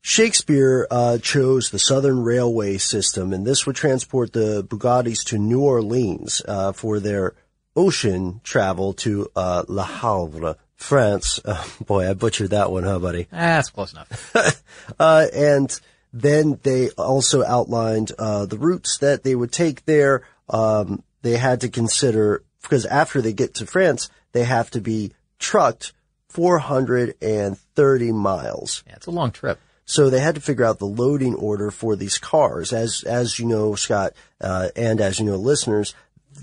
Shakespeare 0.00 0.86
uh, 0.90 1.18
chose 1.18 1.70
the 1.70 1.78
Southern 1.78 2.22
Railway 2.22 2.78
system, 2.78 3.32
and 3.32 3.46
this 3.46 3.66
would 3.66 3.76
transport 3.76 4.32
the 4.32 4.62
Bugattis 4.62 5.24
to 5.26 5.38
New 5.38 5.62
Orleans 5.62 6.42
uh, 6.46 6.72
for 6.72 7.00
their 7.00 7.34
ocean 7.74 8.40
travel 8.44 8.92
to 8.94 9.28
uh, 9.34 9.64
Le 9.68 9.84
Havre, 9.84 10.56
France. 10.76 11.40
Uh, 11.44 11.64
boy, 11.84 12.08
I 12.08 12.14
butchered 12.14 12.50
that 12.50 12.70
one, 12.70 12.84
huh, 12.84 13.00
buddy? 13.00 13.26
Ah, 13.32 13.58
that's 13.58 13.70
close 13.70 13.92
enough. 13.92 14.62
Uh, 15.00 15.26
and 15.34 15.80
then 16.12 16.60
they 16.62 16.90
also 16.90 17.44
outlined 17.44 18.12
uh, 18.20 18.46
the 18.46 18.56
routes 18.56 18.98
that 18.98 19.24
they 19.24 19.34
would 19.34 19.50
take 19.50 19.84
there. 19.84 20.22
Um, 20.48 21.02
they 21.26 21.36
had 21.36 21.60
to 21.62 21.68
consider 21.68 22.42
because 22.62 22.86
after 22.86 23.20
they 23.20 23.32
get 23.32 23.54
to 23.54 23.66
France, 23.66 24.08
they 24.32 24.44
have 24.44 24.70
to 24.70 24.80
be 24.80 25.12
trucked 25.38 25.92
430 26.28 28.12
miles. 28.12 28.82
Yeah, 28.86 28.94
it's 28.96 29.06
a 29.06 29.10
long 29.10 29.30
trip. 29.30 29.58
So 29.84 30.10
they 30.10 30.20
had 30.20 30.34
to 30.34 30.40
figure 30.40 30.64
out 30.64 30.78
the 30.78 30.86
loading 30.86 31.34
order 31.34 31.70
for 31.70 31.94
these 31.94 32.18
cars. 32.18 32.72
As 32.72 33.04
as 33.04 33.38
you 33.38 33.46
know, 33.46 33.76
Scott, 33.76 34.14
uh, 34.40 34.68
and 34.74 35.00
as 35.00 35.20
you 35.20 35.26
know, 35.26 35.36
listeners, 35.36 35.94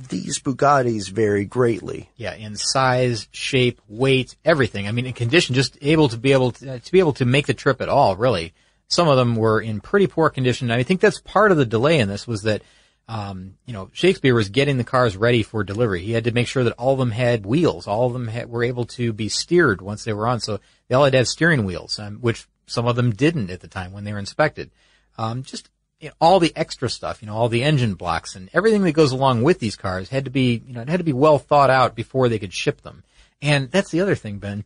these 0.09 0.39
Bugattis 0.39 1.09
vary 1.11 1.45
greatly. 1.45 2.09
Yeah, 2.15 2.33
in 2.35 2.55
size, 2.55 3.27
shape, 3.31 3.81
weight, 3.87 4.35
everything. 4.45 4.87
I 4.87 4.91
mean, 4.91 5.05
in 5.05 5.13
condition, 5.13 5.55
just 5.55 5.77
able 5.81 6.09
to 6.09 6.17
be 6.17 6.31
able 6.31 6.53
to, 6.53 6.75
uh, 6.75 6.79
to 6.79 6.91
be 6.91 6.99
able 6.99 7.13
to 7.13 7.25
make 7.25 7.47
the 7.47 7.53
trip 7.53 7.81
at 7.81 7.89
all, 7.89 8.15
really. 8.15 8.53
some 8.87 9.07
of 9.07 9.17
them 9.17 9.35
were 9.35 9.59
in 9.59 9.81
pretty 9.81 10.07
poor 10.07 10.29
condition. 10.29 10.71
I 10.71 10.83
think 10.83 11.01
that's 11.01 11.19
part 11.19 11.51
of 11.51 11.57
the 11.57 11.65
delay 11.65 11.99
in 11.99 12.07
this 12.07 12.27
was 12.27 12.43
that, 12.43 12.61
um, 13.07 13.55
you 13.65 13.73
know, 13.73 13.89
Shakespeare 13.93 14.33
was 14.33 14.49
getting 14.49 14.77
the 14.77 14.83
cars 14.83 15.17
ready 15.17 15.43
for 15.43 15.63
delivery. 15.63 16.01
He 16.01 16.13
had 16.13 16.23
to 16.23 16.31
make 16.31 16.47
sure 16.47 16.63
that 16.63 16.73
all 16.73 16.93
of 16.93 16.99
them 16.99 17.11
had 17.11 17.45
wheels. 17.45 17.87
All 17.87 18.07
of 18.07 18.13
them 18.13 18.27
had, 18.27 18.49
were 18.49 18.63
able 18.63 18.85
to 18.85 19.11
be 19.11 19.29
steered 19.29 19.81
once 19.81 20.03
they 20.03 20.13
were 20.13 20.27
on. 20.27 20.39
So 20.39 20.59
they 20.87 20.95
all 20.95 21.03
had 21.03 21.11
to 21.11 21.17
have 21.17 21.27
steering 21.27 21.65
wheels, 21.65 21.99
um, 21.99 22.19
which 22.19 22.47
some 22.65 22.87
of 22.87 22.95
them 22.95 23.11
didn't 23.11 23.49
at 23.49 23.59
the 23.59 23.67
time 23.67 23.91
when 23.91 24.03
they 24.03 24.13
were 24.13 24.19
inspected. 24.19 24.71
Um, 25.17 25.43
just 25.43 25.69
you 25.99 26.09
know, 26.09 26.15
all 26.19 26.39
the 26.39 26.53
extra 26.55 26.89
stuff, 26.89 27.21
you 27.21 27.27
know, 27.27 27.35
all 27.35 27.49
the 27.49 27.63
engine 27.63 27.95
blocks 27.95 28.35
and 28.35 28.49
everything 28.53 28.81
that 28.83 28.91
goes 28.91 29.11
along 29.11 29.43
with 29.43 29.59
these 29.59 29.75
cars 29.75 30.09
had 30.09 30.25
to 30.25 30.31
be, 30.31 30.61
you 30.65 30.73
know, 30.73 30.81
it 30.81 30.89
had 30.89 30.99
to 30.99 31.03
be 31.03 31.13
well 31.13 31.39
thought 31.39 31.69
out 31.69 31.95
before 31.95 32.29
they 32.29 32.39
could 32.39 32.53
ship 32.53 32.81
them. 32.81 33.03
And 33.41 33.69
that's 33.71 33.91
the 33.91 34.01
other 34.01 34.15
thing, 34.15 34.37
Ben, 34.37 34.63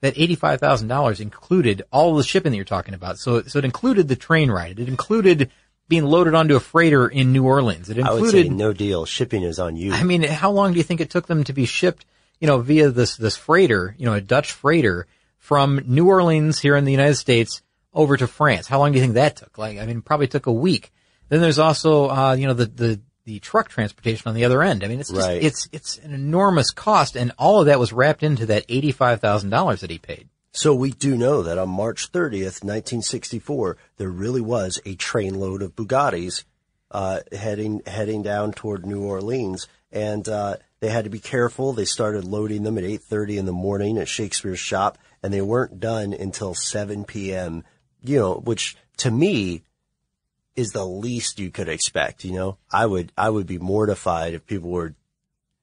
that 0.00 0.14
$85,000 0.14 1.20
included 1.20 1.82
all 1.92 2.14
the 2.14 2.24
shipping 2.24 2.50
that 2.50 2.56
you're 2.56 2.64
talking 2.64 2.94
about. 2.94 3.18
So, 3.18 3.42
so 3.42 3.60
it 3.60 3.64
included 3.64 4.08
the 4.08 4.16
train 4.16 4.50
ride. 4.50 4.80
It 4.80 4.88
included 4.88 5.50
being 5.88 6.04
loaded 6.04 6.34
onto 6.34 6.56
a 6.56 6.60
freighter 6.60 7.06
in 7.08 7.32
New 7.32 7.44
Orleans. 7.44 7.90
It 7.90 7.98
I 7.98 8.10
would 8.12 8.18
included, 8.24 8.46
say 8.48 8.54
no 8.54 8.72
deal. 8.72 9.04
Shipping 9.04 9.42
is 9.42 9.58
on 9.58 9.76
you. 9.76 9.92
I 9.92 10.02
mean, 10.04 10.22
how 10.22 10.50
long 10.50 10.72
do 10.72 10.78
you 10.78 10.84
think 10.84 11.00
it 11.00 11.10
took 11.10 11.26
them 11.26 11.44
to 11.44 11.52
be 11.52 11.66
shipped, 11.66 12.06
you 12.40 12.46
know, 12.46 12.58
via 12.58 12.90
this, 12.90 13.16
this 13.16 13.36
freighter, 13.36 13.94
you 13.98 14.06
know, 14.06 14.14
a 14.14 14.20
Dutch 14.20 14.52
freighter 14.52 15.06
from 15.38 15.80
New 15.86 16.08
Orleans 16.08 16.58
here 16.60 16.76
in 16.76 16.84
the 16.84 16.92
United 16.92 17.16
States 17.16 17.62
over 17.92 18.16
to 18.16 18.26
France? 18.26 18.66
How 18.66 18.78
long 18.78 18.92
do 18.92 18.98
you 18.98 19.02
think 19.04 19.14
that 19.14 19.36
took? 19.36 19.58
Like, 19.58 19.78
I 19.78 19.86
mean, 19.86 20.02
probably 20.02 20.28
took 20.28 20.46
a 20.46 20.52
week. 20.52 20.92
Then 21.28 21.40
there's 21.40 21.58
also, 21.58 22.08
uh, 22.08 22.34
you 22.34 22.46
know, 22.46 22.54
the, 22.54 22.66
the, 22.66 23.00
the 23.24 23.38
truck 23.38 23.68
transportation 23.68 24.28
on 24.28 24.34
the 24.34 24.44
other 24.44 24.62
end. 24.62 24.84
I 24.84 24.88
mean, 24.88 25.00
it's 25.00 25.10
just, 25.10 25.26
Right. 25.26 25.42
it's, 25.42 25.68
it's 25.72 25.98
an 25.98 26.12
enormous 26.12 26.70
cost 26.70 27.16
and 27.16 27.32
all 27.38 27.60
of 27.60 27.66
that 27.66 27.78
was 27.78 27.92
wrapped 27.92 28.22
into 28.22 28.46
that 28.46 28.66
$85,000 28.68 29.80
that 29.80 29.90
he 29.90 29.98
paid. 29.98 30.28
So 30.52 30.74
we 30.74 30.90
do 30.90 31.16
know 31.16 31.42
that 31.42 31.58
on 31.58 31.70
March 31.70 32.12
30th, 32.12 32.62
1964, 32.62 33.78
there 33.96 34.10
really 34.10 34.42
was 34.42 34.80
a 34.84 34.94
trainload 34.96 35.62
of 35.62 35.74
Bugattis 35.74 36.44
uh, 36.90 37.20
heading 37.32 37.80
heading 37.86 38.22
down 38.22 38.52
toward 38.52 38.84
New 38.84 39.02
Orleans, 39.02 39.66
and 39.90 40.28
uh, 40.28 40.56
they 40.80 40.90
had 40.90 41.04
to 41.04 41.10
be 41.10 41.18
careful. 41.18 41.72
They 41.72 41.86
started 41.86 42.24
loading 42.24 42.64
them 42.64 42.76
at 42.76 42.84
8:30 42.84 43.38
in 43.38 43.46
the 43.46 43.52
morning 43.52 43.96
at 43.96 44.08
Shakespeare's 44.08 44.60
shop, 44.60 44.98
and 45.22 45.32
they 45.32 45.40
weren't 45.40 45.80
done 45.80 46.12
until 46.12 46.54
7 46.54 47.04
p.m. 47.04 47.64
You 48.02 48.18
know, 48.18 48.34
which 48.34 48.76
to 48.98 49.10
me 49.10 49.62
is 50.54 50.72
the 50.72 50.84
least 50.84 51.38
you 51.38 51.50
could 51.50 51.68
expect. 51.68 52.24
You 52.24 52.32
know, 52.32 52.58
I 52.70 52.84
would 52.84 53.10
I 53.16 53.30
would 53.30 53.46
be 53.46 53.58
mortified 53.58 54.34
if 54.34 54.46
people 54.46 54.70
were 54.70 54.94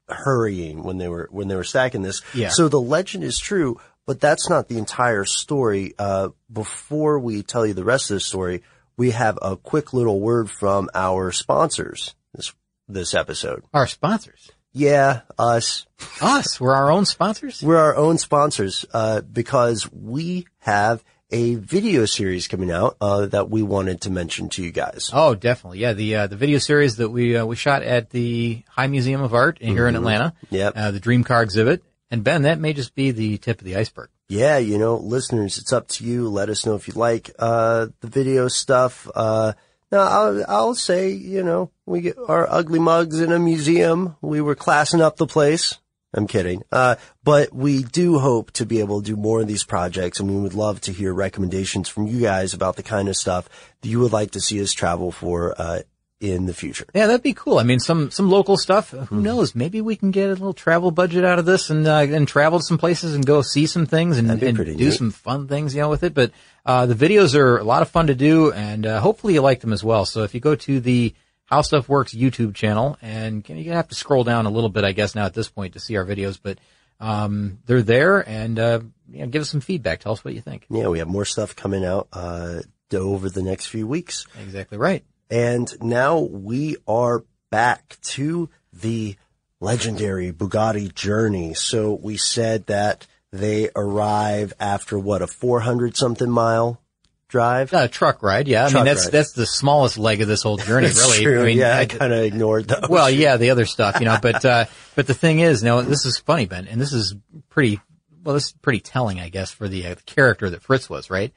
hurrying 0.07 0.81
when 0.81 0.97
they 0.97 1.07
were 1.07 1.27
when 1.31 1.47
they 1.47 1.55
were 1.55 1.63
stacking 1.63 2.01
this. 2.01 2.21
Yeah. 2.33 2.49
So 2.49 2.67
the 2.67 2.81
legend 2.81 3.23
is 3.23 3.37
true, 3.37 3.79
but 4.09 4.19
that's 4.19 4.49
not 4.49 4.67
the 4.67 4.79
entire 4.79 5.23
story. 5.23 5.93
Uh, 5.99 6.29
before 6.51 7.19
we 7.19 7.43
tell 7.43 7.63
you 7.63 7.75
the 7.75 7.83
rest 7.83 8.09
of 8.09 8.15
the 8.15 8.19
story, 8.19 8.63
we 8.97 9.11
have 9.11 9.37
a 9.39 9.55
quick 9.55 9.93
little 9.93 10.19
word 10.19 10.49
from 10.49 10.89
our 10.95 11.31
sponsors 11.31 12.15
this 12.33 12.51
this 12.87 13.13
episode. 13.13 13.61
Our 13.71 13.85
sponsors. 13.85 14.49
Yeah, 14.73 15.21
us. 15.37 15.85
Us. 16.21 16.59
We're 16.59 16.73
our 16.73 16.91
own 16.91 17.05
sponsors? 17.05 17.61
We're 17.67 17.77
our 17.77 17.95
own 17.95 18.17
sponsors, 18.17 18.83
uh, 18.91 19.21
because 19.21 19.87
we 19.91 20.47
have 20.61 21.03
a 21.29 21.53
video 21.55 22.05
series 22.05 22.47
coming 22.47 22.71
out, 22.71 22.97
uh, 22.99 23.27
that 23.27 23.51
we 23.51 23.61
wanted 23.61 24.01
to 24.01 24.09
mention 24.09 24.49
to 24.49 24.63
you 24.63 24.71
guys. 24.71 25.11
Oh, 25.13 25.35
definitely. 25.35 25.77
Yeah, 25.79 25.93
the 25.93 26.15
uh, 26.15 26.27
the 26.27 26.35
video 26.35 26.57
series 26.57 26.95
that 26.95 27.09
we 27.09 27.37
uh, 27.37 27.45
we 27.45 27.55
shot 27.55 27.83
at 27.83 28.09
the 28.09 28.63
High 28.69 28.87
Museum 28.87 29.21
of 29.21 29.35
Art 29.35 29.59
here 29.61 29.87
in 29.87 29.93
Mhm. 29.93 29.97
Atlanta. 29.99 30.33
Yep. 30.49 30.73
Uh, 30.75 30.89
the 30.89 30.99
Dream 30.99 31.23
Car 31.23 31.43
exhibit. 31.43 31.83
And 32.11 32.23
Ben, 32.23 32.43
that 32.43 32.59
may 32.59 32.73
just 32.73 32.95
be 32.95 33.11
the 33.11 33.37
tip 33.37 33.59
of 33.59 33.65
the 33.65 33.75
iceberg. 33.75 34.09
Yeah, 34.27 34.57
you 34.57 34.77
know, 34.77 34.95
listeners, 34.97 35.57
it's 35.57 35.73
up 35.73 35.87
to 35.89 36.03
you. 36.03 36.29
Let 36.29 36.49
us 36.49 36.65
know 36.65 36.75
if 36.75 36.87
you 36.87 36.93
like, 36.95 37.31
uh, 37.39 37.87
the 38.01 38.07
video 38.07 38.47
stuff. 38.47 39.09
Uh, 39.13 39.53
now 39.91 40.01
I'll, 40.01 40.45
I'll 40.47 40.75
say, 40.75 41.09
you 41.09 41.43
know, 41.43 41.71
we 41.85 42.01
get 42.01 42.17
our 42.27 42.47
ugly 42.51 42.79
mugs 42.79 43.19
in 43.19 43.31
a 43.31 43.39
museum. 43.39 44.15
We 44.21 44.41
were 44.41 44.55
classing 44.55 45.01
up 45.01 45.17
the 45.17 45.27
place. 45.27 45.77
I'm 46.13 46.25
kidding. 46.25 46.63
Uh, 46.71 46.95
but 47.23 47.53
we 47.53 47.83
do 47.83 48.17
hope 48.17 48.51
to 48.51 48.65
be 48.65 48.79
able 48.79 49.01
to 49.01 49.05
do 49.05 49.15
more 49.15 49.41
of 49.41 49.47
these 49.47 49.63
projects 49.63 50.19
and 50.19 50.29
we 50.29 50.41
would 50.41 50.55
love 50.55 50.81
to 50.81 50.91
hear 50.91 51.13
recommendations 51.13 51.87
from 51.87 52.07
you 52.07 52.21
guys 52.21 52.53
about 52.53 52.75
the 52.75 52.83
kind 52.83 53.09
of 53.09 53.15
stuff 53.15 53.47
that 53.81 53.89
you 53.89 53.99
would 53.99 54.11
like 54.11 54.31
to 54.31 54.41
see 54.41 54.61
us 54.61 54.73
travel 54.73 55.11
for, 55.11 55.53
uh, 55.59 55.81
in 56.19 56.45
the 56.47 56.53
future. 56.53 56.85
Yeah, 56.93 57.07
that'd 57.07 57.23
be 57.23 57.33
cool. 57.33 57.59
I 57.59 57.63
mean, 57.63 57.79
some 57.79 58.11
some 58.11 58.29
local 58.29 58.57
stuff. 58.57 58.89
Who 58.91 58.97
Mm-hmm. 58.97 59.21
knows? 59.23 59.55
Maybe 59.55 59.79
we 59.81 59.95
can 59.95 60.11
get 60.11 60.25
a 60.27 60.33
little 60.33 60.53
travel 60.53 60.91
budget 60.91 61.23
out 61.23 61.39
of 61.39 61.45
this 61.45 61.69
and 61.69 61.87
uh, 61.87 62.05
and 62.09 62.27
travel 62.27 62.59
to 62.59 62.65
some 62.65 62.77
places 62.77 63.15
and 63.15 63.25
go 63.25 63.41
see 63.41 63.65
some 63.67 63.85
things 63.85 64.17
and, 64.17 64.29
and 64.29 64.57
do 64.57 64.65
neat. 64.75 64.91
some 64.91 65.11
fun 65.11 65.47
things, 65.47 65.73
you 65.73 65.81
know, 65.81 65.89
with 65.89 66.03
it. 66.03 66.13
But 66.13 66.31
uh, 66.65 66.85
the 66.87 66.95
videos 66.95 67.35
are 67.35 67.57
a 67.57 67.63
lot 67.63 67.81
of 67.81 67.89
fun 67.89 68.07
to 68.07 68.15
do, 68.15 68.51
and 68.51 68.85
uh, 68.85 68.99
hopefully 68.99 69.33
you 69.35 69.41
like 69.41 69.61
them 69.61 69.71
as 69.73 69.83
well. 69.83 70.05
So 70.05 70.23
if 70.23 70.33
you 70.33 70.41
go 70.41 70.55
to 70.55 70.79
the 70.81 71.13
How 71.45 71.61
Stuff 71.61 71.87
Works 71.87 72.13
YouTube 72.13 72.53
channel, 72.53 72.97
and 73.01 73.41
gonna 73.43 73.63
have 73.63 73.87
to 73.87 73.95
scroll 73.95 74.23
down 74.25 74.45
a 74.45 74.49
little 74.51 74.69
bit, 74.69 74.83
I 74.83 74.91
guess, 74.91 75.15
now 75.15 75.25
at 75.25 75.33
this 75.33 75.49
point 75.49 75.73
to 75.73 75.79
see 75.79 75.95
our 75.95 76.05
videos, 76.05 76.37
but 76.41 76.59
um, 76.99 77.59
they're 77.65 77.81
there, 77.81 78.27
and 78.27 78.59
uh, 78.59 78.81
you 79.09 79.19
know, 79.21 79.27
give 79.27 79.41
us 79.41 79.49
some 79.49 79.61
feedback. 79.61 80.01
Tell 80.01 80.11
us 80.11 80.25
what 80.25 80.33
you 80.33 80.41
think. 80.41 80.65
Yeah, 80.69 80.89
we 80.89 80.99
have 80.99 81.07
more 81.07 81.23
stuff 81.25 81.55
coming 81.55 81.85
out, 81.85 82.09
uh, 82.11 82.59
over 82.93 83.29
the 83.29 83.41
next 83.43 83.67
few 83.67 83.87
weeks. 83.87 84.25
Exactly 84.43 84.77
right. 84.77 85.05
And 85.29 85.71
now 85.81 86.19
we 86.19 86.77
are 86.87 87.23
back 87.49 87.97
to 88.01 88.49
the 88.73 89.15
legendary 89.59 90.31
Bugatti 90.31 90.93
journey. 90.93 91.53
So 91.53 91.93
we 91.93 92.17
said 92.17 92.67
that 92.67 93.05
they 93.31 93.69
arrive 93.75 94.53
after 94.59 94.97
what, 94.97 95.21
a 95.21 95.27
400 95.27 95.95
something 95.95 96.29
mile 96.29 96.81
drive? 97.27 97.73
Uh, 97.73 97.87
truck 97.87 98.23
ride, 98.23 98.47
yeah. 98.47 98.65
I 98.65 98.73
mean, 98.73 98.85
that's 98.85 99.05
ride. 99.05 99.11
that's 99.11 99.33
the 99.33 99.45
smallest 99.45 99.97
leg 99.97 100.21
of 100.21 100.27
this 100.27 100.43
whole 100.43 100.57
journey, 100.57 100.87
really. 100.87 101.23
true. 101.23 101.41
I 101.41 101.45
mean, 101.45 101.57
yeah, 101.57 101.77
I 101.77 101.85
kind 101.85 102.11
of 102.11 102.23
ignored 102.23 102.67
those. 102.67 102.89
Well, 102.89 103.09
yeah, 103.09 103.37
the 103.37 103.51
other 103.51 103.65
stuff, 103.65 103.99
you 103.99 104.05
know, 104.05 104.17
but, 104.21 104.43
uh, 104.43 104.65
but 104.95 105.07
the 105.07 105.13
thing 105.13 105.39
is, 105.39 105.63
now 105.63 105.81
this 105.81 106.05
is 106.05 106.17
funny, 106.17 106.45
Ben, 106.47 106.67
and 106.67 106.81
this 106.81 106.91
is 106.91 107.15
pretty, 107.49 107.79
well, 108.23 108.33
this 108.33 108.47
is 108.47 108.51
pretty 108.53 108.79
telling, 108.79 109.19
I 109.19 109.29
guess, 109.29 109.51
for 109.51 109.69
the 109.69 109.85
uh, 109.85 109.95
character 110.05 110.49
that 110.49 110.63
Fritz 110.63 110.89
was, 110.89 111.09
right? 111.09 111.31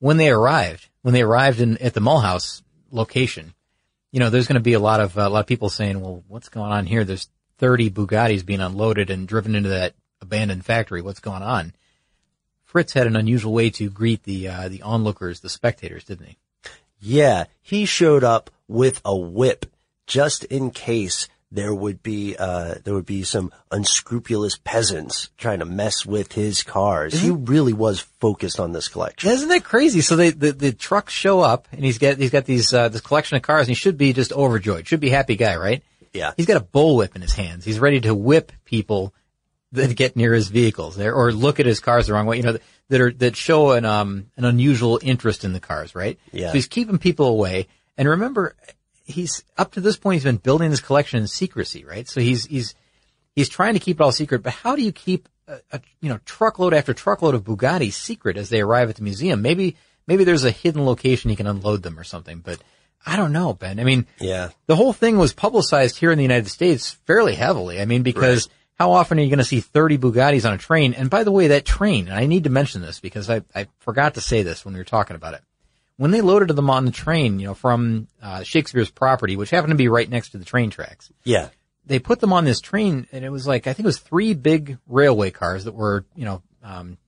When 0.00 0.16
they 0.16 0.30
arrived, 0.30 0.88
when 1.02 1.14
they 1.14 1.22
arrived 1.22 1.60
in, 1.60 1.76
at 1.78 1.94
the 1.94 2.00
Mulhouse 2.00 2.62
location, 2.94 3.54
you 4.12 4.20
know, 4.20 4.30
there's 4.30 4.46
going 4.46 4.54
to 4.54 4.60
be 4.60 4.74
a 4.74 4.80
lot 4.80 5.00
of, 5.00 5.16
a 5.16 5.28
lot 5.28 5.40
of 5.40 5.46
people 5.46 5.68
saying, 5.68 6.00
well, 6.00 6.22
what's 6.28 6.48
going 6.48 6.70
on 6.70 6.86
here? 6.86 7.04
There's 7.04 7.28
30 7.58 7.90
Bugattis 7.90 8.46
being 8.46 8.60
unloaded 8.60 9.10
and 9.10 9.28
driven 9.28 9.54
into 9.54 9.70
that 9.70 9.94
abandoned 10.20 10.64
factory. 10.64 11.02
What's 11.02 11.20
going 11.20 11.42
on? 11.42 11.74
Fritz 12.62 12.92
had 12.92 13.06
an 13.06 13.16
unusual 13.16 13.52
way 13.52 13.70
to 13.70 13.90
greet 13.90 14.22
the, 14.22 14.48
uh, 14.48 14.68
the 14.68 14.82
onlookers, 14.82 15.40
the 15.40 15.48
spectators, 15.48 16.04
didn't 16.04 16.26
he? 16.26 16.36
Yeah, 17.00 17.44
he 17.60 17.84
showed 17.84 18.24
up 18.24 18.50
with 18.66 19.00
a 19.04 19.14
whip 19.14 19.66
just 20.06 20.44
in 20.44 20.70
case 20.70 21.28
there 21.54 21.74
would 21.74 22.02
be 22.02 22.36
uh 22.36 22.74
there 22.82 22.94
would 22.94 23.06
be 23.06 23.22
some 23.22 23.52
unscrupulous 23.70 24.58
peasants 24.64 25.30
trying 25.38 25.60
to 25.60 25.64
mess 25.64 26.04
with 26.04 26.32
his 26.32 26.62
cars. 26.62 27.14
He 27.14 27.30
really 27.30 27.72
was 27.72 28.00
focused 28.00 28.58
on 28.58 28.72
this 28.72 28.88
collection. 28.88 29.30
Isn't 29.30 29.48
that 29.48 29.64
crazy? 29.64 30.00
So 30.00 30.16
they, 30.16 30.30
the 30.30 30.52
the 30.52 30.72
trucks 30.72 31.12
show 31.12 31.40
up 31.40 31.68
and 31.72 31.84
he's 31.84 31.98
got 31.98 32.18
he's 32.18 32.30
got 32.30 32.44
these 32.44 32.74
uh, 32.74 32.88
this 32.88 33.00
collection 33.00 33.36
of 33.36 33.42
cars 33.42 33.62
and 33.62 33.68
he 33.68 33.74
should 33.74 33.96
be 33.96 34.12
just 34.12 34.32
overjoyed. 34.32 34.88
Should 34.88 35.00
be 35.00 35.10
happy 35.10 35.36
guy, 35.36 35.56
right? 35.56 35.82
Yeah. 36.12 36.32
He's 36.36 36.46
got 36.46 36.56
a 36.56 36.64
bullwhip 36.64 37.14
in 37.14 37.22
his 37.22 37.32
hands. 37.32 37.64
He's 37.64 37.78
ready 37.78 38.00
to 38.00 38.14
whip 38.14 38.52
people 38.64 39.14
that 39.72 39.94
get 39.96 40.16
near 40.16 40.32
his 40.32 40.48
vehicles 40.48 40.96
there 40.96 41.14
or 41.14 41.32
look 41.32 41.60
at 41.60 41.66
his 41.66 41.80
cars 41.80 42.06
the 42.08 42.14
wrong 42.14 42.26
way. 42.26 42.36
You 42.36 42.42
know 42.42 42.58
that 42.88 43.00
are 43.00 43.12
that 43.12 43.36
show 43.36 43.72
an 43.72 43.84
um 43.84 44.26
an 44.36 44.44
unusual 44.44 44.98
interest 45.02 45.44
in 45.44 45.52
the 45.52 45.60
cars, 45.60 45.94
right? 45.94 46.18
Yeah. 46.32 46.48
So 46.48 46.54
he's 46.54 46.66
keeping 46.66 46.98
people 46.98 47.26
away. 47.26 47.68
And 47.96 48.08
remember, 48.08 48.56
he's 49.04 49.44
up 49.56 49.72
to 49.72 49.80
this 49.80 49.96
point 49.96 50.14
he's 50.16 50.24
been 50.24 50.36
building 50.36 50.70
this 50.70 50.80
collection 50.80 51.20
in 51.20 51.26
secrecy, 51.28 51.84
right? 51.84 52.08
So 52.08 52.20
he's 52.20 52.46
he's 52.46 52.74
he's 53.34 53.48
trying 53.48 53.74
to 53.74 53.80
keep 53.80 54.00
it 54.00 54.02
all 54.02 54.12
secret. 54.12 54.42
But 54.42 54.52
how 54.54 54.76
do 54.76 54.82
you 54.82 54.92
keep 54.92 55.28
a, 55.48 55.58
a 55.72 55.80
you 56.00 56.08
know 56.08 56.18
truckload 56.24 56.74
after 56.74 56.94
truckload 56.94 57.34
of 57.34 57.44
Bugatti 57.44 57.92
secret 57.92 58.36
as 58.36 58.48
they 58.48 58.60
arrive 58.60 58.90
at 58.90 58.96
the 58.96 59.02
museum? 59.02 59.42
Maybe 59.42 59.76
maybe 60.06 60.24
there's 60.24 60.44
a 60.44 60.50
hidden 60.50 60.84
location 60.84 61.30
he 61.30 61.36
can 61.36 61.46
unload 61.46 61.82
them 61.82 61.98
or 61.98 62.04
something. 62.04 62.38
But 62.40 62.62
I 63.06 63.16
don't 63.16 63.32
know, 63.32 63.52
Ben. 63.52 63.78
I 63.80 63.84
mean, 63.84 64.06
Yeah. 64.18 64.50
the 64.66 64.76
whole 64.76 64.94
thing 64.94 65.18
was 65.18 65.34
publicized 65.34 65.98
here 65.98 66.10
in 66.10 66.16
the 66.16 66.24
United 66.24 66.48
States 66.48 66.90
fairly 67.06 67.34
heavily. 67.34 67.80
I 67.80 67.84
mean, 67.84 68.02
because 68.02 68.48
how 68.78 68.92
often 68.92 69.18
are 69.18 69.22
you 69.22 69.28
going 69.28 69.38
to 69.38 69.44
see 69.44 69.60
30 69.60 69.98
Bugattis 69.98 70.46
on 70.46 70.54
a 70.54 70.58
train? 70.58 70.94
And 70.94 71.10
by 71.10 71.22
the 71.22 71.30
way, 71.30 71.48
that 71.48 71.66
train, 71.66 72.08
and 72.08 72.16
I 72.16 72.24
need 72.26 72.44
to 72.44 72.50
mention 72.50 72.80
this 72.80 73.00
because 73.00 73.28
I, 73.28 73.42
I 73.54 73.66
forgot 73.80 74.14
to 74.14 74.22
say 74.22 74.42
this 74.42 74.64
when 74.64 74.72
we 74.74 74.80
were 74.80 74.84
talking 74.84 75.16
about 75.16 75.34
it. 75.34 75.42
When 75.96 76.10
they 76.10 76.20
loaded 76.20 76.54
them 76.56 76.70
on 76.70 76.84
the 76.86 76.90
train, 76.90 77.38
you 77.38 77.46
know, 77.46 77.54
from 77.54 78.08
uh, 78.22 78.42
Shakespeare's 78.42 78.90
property, 78.90 79.36
which 79.36 79.50
happened 79.50 79.70
to 79.70 79.76
be 79.76 79.88
right 79.88 80.08
next 80.08 80.30
to 80.30 80.38
the 80.38 80.44
train 80.44 80.70
tracks, 80.70 81.10
Yeah. 81.24 81.50
they 81.86 81.98
put 82.00 82.18
them 82.20 82.32
on 82.32 82.44
this 82.44 82.60
train 82.60 83.06
and 83.12 83.24
it 83.24 83.30
was 83.30 83.46
like, 83.46 83.66
I 83.66 83.72
think 83.72 83.84
it 83.84 83.86
was 83.86 83.98
three 83.98 84.34
big 84.34 84.78
railway 84.88 85.30
cars 85.30 85.64
that 85.64 85.74
were, 85.74 86.04
you 86.16 86.24
know, 86.24 86.42
um, 86.64 86.98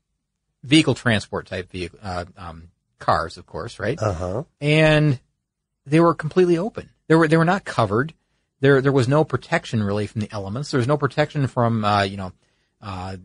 vehicle 0.63 0.95
transport 0.95 1.47
type 1.47 1.71
vehicle, 1.71 1.99
uh, 2.03 2.27
um, 2.37 2.69
cars, 2.99 3.37
of 3.39 3.47
course, 3.47 3.79
right? 3.79 3.99
Uh-huh. 4.01 4.45
and 4.61 5.19
they 5.85 6.01
were 6.01 6.15
completely 6.15 6.59
open. 6.59 6.91
They 7.09 7.15
were 7.15 7.29
they 7.29 7.37
were 7.37 7.45
not 7.45 7.65
covered. 7.65 8.13
There 8.61 8.81
there 8.81 8.91
was 8.93 9.07
no 9.07 9.23
protection 9.23 9.83
really 9.83 10.07
from 10.09 10.23
the 10.23 10.33
elements. 10.33 10.71
There 10.73 10.79
was 10.79 10.89
no 10.89 10.97
protection 10.97 11.47
from 11.47 11.85
uh, 11.85 12.03
you 12.03 12.17
know 12.17 12.33
uh, 12.83 13.17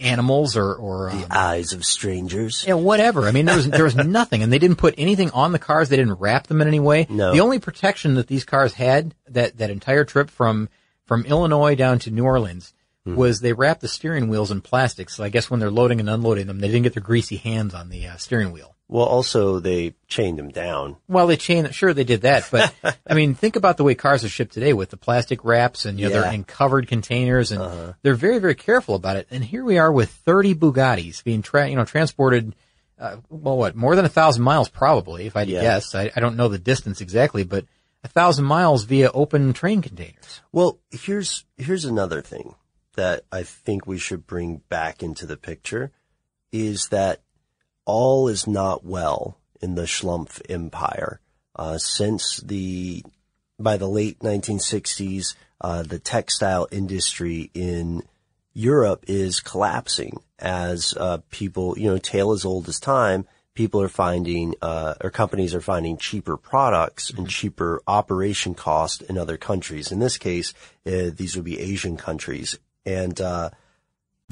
animals 0.00 0.56
or, 0.56 0.74
or 0.74 1.10
um, 1.10 1.20
The 1.22 1.36
eyes 1.36 1.72
of 1.72 1.84
strangers. 1.84 2.64
yeah, 2.66 2.74
whatever. 2.74 3.26
I 3.26 3.32
mean, 3.32 3.46
there 3.46 3.56
was 3.56 3.68
there 3.68 3.84
was 3.84 3.94
nothing, 3.96 4.42
and 4.42 4.52
they 4.52 4.58
didn't 4.58 4.76
put 4.78 4.94
anything 4.98 5.30
on 5.30 5.52
the 5.52 5.58
cars. 5.58 5.88
They 5.88 5.96
didn't 5.96 6.14
wrap 6.14 6.46
them 6.46 6.60
in 6.60 6.68
any 6.68 6.80
way. 6.80 7.06
No. 7.08 7.32
The 7.32 7.40
only 7.40 7.58
protection 7.58 8.14
that 8.14 8.26
these 8.26 8.44
cars 8.44 8.74
had 8.74 9.14
that 9.28 9.58
that 9.58 9.70
entire 9.70 10.04
trip 10.04 10.30
from 10.30 10.68
from 11.06 11.24
Illinois 11.26 11.74
down 11.74 11.98
to 12.00 12.10
New 12.10 12.24
Orleans 12.24 12.72
Hmm. 13.06 13.16
was 13.16 13.40
they 13.40 13.52
wrapped 13.52 13.82
the 13.82 13.88
steering 13.88 14.28
wheels 14.28 14.50
in 14.50 14.62
plastic. 14.62 15.10
So 15.10 15.22
I 15.22 15.28
guess 15.28 15.50
when 15.50 15.60
they're 15.60 15.70
loading 15.70 16.00
and 16.00 16.08
unloading 16.08 16.46
them, 16.46 16.58
they 16.60 16.68
didn't 16.68 16.84
get 16.84 16.94
their 16.94 17.02
greasy 17.02 17.36
hands 17.36 17.74
on 17.74 17.90
the 17.90 18.06
uh, 18.06 18.16
steering 18.16 18.50
wheel. 18.50 18.73
Well, 18.86 19.06
also 19.06 19.60
they 19.60 19.94
chained 20.08 20.38
them 20.38 20.50
down. 20.50 20.96
Well, 21.08 21.26
they 21.26 21.36
chain. 21.36 21.70
Sure, 21.70 21.94
they 21.94 22.04
did 22.04 22.20
that, 22.22 22.48
but 22.50 22.72
I 23.06 23.14
mean, 23.14 23.34
think 23.34 23.56
about 23.56 23.76
the 23.78 23.84
way 23.84 23.94
cars 23.94 24.24
are 24.24 24.28
shipped 24.28 24.52
today 24.52 24.72
with 24.74 24.90
the 24.90 24.96
plastic 24.98 25.44
wraps 25.44 25.84
and 25.86 25.98
you 25.98 26.08
know 26.08 26.14
Yeah. 26.14 26.20
they're 26.22 26.32
in 26.34 26.44
covered 26.44 26.86
containers 26.86 27.50
and 27.50 27.94
they're 28.02 28.14
very, 28.14 28.38
very 28.38 28.54
careful 28.54 28.94
about 28.94 29.16
it. 29.16 29.26
And 29.30 29.42
here 29.42 29.64
we 29.64 29.78
are 29.78 29.90
with 29.90 30.10
30 30.10 30.54
Bugattis 30.54 31.24
being 31.24 31.42
tra- 31.42 31.68
you 31.68 31.76
know 31.76 31.84
transported. 31.84 32.54
Uh, 32.98 33.16
well, 33.28 33.56
what 33.56 33.74
more 33.74 33.96
than 33.96 34.04
a 34.04 34.08
thousand 34.08 34.44
miles 34.44 34.68
probably, 34.68 35.26
if 35.26 35.36
I 35.36 35.42
Yeah. 35.42 35.62
guess. 35.62 35.94
I, 35.94 36.12
I 36.14 36.20
don't 36.20 36.36
know 36.36 36.48
the 36.48 36.58
distance 36.60 37.00
exactly, 37.00 37.42
but 37.42 37.64
a 38.04 38.08
thousand 38.08 38.44
miles 38.44 38.84
via 38.84 39.10
open 39.10 39.52
train 39.54 39.80
containers. 39.82 40.42
Well, 40.52 40.78
here's 40.90 41.44
here's 41.56 41.84
another 41.86 42.20
thing 42.22 42.54
that 42.96 43.24
I 43.32 43.42
think 43.42 43.86
we 43.86 43.98
should 43.98 44.26
bring 44.26 44.58
back 44.68 45.02
into 45.02 45.26
the 45.26 45.36
picture 45.38 45.90
is 46.52 46.88
that 46.90 47.20
all 47.84 48.28
is 48.28 48.46
not 48.46 48.84
well 48.84 49.38
in 49.60 49.74
the 49.74 49.82
Schlumpf 49.82 50.40
empire. 50.48 51.20
Uh, 51.56 51.78
since 51.78 52.38
the 52.38 53.04
by 53.58 53.76
the 53.76 53.88
late 53.88 54.18
1960s, 54.20 55.34
uh, 55.60 55.82
the 55.82 55.98
textile 55.98 56.66
industry 56.72 57.50
in 57.54 58.02
Europe 58.52 59.04
is 59.06 59.40
collapsing 59.40 60.20
as 60.38 60.94
uh, 60.98 61.18
people, 61.30 61.78
you 61.78 61.88
know, 61.88 61.98
tale 61.98 62.32
as 62.32 62.44
old 62.44 62.68
as 62.68 62.80
time. 62.80 63.26
People 63.54 63.80
are 63.80 63.88
finding, 63.88 64.54
uh, 64.62 64.94
or 65.00 65.10
companies 65.10 65.54
are 65.54 65.60
finding 65.60 65.96
cheaper 65.96 66.36
products 66.36 67.10
and 67.10 67.28
cheaper 67.28 67.80
operation 67.86 68.54
cost 68.54 69.02
in 69.02 69.16
other 69.16 69.36
countries. 69.36 69.92
In 69.92 70.00
this 70.00 70.18
case, 70.18 70.52
uh, 70.86 71.10
these 71.14 71.36
would 71.36 71.44
be 71.44 71.60
Asian 71.60 71.96
countries. 71.96 72.58
And, 72.84 73.20
uh, 73.20 73.50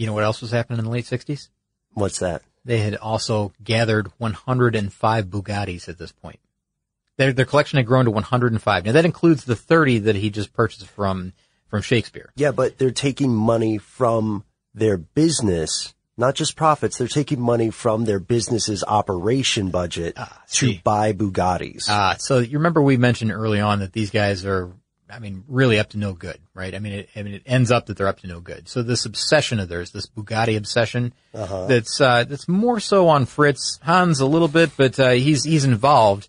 You 0.00 0.06
know 0.06 0.14
what 0.14 0.24
else 0.24 0.40
was 0.40 0.50
happening 0.50 0.78
in 0.78 0.86
the 0.86 0.90
late 0.90 1.04
60s? 1.04 1.50
what's 1.92 2.20
that? 2.20 2.40
They 2.64 2.78
had 2.78 2.96
also 2.96 3.52
gathered 3.62 4.10
105 4.16 5.26
Bugattis 5.26 5.90
at 5.90 5.98
this 5.98 6.10
point. 6.10 6.40
Their, 7.18 7.34
their 7.34 7.44
collection 7.44 7.76
had 7.76 7.84
grown 7.84 8.06
to 8.06 8.10
105. 8.10 8.86
Now 8.86 8.92
that 8.92 9.04
includes 9.04 9.44
the 9.44 9.54
30 9.54 9.98
that 9.98 10.16
he 10.16 10.30
just 10.30 10.54
purchased 10.54 10.86
from, 10.86 11.34
from 11.66 11.82
Shakespeare. 11.82 12.32
Yeah, 12.34 12.52
but 12.52 12.78
they're 12.78 12.92
taking 12.92 13.34
money 13.34 13.76
from 13.76 14.44
their 14.72 14.96
business, 14.96 15.94
not 16.16 16.34
just 16.34 16.56
profits. 16.56 16.96
They're 16.96 17.06
taking 17.06 17.38
money 17.38 17.68
from 17.68 18.06
their 18.06 18.20
business's 18.20 18.82
operation 18.82 19.68
budget 19.68 20.16
to 20.52 20.78
buy 20.82 21.12
Bugattis. 21.12 21.90
Ah, 21.90 22.16
so 22.18 22.38
you 22.38 22.56
remember 22.56 22.80
we 22.80 22.96
mentioned 22.96 23.32
early 23.32 23.60
on 23.60 23.80
that 23.80 23.92
these 23.92 24.10
guys 24.10 24.46
are, 24.46 24.72
I 25.12 25.18
mean, 25.18 25.44
really 25.48 25.78
up 25.78 25.90
to 25.90 25.98
no 25.98 26.12
good, 26.12 26.38
right? 26.54 26.74
I 26.74 26.78
mean, 26.78 26.92
it, 26.92 27.08
I 27.16 27.22
mean, 27.22 27.34
it 27.34 27.42
ends 27.46 27.70
up 27.70 27.86
that 27.86 27.96
they're 27.96 28.08
up 28.08 28.20
to 28.20 28.26
no 28.26 28.40
good. 28.40 28.68
So 28.68 28.82
this 28.82 29.04
obsession 29.04 29.60
of 29.60 29.68
theirs, 29.68 29.90
this 29.90 30.06
Bugatti 30.06 30.56
obsession, 30.56 31.12
that's 31.32 32.00
uh, 32.00 32.24
that's 32.24 32.48
more 32.48 32.80
so 32.80 33.08
on 33.08 33.26
Fritz 33.26 33.78
Hans 33.82 34.20
a 34.20 34.26
little 34.26 34.48
bit, 34.48 34.70
but 34.76 34.98
uh, 35.00 35.10
he's 35.10 35.44
he's 35.44 35.64
involved, 35.64 36.28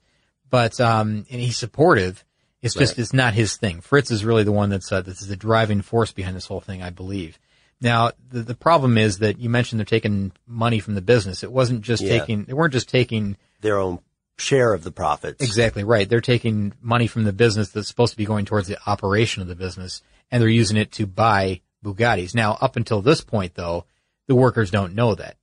but 0.50 0.80
um, 0.82 1.26
and 1.32 1.42
he's 1.42 1.58
supportive. 1.58 2.24
It's 2.62 2.76
just 2.76 2.94
Right. 2.94 3.00
it's 3.00 3.14
not 3.14 3.34
his 3.34 3.56
thing. 3.58 3.82
Fritz 3.82 4.12
is 4.12 4.24
really 4.24 4.44
the 4.44 4.52
one 4.52 4.70
that's 4.70 4.92
uh, 4.92 5.02
that's 5.02 5.26
the 5.26 5.36
driving 5.36 5.82
force 5.82 6.12
behind 6.12 6.36
this 6.36 6.46
whole 6.46 6.62
thing, 6.62 6.82
I 6.84 6.90
believe. 6.92 7.40
Now 7.82 8.12
the 8.30 8.42
the 8.44 8.54
problem 8.56 8.98
is 8.98 9.18
that 9.20 9.40
you 9.40 9.50
mentioned 9.50 9.80
they're 9.80 9.86
taking 9.86 10.32
money 10.46 10.80
from 10.80 10.94
the 10.96 11.02
business. 11.02 11.42
It 11.44 11.52
wasn't 11.52 11.82
just 11.82 12.04
Yeah. 12.04 12.20
taking. 12.20 12.44
They 12.44 12.54
weren't 12.54 12.74
just 12.74 12.88
taking 12.90 13.36
their 13.62 13.80
own 13.80 14.00
share 14.38 14.74
of 14.74 14.84
the 14.84 14.92
profits. 14.92 15.44
Exactly 15.44 15.84
right. 15.84 16.08
They're 16.08 16.22
taking 16.22 16.74
money 16.82 17.08
from 17.08 17.24
the 17.24 17.34
business 17.34 17.70
that's 17.70 17.88
supposed 17.88 18.14
to 18.14 18.18
be 18.18 18.26
going 18.26 18.46
towards 18.46 18.68
the 18.68 18.78
operation 18.88 19.42
of 19.42 19.48
the 19.48 19.56
business, 19.56 20.02
and 20.32 20.42
they're 20.42 20.50
using 20.50 20.78
it 20.78 20.92
to 20.94 21.06
buy 21.06 21.62
Bugattis. 21.84 22.36
Now, 22.36 22.58
up 22.62 22.76
until 22.76 23.02
this 23.02 23.22
point, 23.22 23.56
though, 23.56 23.86
the 24.28 24.36
workers 24.36 24.72
don't 24.72 24.96
know 24.96 25.16
that. 25.16 25.38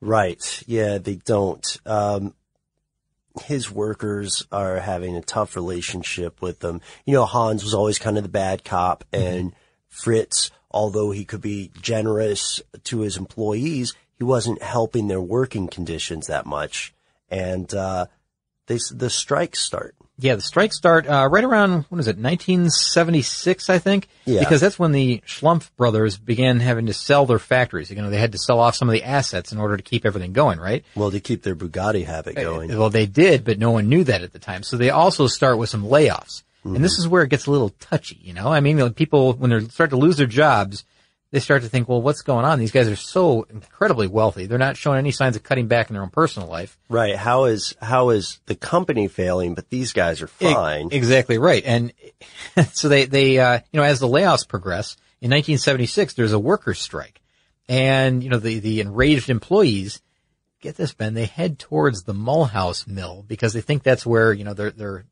Right. 0.00 0.62
Yeah, 0.66 0.98
they 0.98 1.16
don't. 1.16 1.64
Um, 1.84 2.34
his 3.44 3.70
workers 3.70 4.46
are 4.52 4.78
having 4.78 5.16
a 5.16 5.22
tough 5.22 5.56
relationship 5.56 6.40
with 6.40 6.60
them. 6.60 6.80
You 7.04 7.14
know, 7.14 7.24
Hans 7.24 7.64
was 7.64 7.74
always 7.74 7.98
kind 7.98 8.16
of 8.16 8.22
the 8.22 8.28
bad 8.28 8.64
cop 8.64 9.04
and 9.12 9.54
Fritz 9.88 10.50
although 10.70 11.10
he 11.10 11.24
could 11.24 11.40
be 11.40 11.70
generous 11.80 12.60
to 12.84 13.00
his 13.00 13.16
employees, 13.16 13.94
he 14.16 14.24
wasn't 14.24 14.62
helping 14.62 15.08
their 15.08 15.20
working 15.20 15.68
conditions 15.68 16.26
that 16.26 16.46
much. 16.46 16.94
And, 17.30 17.72
uh, 17.74 18.06
they, 18.66 18.78
the 18.92 19.10
strikes 19.10 19.60
start. 19.60 19.94
Yeah, 20.20 20.34
the 20.34 20.42
strikes 20.42 20.76
start 20.76 21.06
uh, 21.06 21.28
right 21.30 21.44
around 21.44 21.84
what 21.88 22.00
is 22.00 22.08
it, 22.08 22.18
1976, 22.18 23.70
I 23.70 23.78
think. 23.78 24.08
Yeah. 24.24 24.40
Because 24.40 24.60
that's 24.60 24.78
when 24.78 24.90
the 24.90 25.22
Schlumpf 25.26 25.70
brothers 25.76 26.18
began 26.18 26.58
having 26.58 26.86
to 26.86 26.92
sell 26.92 27.24
their 27.24 27.38
factories. 27.38 27.88
You 27.88 27.96
know, 27.96 28.10
they 28.10 28.18
had 28.18 28.32
to 28.32 28.38
sell 28.38 28.58
off 28.58 28.74
some 28.74 28.88
of 28.88 28.92
the 28.92 29.04
assets 29.04 29.52
in 29.52 29.58
order 29.58 29.76
to 29.76 29.82
keep 29.82 30.04
everything 30.04 30.32
going, 30.32 30.58
right? 30.58 30.84
Well, 30.96 31.12
to 31.12 31.20
keep 31.20 31.44
their 31.44 31.54
Bugatti 31.54 32.04
habit 32.04 32.34
going. 32.34 32.76
Well, 32.76 32.90
they 32.90 33.06
did, 33.06 33.44
but 33.44 33.60
no 33.60 33.70
one 33.70 33.88
knew 33.88 34.02
that 34.04 34.22
at 34.22 34.32
the 34.32 34.40
time. 34.40 34.64
So 34.64 34.76
they 34.76 34.90
also 34.90 35.28
start 35.28 35.56
with 35.56 35.70
some 35.70 35.84
layoffs, 35.84 36.42
and 36.64 36.84
this 36.84 36.98
is 36.98 37.06
where 37.06 37.22
it 37.22 37.30
gets 37.30 37.46
a 37.46 37.52
little 37.52 37.70
touchy. 37.70 38.18
You 38.20 38.34
know, 38.34 38.48
I 38.48 38.60
mean, 38.60 38.76
like, 38.78 38.96
people 38.96 39.32
when 39.34 39.50
they 39.50 39.60
start 39.68 39.90
to 39.90 39.96
lose 39.96 40.16
their 40.16 40.26
jobs, 40.26 40.84
they 41.30 41.40
start 41.40 41.62
to 41.62 41.68
think, 41.68 41.88
well, 41.88 42.00
what's 42.00 42.22
going 42.22 42.44
on? 42.46 42.58
These 42.58 42.70
guys 42.72 42.88
are 42.88 42.96
so 42.96 43.42
incredibly 43.50 44.06
wealthy. 44.06 44.46
They're 44.46 44.56
not 44.58 44.76
showing 44.78 44.98
any 44.98 45.10
signs 45.10 45.36
of 45.36 45.42
cutting 45.42 45.66
back 45.68 45.90
in 45.90 45.94
their 45.94 46.02
own 46.02 46.08
personal 46.10 46.48
life. 46.48 46.78
Right. 46.88 47.16
How 47.16 47.44
is, 47.44 47.74
how 47.82 48.10
is 48.10 48.40
the 48.46 48.54
company 48.54 49.08
failing, 49.08 49.54
but 49.54 49.68
these 49.68 49.92
guys 49.92 50.22
are 50.22 50.26
fine? 50.26 50.88
E- 50.92 50.96
Exactly 50.96 51.36
right. 51.38 51.62
And 51.66 51.92
so 52.72 52.88
they, 52.88 53.04
they, 53.04 53.38
uh, 53.38 53.60
you 53.72 53.78
know, 53.80 53.84
as 53.84 54.00
the 54.00 54.08
layoffs 54.08 54.48
progress, 54.48 54.96
in 55.20 55.30
1976, 55.30 56.14
there's 56.14 56.32
a 56.32 56.38
workers' 56.38 56.78
strike. 56.80 57.20
And, 57.68 58.22
you 58.24 58.30
know, 58.30 58.38
the, 58.38 58.60
the 58.60 58.80
enraged 58.80 59.28
employees, 59.28 60.00
get 60.62 60.76
this, 60.76 60.94
Ben, 60.94 61.12
they 61.12 61.26
head 61.26 61.58
towards 61.58 62.04
the 62.04 62.14
Mulhouse 62.14 62.86
mill 62.86 63.24
because 63.28 63.52
they 63.52 63.60
think 63.60 63.82
that's 63.82 64.06
where, 64.06 64.32
you 64.32 64.44
know, 64.44 64.54
their, 64.54 64.70
their 64.70 65.04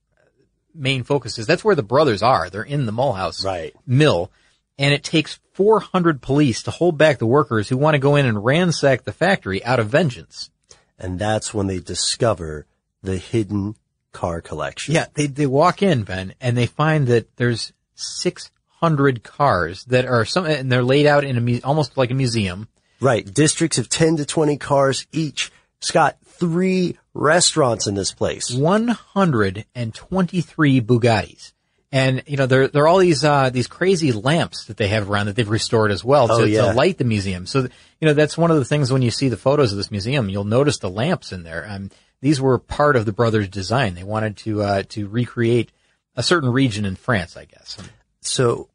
main 0.74 1.02
focus 1.04 1.38
is. 1.38 1.46
That's 1.46 1.64
where 1.64 1.74
the 1.74 1.82
brothers 1.82 2.22
are. 2.22 2.48
They're 2.48 2.62
in 2.62 2.86
the 2.86 2.92
Mulhouse 2.92 3.44
Right. 3.44 3.74
mill. 3.86 4.30
And 4.78 4.92
it 4.92 5.02
takes 5.02 5.40
400 5.54 6.20
police 6.20 6.62
to 6.64 6.70
hold 6.70 6.98
back 6.98 7.18
the 7.18 7.26
workers 7.26 7.68
who 7.68 7.78
want 7.78 7.94
to 7.94 7.98
go 7.98 8.16
in 8.16 8.26
and 8.26 8.44
ransack 8.44 9.04
the 9.04 9.12
factory 9.12 9.64
out 9.64 9.80
of 9.80 9.88
vengeance. 9.88 10.50
And 10.98 11.18
that's 11.18 11.54
when 11.54 11.66
they 11.66 11.78
discover 11.78 12.66
the 13.02 13.16
hidden 13.16 13.76
car 14.12 14.40
collection. 14.40 14.94
Yeah, 14.94 15.06
they 15.14 15.26
they 15.26 15.46
walk 15.46 15.82
in, 15.82 16.04
Ben, 16.04 16.34
and 16.40 16.56
they 16.56 16.66
find 16.66 17.06
that 17.08 17.36
there's 17.36 17.72
600 17.94 19.22
cars 19.22 19.84
that 19.84 20.06
are 20.06 20.24
some, 20.24 20.46
and 20.46 20.72
they're 20.72 20.82
laid 20.82 21.06
out 21.06 21.24
in 21.24 21.36
a 21.36 21.40
mu- 21.40 21.60
almost 21.64 21.96
like 21.96 22.10
a 22.10 22.14
museum. 22.14 22.68
Right. 23.00 23.32
Districts 23.32 23.78
of 23.78 23.88
10 23.90 24.16
to 24.16 24.24
20 24.24 24.56
cars 24.56 25.06
each. 25.12 25.52
Scott, 25.80 26.16
three 26.24 26.96
restaurants 27.12 27.86
in 27.86 27.94
this 27.94 28.12
place. 28.12 28.50
123 28.50 30.80
Bugattis. 30.80 31.52
And, 31.92 32.22
you 32.26 32.36
know, 32.36 32.46
there, 32.46 32.66
there 32.68 32.82
are 32.82 32.88
all 32.88 32.98
these, 32.98 33.24
uh, 33.24 33.50
these 33.50 33.68
crazy 33.68 34.10
lamps 34.12 34.64
that 34.64 34.76
they 34.76 34.88
have 34.88 35.08
around 35.08 35.26
that 35.26 35.36
they've 35.36 35.48
restored 35.48 35.92
as 35.92 36.04
well 36.04 36.26
Oh, 36.30 36.40
to, 36.40 36.48
yeah. 36.48 36.62
to 36.62 36.72
light 36.72 36.98
the 36.98 37.04
museum. 37.04 37.46
So, 37.46 37.60
you 38.00 38.08
know, 38.08 38.12
that's 38.12 38.36
one 38.36 38.50
of 38.50 38.56
the 38.56 38.64
things 38.64 38.92
when 38.92 39.02
you 39.02 39.10
see 39.12 39.28
the 39.28 39.36
photos 39.36 39.70
of 39.72 39.76
this 39.78 39.90
museum, 39.92 40.28
you'll 40.28 40.44
notice 40.44 40.78
the 40.78 40.90
lamps 40.90 41.32
in 41.32 41.44
there. 41.44 41.64
Um, 41.68 41.90
these 42.20 42.40
were 42.40 42.58
part 42.58 42.96
of 42.96 43.06
the 43.06 43.12
brothers' 43.12 43.48
design. 43.48 43.94
They 43.94 44.02
wanted 44.02 44.36
to, 44.38 44.62
uh, 44.62 44.82
to 44.90 45.06
recreate 45.06 45.70
a 46.16 46.22
certain 46.24 46.50
region 46.50 46.84
in 46.84 46.96
France, 46.96 47.36
I 47.36 47.44
guess. 47.44 47.78
So 48.20 48.68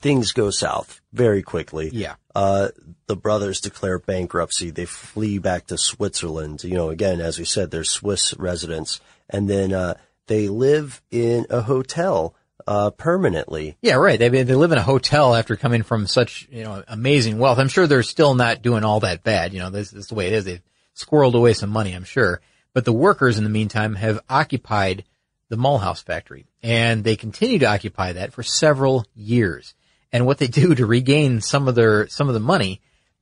things 0.00 0.32
go 0.32 0.50
south 0.50 1.00
very 1.12 1.42
quickly. 1.42 1.90
Yeah. 1.92 2.16
Uh, 2.34 2.68
the 3.06 3.16
brothers 3.16 3.60
declare 3.60 3.98
bankruptcy. 3.98 4.70
They 4.70 4.86
flee 4.86 5.38
back 5.38 5.66
to 5.68 5.78
Switzerland. 5.78 6.64
You 6.64 6.74
know, 6.74 6.90
again, 6.90 7.20
as 7.20 7.38
we 7.38 7.44
said, 7.44 7.70
they're 7.70 7.84
Swiss 7.84 8.34
residents. 8.36 9.00
And 9.30 9.48
then, 9.48 9.72
uh, 9.72 9.94
they 10.28 10.48
live 10.48 11.02
in 11.10 11.46
a 11.50 11.60
hotel, 11.60 12.34
uh, 12.66 12.90
permanently. 12.90 13.76
Yeah, 13.80 13.94
right. 13.94 14.18
They 14.18 14.28
they 14.28 14.54
live 14.54 14.72
in 14.72 14.78
a 14.78 14.82
hotel 14.82 15.34
after 15.34 15.56
coming 15.56 15.82
from 15.82 16.06
such 16.06 16.46
you 16.50 16.64
know 16.64 16.84
amazing 16.86 17.38
wealth. 17.38 17.58
I'm 17.58 17.68
sure 17.68 17.86
they're 17.86 18.02
still 18.02 18.34
not 18.34 18.62
doing 18.62 18.84
all 18.84 19.00
that 19.00 19.24
bad. 19.24 19.52
You 19.52 19.60
know, 19.60 19.70
this, 19.70 19.90
this 19.90 20.04
is 20.04 20.08
the 20.08 20.14
way 20.14 20.28
it 20.28 20.34
is. 20.34 20.44
They've 20.44 20.62
squirreled 20.94 21.34
away 21.34 21.54
some 21.54 21.70
money, 21.70 21.92
I'm 21.92 22.04
sure. 22.04 22.40
But 22.74 22.84
the 22.84 22.92
workers 22.92 23.38
in 23.38 23.44
the 23.44 23.50
meantime 23.50 23.94
have 23.94 24.20
occupied 24.28 25.04
the 25.48 25.56
Mulhouse 25.56 26.04
factory, 26.04 26.46
and 26.62 27.02
they 27.02 27.16
continue 27.16 27.58
to 27.60 27.66
occupy 27.66 28.12
that 28.12 28.32
for 28.32 28.42
several 28.42 29.06
years. 29.14 29.74
And 30.12 30.26
what 30.26 30.38
they 30.38 30.46
do 30.46 30.74
to 30.74 30.86
regain 30.86 31.40
some 31.40 31.68
of 31.68 31.74
their 31.74 32.08
some 32.08 32.28
of 32.28 32.34
the 32.34 32.40
money 32.40 32.80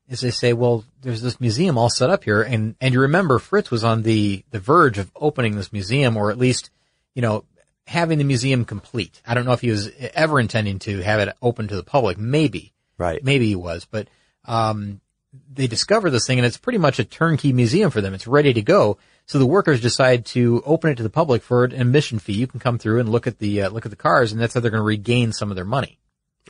is 0.08 0.20
they 0.20 0.30
say, 0.30 0.52
well, 0.52 0.84
there's 1.02 1.22
this 1.22 1.40
museum 1.40 1.78
all 1.78 1.90
set 1.90 2.10
up 2.10 2.24
here, 2.24 2.42
and 2.42 2.74
and 2.80 2.94
you 2.94 3.00
remember 3.00 3.38
Fritz 3.38 3.70
was 3.70 3.84
on 3.84 4.02
the 4.02 4.44
the 4.50 4.60
verge 4.60 4.98
of 4.98 5.10
opening 5.14 5.56
this 5.56 5.72
museum, 5.72 6.16
or 6.16 6.30
at 6.30 6.38
least 6.38 6.70
you 7.16 7.22
know, 7.22 7.44
having 7.86 8.18
the 8.18 8.24
museum 8.24 8.64
complete. 8.64 9.22
I 9.26 9.34
don't 9.34 9.46
know 9.46 9.52
if 9.52 9.62
he 9.62 9.70
was 9.70 9.90
ever 10.14 10.38
intending 10.38 10.78
to 10.80 11.00
have 11.00 11.18
it 11.18 11.34
open 11.40 11.66
to 11.68 11.76
the 11.76 11.82
public. 11.82 12.18
Maybe. 12.18 12.74
Right. 12.98 13.24
Maybe 13.24 13.48
he 13.48 13.56
was, 13.56 13.86
but, 13.90 14.08
um, 14.44 15.00
they 15.52 15.66
discover 15.66 16.10
this 16.10 16.26
thing 16.26 16.38
and 16.38 16.46
it's 16.46 16.58
pretty 16.58 16.78
much 16.78 16.98
a 16.98 17.04
turnkey 17.04 17.52
museum 17.52 17.90
for 17.90 18.00
them. 18.00 18.14
It's 18.14 18.26
ready 18.26 18.52
to 18.52 18.62
go. 18.62 18.98
So 19.24 19.38
the 19.38 19.46
workers 19.46 19.80
decide 19.80 20.26
to 20.26 20.62
open 20.64 20.90
it 20.90 20.96
to 20.96 21.02
the 21.02 21.10
public 21.10 21.42
for 21.42 21.64
an 21.64 21.72
admission 21.72 22.18
fee. 22.18 22.34
You 22.34 22.46
can 22.46 22.60
come 22.60 22.78
through 22.78 23.00
and 23.00 23.08
look 23.08 23.26
at 23.26 23.38
the, 23.38 23.62
uh, 23.62 23.70
look 23.70 23.86
at 23.86 23.90
the 23.90 23.96
cars 23.96 24.30
and 24.32 24.40
that's 24.40 24.54
how 24.54 24.60
they're 24.60 24.70
going 24.70 24.82
to 24.82 24.84
regain 24.84 25.32
some 25.32 25.50
of 25.50 25.56
their 25.56 25.64
money. 25.64 25.98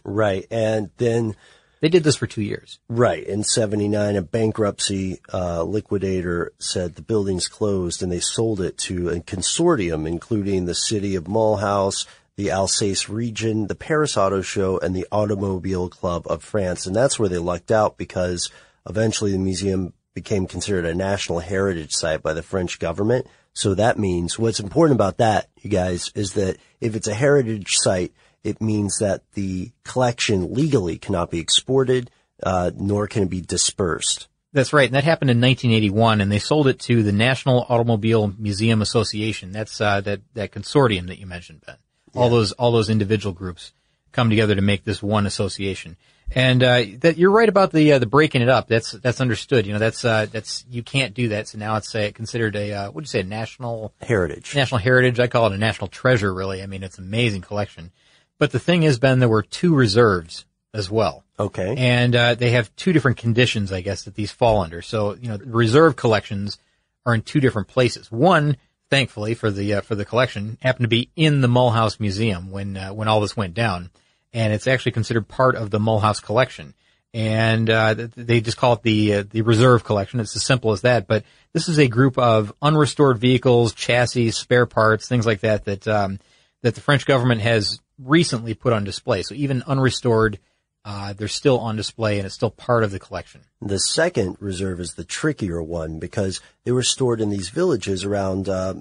Right. 0.04 0.46
And 0.50 0.90
then 0.96 1.36
They 1.80 1.88
did 1.88 2.04
this 2.04 2.16
for 2.16 2.26
two 2.26 2.42
years. 2.42 2.78
Right. 2.88 3.22
In 3.22 3.44
79, 3.44 4.16
a 4.16 4.22
bankruptcy 4.22 5.20
uh, 5.32 5.62
liquidator 5.62 6.52
said 6.58 6.94
the 6.94 7.02
building's 7.02 7.48
closed 7.48 8.02
and 8.02 8.10
they 8.10 8.20
sold 8.20 8.60
it 8.60 8.78
to 8.78 9.10
a 9.10 9.20
consortium, 9.20 10.08
including 10.08 10.64
the 10.64 10.74
city 10.74 11.16
of 11.16 11.24
Mulhouse, 11.24 12.06
the 12.36 12.50
Alsace 12.50 13.08
region, 13.08 13.66
the 13.66 13.74
Paris 13.74 14.16
Auto 14.16 14.42
Show, 14.42 14.78
and 14.78 14.94
the 14.94 15.06
Automobile 15.12 15.88
Club 15.88 16.26
of 16.28 16.42
France. 16.42 16.86
And 16.86 16.96
that's 16.96 17.18
where 17.18 17.28
they 17.28 17.38
lucked 17.38 17.70
out 17.70 17.98
because 17.98 18.50
eventually 18.88 19.32
the 19.32 19.38
museum 19.38 19.92
became 20.14 20.46
considered 20.46 20.86
a 20.86 20.94
national 20.94 21.40
heritage 21.40 21.92
site 21.92 22.22
by 22.22 22.32
the 22.32 22.42
French 22.42 22.78
government. 22.78 23.26
So 23.52 23.74
that 23.74 23.98
means 23.98 24.38
what's 24.38 24.60
important 24.60 24.96
about 24.96 25.18
that, 25.18 25.48
you 25.60 25.70
guys, 25.70 26.10
is 26.14 26.34
that 26.34 26.56
if 26.80 26.94
it's 26.94 27.08
a 27.08 27.14
heritage 27.14 27.74
site, 27.74 28.12
it 28.46 28.60
means 28.60 28.98
that 28.98 29.22
the 29.34 29.72
collection 29.82 30.54
legally 30.54 30.98
cannot 30.98 31.32
be 31.32 31.40
exported, 31.40 32.10
uh, 32.44 32.70
nor 32.76 33.08
can 33.08 33.24
it 33.24 33.30
be 33.30 33.40
dispersed. 33.40 34.28
That's 34.52 34.72
right. 34.72 34.86
And 34.88 34.94
that 34.94 35.02
happened 35.02 35.30
in 35.30 35.40
1981 35.40 36.20
and 36.20 36.30
they 36.30 36.38
sold 36.38 36.68
it 36.68 36.78
to 36.80 37.02
the 37.02 37.12
National 37.12 37.66
Automobile 37.68 38.32
Museum 38.38 38.80
Association. 38.82 39.50
That's, 39.50 39.80
uh, 39.80 40.00
that, 40.02 40.20
that 40.34 40.52
consortium 40.52 41.08
that 41.08 41.18
you 41.18 41.26
mentioned, 41.26 41.62
Ben. 41.66 41.76
All 42.14 42.30
those, 42.30 42.52
all 42.52 42.72
those 42.72 42.88
individual 42.88 43.34
groups 43.34 43.72
come 44.12 44.30
together 44.30 44.54
to 44.54 44.62
make 44.62 44.84
this 44.84 45.02
one 45.02 45.26
association. 45.26 45.96
And, 46.30 46.62
uh, 46.62 46.84
that 47.00 47.18
you're 47.18 47.32
right 47.32 47.48
about 47.48 47.72
the, 47.72 47.92
uh, 47.92 47.98
the 47.98 48.06
breaking 48.06 48.42
it 48.42 48.48
up. 48.48 48.68
That's, 48.68 48.92
that's 48.92 49.20
understood. 49.20 49.66
You 49.66 49.74
know, 49.74 49.78
that's, 49.78 50.04
uh, 50.04 50.26
that's, 50.30 50.64
you 50.70 50.82
can't 50.82 51.14
do 51.14 51.28
that. 51.28 51.48
So 51.48 51.58
now 51.58 51.76
it's 51.76 51.94
uh, 51.94 52.10
considered 52.14 52.56
a, 52.56 52.72
uh, 52.72 52.90
what'd 52.90 53.06
you 53.06 53.10
say, 53.10 53.20
a 53.20 53.24
national 53.24 53.92
Heritage. 54.00 54.54
national 54.54 54.78
heritage. 54.78 55.20
I 55.20 55.26
call 55.26 55.48
it 55.48 55.52
a 55.52 55.58
national 55.58 55.88
treasure, 55.88 56.32
really. 56.32 56.62
I 56.62 56.66
mean, 56.66 56.84
it's 56.84 56.98
an 56.98 57.04
amazing 57.04 57.42
collection. 57.42 57.90
But 58.38 58.52
the 58.52 58.58
thing 58.58 58.82
is, 58.82 58.98
Ben, 58.98 59.18
there 59.18 59.28
were 59.28 59.42
two 59.42 59.74
reserves 59.74 60.44
as 60.74 60.90
well. 60.90 61.24
Okay. 61.38 61.74
And 61.76 62.14
uh, 62.14 62.34
they 62.34 62.50
have 62.50 62.74
two 62.76 62.92
different 62.92 63.18
conditions, 63.18 63.72
I 63.72 63.80
guess, 63.80 64.04
that 64.04 64.14
these 64.14 64.30
fall 64.30 64.60
under. 64.60 64.82
So, 64.82 65.14
you 65.14 65.28
know, 65.28 65.38
reserve 65.44 65.96
collections 65.96 66.58
are 67.04 67.14
in 67.14 67.22
two 67.22 67.40
different 67.40 67.68
places. 67.68 68.10
One, 68.10 68.56
thankfully 68.90 69.34
for 69.34 69.50
the 69.50 69.74
uh, 69.74 69.80
for 69.80 69.94
the 69.94 70.04
collection, 70.04 70.58
happened 70.60 70.84
to 70.84 70.88
be 70.88 71.10
in 71.16 71.40
the 71.40 71.48
Mulhouse 71.48 72.00
Museum 72.00 72.50
when 72.50 72.76
uh, 72.76 72.92
when 72.92 73.08
all 73.08 73.20
this 73.20 73.36
went 73.36 73.54
down, 73.54 73.90
and 74.32 74.52
it's 74.52 74.66
actually 74.66 74.92
considered 74.92 75.28
part 75.28 75.56
of 75.56 75.70
the 75.70 75.78
Mulhouse 75.78 76.22
collection. 76.22 76.74
And 77.14 77.70
uh, 77.70 77.94
they 78.14 78.42
just 78.42 78.58
call 78.58 78.74
it 78.74 78.82
the 78.82 79.14
uh, 79.14 79.24
the 79.28 79.42
reserve 79.42 79.84
collection. 79.84 80.20
It's 80.20 80.36
as 80.36 80.44
simple 80.44 80.72
as 80.72 80.82
that. 80.82 81.06
But 81.06 81.24
this 81.52 81.68
is 81.68 81.78
a 81.78 81.88
group 81.88 82.18
of 82.18 82.52
unrestored 82.60 83.18
vehicles, 83.18 83.72
chassis, 83.72 84.32
spare 84.32 84.66
parts, 84.66 85.08
things 85.08 85.24
like 85.24 85.40
that 85.40 85.64
that 85.64 85.88
um, 85.88 86.18
that 86.62 86.74
the 86.74 86.80
French 86.80 87.06
government 87.06 87.40
has 87.40 87.80
recently 87.98 88.54
put 88.54 88.72
on 88.72 88.84
display. 88.84 89.22
So 89.22 89.34
even 89.34 89.62
unrestored, 89.66 90.38
uh, 90.84 91.12
they're 91.14 91.28
still 91.28 91.58
on 91.58 91.76
display 91.76 92.18
and 92.18 92.26
it's 92.26 92.34
still 92.34 92.50
part 92.50 92.84
of 92.84 92.92
the 92.92 92.98
collection. 92.98 93.40
The 93.60 93.80
second 93.80 94.36
reserve 94.38 94.78
is 94.78 94.94
the 94.94 95.04
trickier 95.04 95.62
one 95.62 95.98
because 95.98 96.40
they 96.64 96.72
were 96.72 96.82
stored 96.82 97.20
in 97.20 97.30
these 97.30 97.48
villages 97.48 98.04
around 98.04 98.48
uh, 98.48 98.74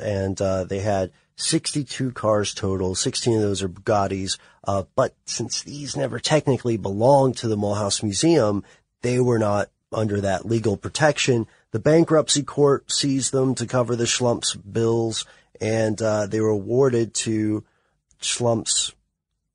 and 0.00 0.40
uh, 0.40 0.64
they 0.64 0.80
had 0.80 1.12
62 1.36 2.12
cars 2.12 2.54
total. 2.54 2.94
16 2.94 3.36
of 3.36 3.42
those 3.42 3.62
are 3.62 3.68
Bugattis. 3.68 4.38
Uh, 4.64 4.84
but 4.96 5.14
since 5.26 5.62
these 5.62 5.96
never 5.96 6.18
technically 6.18 6.76
belonged 6.76 7.36
to 7.36 7.48
the 7.48 7.56
Mulhouse 7.56 8.02
Museum, 8.02 8.64
they 9.02 9.20
were 9.20 9.38
not 9.38 9.70
under 9.92 10.20
that 10.22 10.46
legal 10.46 10.76
protection. 10.76 11.46
The 11.70 11.78
bankruptcy 11.78 12.42
court 12.42 12.90
seized 12.90 13.32
them 13.32 13.54
to 13.56 13.66
cover 13.66 13.94
the 13.94 14.04
Schlumpf's 14.04 14.54
bills, 14.54 15.24
and 15.60 16.00
uh, 16.02 16.26
they 16.26 16.40
were 16.40 16.48
awarded 16.48 17.14
to 17.14 17.64
Schlumpf's 18.26 18.92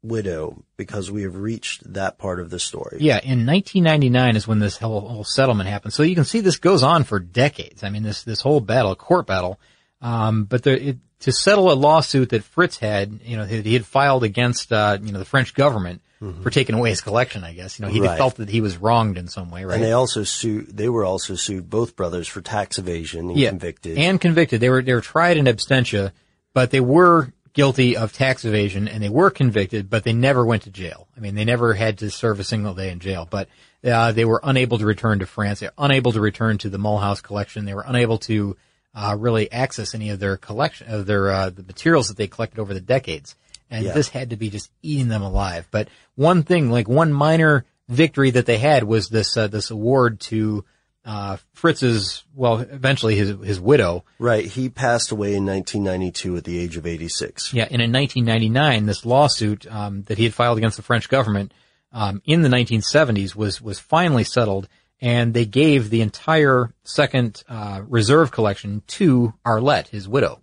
widow 0.04 0.64
because 0.78 1.12
we 1.12 1.24
have 1.24 1.36
reached 1.36 1.94
that 1.94 2.18
part 2.18 2.40
of 2.40 2.50
the 2.50 2.60
story. 2.60 2.98
Yeah, 3.02 3.18
in 3.20 3.46
1999 3.46 4.36
is 4.36 4.48
when 4.48 4.60
this 4.60 4.78
whole, 4.78 5.02
whole 5.02 5.24
settlement 5.24 5.70
happened. 5.70 5.94
So 5.94 6.02
you 6.04 6.16
can 6.16 6.24
see 6.26 6.40
this 6.40 6.58
goes 6.58 6.82
on 6.84 7.04
for 7.04 7.20
decades. 7.20 7.84
I 7.84 7.90
mean, 7.90 8.04
this 8.04 8.24
this 8.24 8.42
whole 8.42 8.62
battle, 8.62 8.96
court 8.96 9.28
battle. 9.28 9.60
Um, 10.02 10.46
but 10.46 10.64
the, 10.64 10.90
it, 10.90 10.98
to 11.20 11.32
settle 11.32 11.72
a 11.72 11.76
lawsuit 11.76 12.30
that 12.30 12.44
Fritz 12.44 12.78
had, 12.80 13.20
you 13.24 13.38
know, 13.38 13.46
he 13.46 13.74
had 13.74 13.86
filed 13.86 14.24
against, 14.24 14.72
uh, 14.74 14.98
you 15.04 15.12
know, 15.12 15.20
the 15.20 15.26
French 15.26 15.54
government 15.54 16.02
Mhm. 16.20 16.42
for 16.42 16.50
taking 16.50 16.74
away 16.76 16.90
his 16.90 17.02
collection, 17.02 17.44
I 17.44 17.54
guess. 17.54 17.78
You 17.80 17.86
know, 17.86 17.92
he 17.92 18.00
Right. 18.02 18.18
felt 18.18 18.36
that 18.38 18.50
he 18.50 18.62
was 18.62 18.78
wronged 18.78 19.18
in 19.20 19.28
some 19.28 19.52
way, 19.52 19.66
right? 19.66 19.76
And 19.76 19.84
they 19.84 19.92
also 19.92 20.24
sued. 20.24 20.76
They 20.76 20.90
were 20.90 21.06
also 21.06 21.36
sued 21.36 21.70
both 21.70 21.96
brothers 21.96 22.28
for 22.28 22.42
tax 22.42 22.80
evasion 22.80 23.30
and 23.30 23.40
convicted. 23.40 23.98
And 24.00 24.20
convicted. 24.20 24.62
They 24.62 24.70
were 24.72 24.82
they 24.82 24.94
were 24.96 25.02
tried 25.02 25.38
in 25.38 25.46
absentia, 25.46 26.12
but 26.56 26.72
they 26.72 26.80
were 26.80 27.32
guilty 27.54 27.98
of 27.98 28.14
tax 28.14 28.46
evasion 28.46 28.88
and 28.88 29.04
they 29.04 29.10
were 29.10 29.30
convicted, 29.30 29.90
but 29.90 30.04
they 30.04 30.14
never 30.14 30.46
went 30.46 30.64
to 30.64 30.70
jail. 30.70 31.08
I 31.16 31.20
mean, 31.20 31.36
they 31.36 31.46
never 31.46 31.74
had 31.74 31.98
to 32.00 32.10
serve 32.10 32.40
a 32.40 32.44
single 32.44 32.74
day 32.74 32.90
in 32.92 33.00
jail, 33.00 33.28
but 33.30 33.50
uh, 33.84 34.12
they 34.12 34.26
were 34.26 34.40
unable 34.44 34.78
to 34.78 34.86
return 34.86 35.20
to 35.20 35.26
France. 35.26 35.60
They 35.60 35.68
were 35.68 35.74
unable 35.78 36.12
to 36.14 36.22
return 36.22 36.58
to 36.60 36.70
the 36.70 36.78
Mulhouse 36.78 37.22
collection. 37.22 37.66
They 37.66 37.74
were 37.74 37.86
unable 37.86 38.18
to 38.20 38.56
uh, 38.94 39.16
really 39.20 39.52
access 39.52 39.96
any 39.96 40.10
of 40.10 40.20
their 40.20 40.38
collection 40.38 40.88
of 40.90 41.06
their 41.06 41.30
uh, 41.32 41.50
the 41.50 41.64
materials 41.64 42.08
that 42.10 42.18
they 42.18 42.28
collected 42.28 42.60
over 42.60 42.74
the 42.74 42.82
decades. 42.82 43.36
And 43.70 43.86
Yeah. 43.86 43.94
this 43.94 44.10
had 44.10 44.32
to 44.32 44.36
be 44.36 44.50
just 44.50 44.70
eating 44.82 45.08
them 45.08 45.22
alive. 45.22 45.68
But 45.72 45.88
one 46.16 46.44
thing, 46.44 46.70
like 46.70 46.90
one 46.90 47.14
minor 47.14 47.66
victory 47.88 48.32
that 48.32 48.46
they 48.46 48.58
had 48.58 48.84
was 48.84 49.10
this 49.10 49.36
uh, 49.38 49.48
this 49.48 49.72
award 49.72 50.20
to 50.22 50.66
uh, 51.04 51.38
Fritz's, 51.54 52.24
well, 52.36 52.60
eventually 52.60 53.16
his 53.16 53.30
his 53.44 53.60
widow. 53.60 54.06
Right. 54.20 54.46
He 54.46 54.70
passed 54.70 55.12
away 55.12 55.34
in 55.34 55.46
1992 55.46 56.38
at 56.38 56.44
the 56.44 56.60
age 56.60 56.78
of 56.78 56.86
86. 56.86 57.54
Yeah, 57.54 57.64
and 57.64 57.82
in 57.82 57.92
1999, 57.92 58.86
this 58.86 59.06
lawsuit 59.06 59.66
um, 59.72 60.04
that 60.04 60.18
he 60.18 60.24
had 60.26 60.34
filed 60.34 60.58
against 60.58 60.78
the 60.78 60.84
French 60.84 61.10
government 61.10 61.54
um, 61.92 62.22
in 62.26 62.42
the 62.42 62.50
1970s 62.50 63.36
was 63.36 63.62
was 63.62 63.80
finally 63.80 64.24
settled, 64.24 64.68
and 65.00 65.34
they 65.34 65.46
gave 65.46 65.90
the 65.90 66.02
entire 66.02 66.72
second 66.84 67.44
uh, 67.50 67.82
reserve 67.88 68.32
collection 68.32 68.84
to 68.88 69.34
Arlette, 69.46 69.88
his 69.88 70.08
widow. 70.08 70.42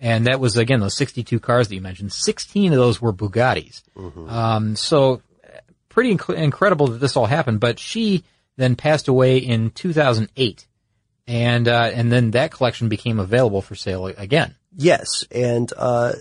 And 0.00 0.26
that 0.26 0.40
was 0.40 0.56
again 0.56 0.80
those 0.80 0.96
62 0.96 1.38
cars 1.40 1.68
that 1.68 1.74
you 1.74 1.80
mentioned. 1.80 2.12
16 2.12 2.72
of 2.72 2.78
those 2.78 3.00
were 3.00 3.12
Bugattis. 3.12 3.82
Um, 4.28 4.74
so 4.74 5.22
pretty 5.88 6.16
inc- 6.16 6.34
incredible 6.34 6.88
that 6.88 6.98
this 6.98 7.16
all 7.16 7.26
happened. 7.26 7.60
But 7.60 7.78
she 7.78 8.24
then 8.60 8.76
passed 8.76 9.08
away 9.08 9.38
in 9.38 9.70
2008, 9.70 10.66
and 11.26 11.68
uh, 11.68 11.90
and 11.94 12.10
then 12.12 12.32
that 12.32 12.50
collection 12.52 12.88
became 12.88 13.18
available 13.18 13.62
for 13.62 13.74
sale 13.74 14.06
again. 14.06 14.54
Yes, 14.76 15.24
and 15.30 15.72
uh, 15.76 16.12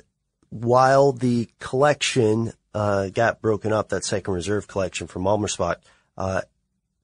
while 0.50 1.12
the 1.12 1.50
collection 1.60 2.54
uh, 2.74 3.10
got 3.10 3.42
broken 3.42 3.74
up, 3.74 3.90
that 3.90 4.04
second 4.06 4.34
reserve 4.34 4.68
collection 4.68 5.08
from 5.08 5.24
Almerspach, 5.24 5.76
uh, 6.18 6.42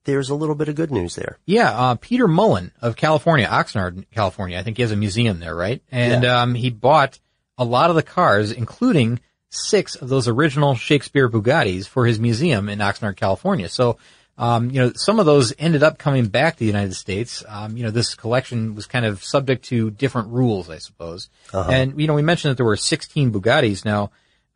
there's 0.05 0.29
a 0.29 0.35
little 0.35 0.55
bit 0.55 0.69
of 0.69 0.75
good 0.75 0.91
news 0.91 1.15
there. 1.15 1.37
Yeah, 1.45 1.71
uh, 1.71 1.95
Peter 1.95 2.27
Mullin 2.27 2.71
of 2.81 2.95
California, 2.95 3.47
Oxnard, 3.47 4.05
California. 4.11 4.57
I 4.57 4.63
think 4.63 4.77
he 4.77 4.83
has 4.83 4.91
a 4.91 4.95
museum 4.95 5.39
there, 5.39 5.55
right? 5.55 5.81
And 5.91 6.23
Yeah. 6.23 6.41
um, 6.41 6.53
he 6.55 6.69
bought 6.69 7.19
a 7.57 7.65
lot 7.65 7.89
of 7.89 7.95
the 7.95 8.03
cars, 8.03 8.51
including 8.51 9.19
six 9.49 9.95
of 9.95 10.09
those 10.09 10.27
original 10.27 10.75
Shakespeare 10.75 11.29
Bugattis 11.29 11.87
for 11.87 12.05
his 12.05 12.19
museum 12.19 12.67
in 12.69 12.79
Oxnard, 12.79 13.15
California. 13.15 13.69
So, 13.69 13.97
um, 14.37 14.69
you 14.69 14.81
know, 14.81 14.91
some 14.95 15.19
of 15.19 15.25
those 15.25 15.53
ended 15.57 15.83
up 15.83 15.97
coming 15.97 16.25
back 16.27 16.55
to 16.55 16.59
the 16.59 16.65
United 16.65 16.93
States. 16.93 17.43
Um, 17.47 17.77
you 17.77 17.83
know, 17.83 17.91
this 17.91 18.15
collection 18.15 18.75
was 18.75 18.85
kind 18.85 19.05
of 19.05 19.23
subject 19.23 19.65
to 19.65 19.91
different 19.91 20.29
rules, 20.29 20.69
I 20.69 20.79
suppose. 20.79 21.29
Uh-huh. 21.53 21.69
And 21.71 21.99
you 21.99 22.07
know, 22.07 22.13
we 22.13 22.21
mentioned 22.21 22.51
that 22.51 22.57
there 22.57 22.65
were 22.65 22.75
16 22.75 23.31
Bugattis. 23.31 23.85
Now, 23.85 24.11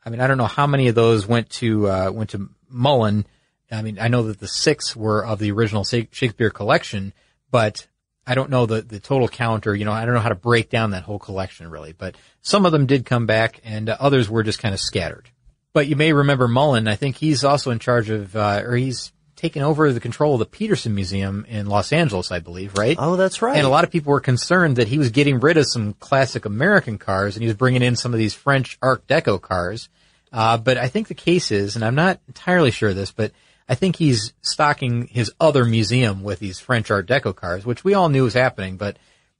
I 0.05 0.09
mean, 0.09 0.19
I 0.19 0.27
don't 0.27 0.37
know 0.37 0.47
how 0.47 0.67
many 0.67 0.87
of 0.89 0.95
those 0.95 1.25
went 1.25 1.49
to 1.51 1.89
uh, 1.89 2.11
went 2.11 2.31
to 2.31 2.49
Mullin. 2.69 3.25
I 3.71 3.81
mean, 3.81 3.99
I 3.99 4.07
know 4.07 4.23
that 4.23 4.39
the 4.39 4.47
six 4.47 4.95
were 4.95 5.25
of 5.25 5.39
the 5.39 5.51
original 5.51 5.83
Shakespeare 5.83 6.49
collection, 6.49 7.13
but 7.51 7.87
I 8.25 8.35
don't 8.35 8.49
know 8.49 8.65
the, 8.65 8.81
the 8.81 8.99
total 8.99 9.27
count 9.27 9.65
or, 9.65 9.75
you 9.75 9.85
know, 9.85 9.91
I 9.91 10.05
don't 10.05 10.13
know 10.13 10.19
how 10.19 10.29
to 10.29 10.35
break 10.35 10.69
down 10.69 10.91
that 10.91 11.03
whole 11.03 11.19
collection 11.19 11.69
really, 11.69 11.93
but 11.93 12.15
some 12.41 12.65
of 12.65 12.71
them 12.71 12.85
did 12.85 13.05
come 13.05 13.25
back 13.25 13.59
and 13.63 13.89
uh, 13.89 13.97
others 13.99 14.29
were 14.29 14.43
just 14.43 14.59
kind 14.59 14.73
of 14.73 14.79
scattered. 14.79 15.29
But 15.73 15.87
you 15.87 15.95
may 15.95 16.13
remember 16.13 16.47
Mullin. 16.47 16.87
I 16.87 16.95
think 16.95 17.15
he's 17.15 17.43
also 17.43 17.71
in 17.71 17.79
charge 17.79 18.09
of, 18.09 18.35
uh, 18.35 18.61
or 18.63 18.75
he's 18.75 19.11
taken 19.39 19.61
over 19.61 19.91
the 19.93 20.01
control 20.01 20.33
of 20.33 20.39
the 20.39 20.45
Petersen 20.45 20.93
Museum 20.93 21.45
in 21.47 21.67
Los 21.67 21.93
Angeles, 21.93 22.29
I 22.29 22.39
believe, 22.39 22.77
right? 22.77 22.97
Oh, 22.99 23.15
that's 23.15 23.41
right. 23.41 23.55
And 23.55 23.65
a 23.65 23.69
lot 23.69 23.85
of 23.85 23.89
people 23.89 24.11
were 24.11 24.19
concerned 24.19 24.75
that 24.75 24.89
he 24.89 24.97
was 24.97 25.11
getting 25.11 25.39
rid 25.39 25.57
of 25.57 25.65
some 25.65 25.93
classic 25.93 26.45
American 26.45 26.97
cars 26.97 27.35
and 27.35 27.41
he 27.41 27.47
was 27.47 27.55
bringing 27.55 27.81
in 27.81 27.95
some 27.95 28.13
of 28.13 28.17
these 28.17 28.33
French 28.33 28.77
Art 28.81 29.07
Deco 29.07 29.41
cars. 29.41 29.87
Uh, 30.33 30.57
but 30.57 30.77
I 30.77 30.89
think 30.89 31.07
the 31.07 31.13
case 31.15 31.51
is, 31.51 31.75
and 31.75 31.85
I'm 31.85 31.95
not 31.95 32.19
entirely 32.27 32.69
sure 32.69 32.89
of 32.89 32.97
this, 32.97 33.11
but 33.11 33.31
I 33.67 33.75
think 33.75 33.95
he's 33.95 34.33
stocking 34.41 35.07
his 35.07 35.31
other 35.39 35.63
museum 35.63 36.21
with 36.21 36.39
these 36.39 36.59
French 36.59 36.91
Art 36.91 37.07
Deco 37.07 37.33
cars, 37.33 37.65
which 37.65 37.83
we 37.83 37.93
all 37.93 38.09
knew 38.09 38.23
was 38.23 38.33
happening, 38.33 38.75
but 38.75 38.97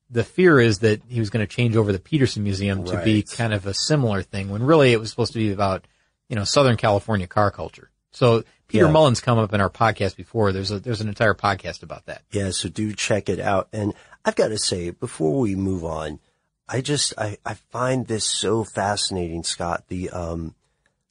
the 0.10 0.24
fear 0.24 0.60
is 0.62 0.80
that 0.80 1.02
he 1.10 1.20
was 1.20 1.30
going 1.30 1.45
to 1.45 1.54
change 1.56 1.76
over 1.76 1.91
the 1.91 2.00
Petersen 2.00 2.43
Museum 2.43 2.86
to 2.86 3.04
be 3.04 3.22
kind 3.22 3.54
of 3.54 3.68
a 3.68 3.74
similar 3.74 4.22
thing 4.24 4.50
when 4.50 4.64
really 4.64 4.93
it 4.93 5.00
was 5.00 5.10
supposed 5.10 5.34
to 5.34 5.39
be 5.39 5.52
about, 5.52 5.86
you 6.30 6.36
know, 6.36 6.45
Southern 6.45 6.78
California 6.78 7.28
car 7.28 7.52
culture. 7.52 7.89
So 8.12 8.43
Peter 8.68 8.86
Yeah. 8.86 8.91
Mullin's 8.91 9.22
come 9.22 9.38
up 9.38 9.53
in 9.53 9.62
our 9.62 9.70
podcast 9.70 10.16
before. 10.16 10.51
There's 10.51 10.72
a, 10.72 10.80
there's 10.80 11.01
an 11.01 11.10
entire 11.10 11.34
podcast 11.34 11.84
about 11.84 12.05
that. 12.05 12.24
Yeah, 12.32 12.51
so 12.51 12.70
do 12.70 12.93
check 12.93 13.30
it 13.30 13.39
out. 13.39 13.68
And 13.74 13.93
I've 14.24 14.36
got 14.36 14.49
to 14.49 14.57
say, 14.57 14.91
before 14.91 15.39
we 15.39 15.55
move 15.55 15.84
on, 15.84 16.20
I 16.68 16.82
just, 16.82 17.14
I, 17.18 17.38
I 17.45 17.55
find 17.55 18.05
this 18.07 18.26
so 18.26 18.64
fascinating, 18.64 19.43
Scott, 19.43 19.86
the, 19.88 20.12
um, 20.12 20.53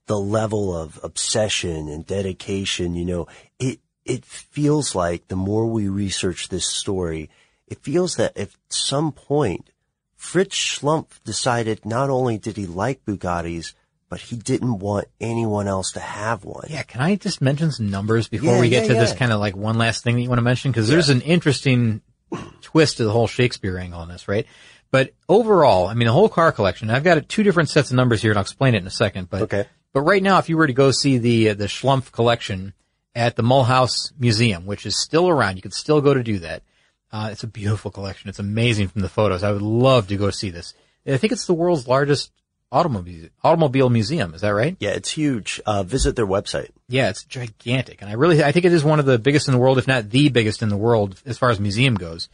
the 0.06 0.18
level 0.18 0.76
of 0.76 1.00
obsession 1.02 1.88
and 1.88 2.06
dedication, 2.06 2.94
you 2.94 3.04
know, 3.04 3.26
it, 3.58 3.80
it 4.04 4.24
feels 4.24 4.94
like 4.94 5.28
the 5.28 5.36
more 5.36 5.66
we 5.66 5.88
research 5.88 6.48
this 6.48 6.66
story, 6.66 7.28
it 7.66 7.80
feels 7.82 8.16
that 8.16 8.36
at 8.38 8.50
some 8.68 9.12
point, 9.12 9.68
Fritz 10.16 10.56
Schlumpf 10.56 11.22
decided 11.24 11.84
not 11.84 12.08
only 12.08 12.38
did 12.38 12.56
he 12.56 12.66
like 12.66 13.04
Bugattis, 13.04 13.74
but 14.08 14.20
he 14.20 14.36
didn't 14.36 14.78
want 14.78 15.06
anyone 15.20 15.68
else 15.68 15.92
to 15.92 16.00
have 16.00 16.44
one. 16.44 16.66
Yeah, 16.70 16.82
can 16.82 17.00
I 17.00 17.16
just 17.16 17.40
mention 17.40 17.70
some 17.72 17.90
numbers 17.90 18.28
before 18.28 18.54
Yeah, 18.54 18.60
we 18.60 18.68
get 18.68 18.84
yeah, 18.84 18.94
to 18.94 18.98
this 19.00 19.12
kind 19.12 19.32
of 19.32 19.40
like 19.40 19.56
one 19.56 19.76
last 19.78 20.02
thing 20.04 20.16
that 20.16 20.22
you 20.22 20.28
want 20.28 20.38
to 20.38 20.42
mention? 20.44 20.70
Because 20.70 20.88
there's 20.88 21.08
an 21.10 21.20
interesting 21.20 22.00
twist 22.62 22.96
to 22.98 23.04
the 23.04 23.10
whole 23.12 23.26
Shakespeare 23.26 23.78
angle 23.78 24.00
on 24.00 24.08
this, 24.08 24.28
right? 24.28 24.46
But 24.90 25.12
overall, 25.28 25.86
I 25.86 25.94
mean, 25.94 26.06
the 26.06 26.12
whole 26.12 26.28
car 26.30 26.50
collection. 26.52 26.88
I've 26.90 27.04
got 27.04 27.28
two 27.28 27.42
different 27.42 27.68
sets 27.68 27.90
of 27.90 27.96
numbers 27.96 28.22
here, 28.22 28.30
and 28.30 28.38
I'll 28.38 28.42
explain 28.42 28.74
it 28.74 28.78
in 28.78 28.86
a 28.86 28.90
second. 28.90 29.28
But 29.28 29.42
Okay. 29.42 29.66
but 29.92 30.00
right 30.02 30.22
now, 30.22 30.38
if 30.38 30.48
you 30.48 30.56
were 30.56 30.66
to 30.66 30.72
go 30.72 30.90
see 30.90 31.18
the 31.18 31.50
uh, 31.50 31.54
the 31.54 31.66
Schlumpf 31.66 32.10
collection 32.10 32.72
at 33.14 33.36
the 33.36 33.42
Mulhouse 33.42 34.12
Museum, 34.18 34.64
which 34.64 34.86
is 34.86 34.98
still 34.98 35.28
around, 35.28 35.56
you 35.56 35.62
could 35.62 35.74
still 35.74 36.00
go 36.00 36.14
to 36.14 36.22
do 36.22 36.38
that. 36.38 36.62
Uh, 37.12 37.28
it's 37.32 37.42
a 37.42 37.46
beautiful 37.46 37.90
collection. 37.90 38.28
It's 38.30 38.38
amazing 38.38 38.88
from 38.88 39.02
the 39.02 39.08
photos. 39.08 39.42
I 39.42 39.52
would 39.52 39.62
love 39.62 40.08
to 40.08 40.16
go 40.16 40.30
see 40.30 40.50
this. 40.50 40.72
I 41.06 41.16
think 41.16 41.32
it's 41.32 41.46
the 41.46 41.54
world's 41.54 41.88
largest 41.88 42.32
automobile 42.70 43.28
automobile 43.42 43.90
museum. 43.90 44.34
Is 44.34 44.42
that 44.42 44.50
right? 44.50 44.76
Yeah, 44.80 44.90
it's 44.90 45.10
huge. 45.10 45.60
Uh, 45.64 45.82
visit 45.82 46.16
their 46.16 46.26
website. 46.26 46.70
Yeah, 46.88 47.08
it's 47.08 47.24
gigantic. 47.24 48.02
And 48.02 48.10
I 48.10 48.14
really, 48.14 48.42
I 48.42 48.52
think 48.52 48.64
it 48.64 48.72
is 48.72 48.84
one 48.84 48.98
of 48.98 49.06
the 49.06 49.18
biggest 49.18 49.48
in 49.48 49.52
the 49.52 49.58
world, 49.58 49.78
if 49.78 49.86
not 49.86 50.10
the 50.10 50.28
biggest 50.28 50.62
in 50.62 50.68
the 50.68 50.76
world 50.76 51.20
as 51.24 51.38
far 51.38 51.50
as 51.50 51.60
museum 51.60 51.94
goes. 51.94 52.28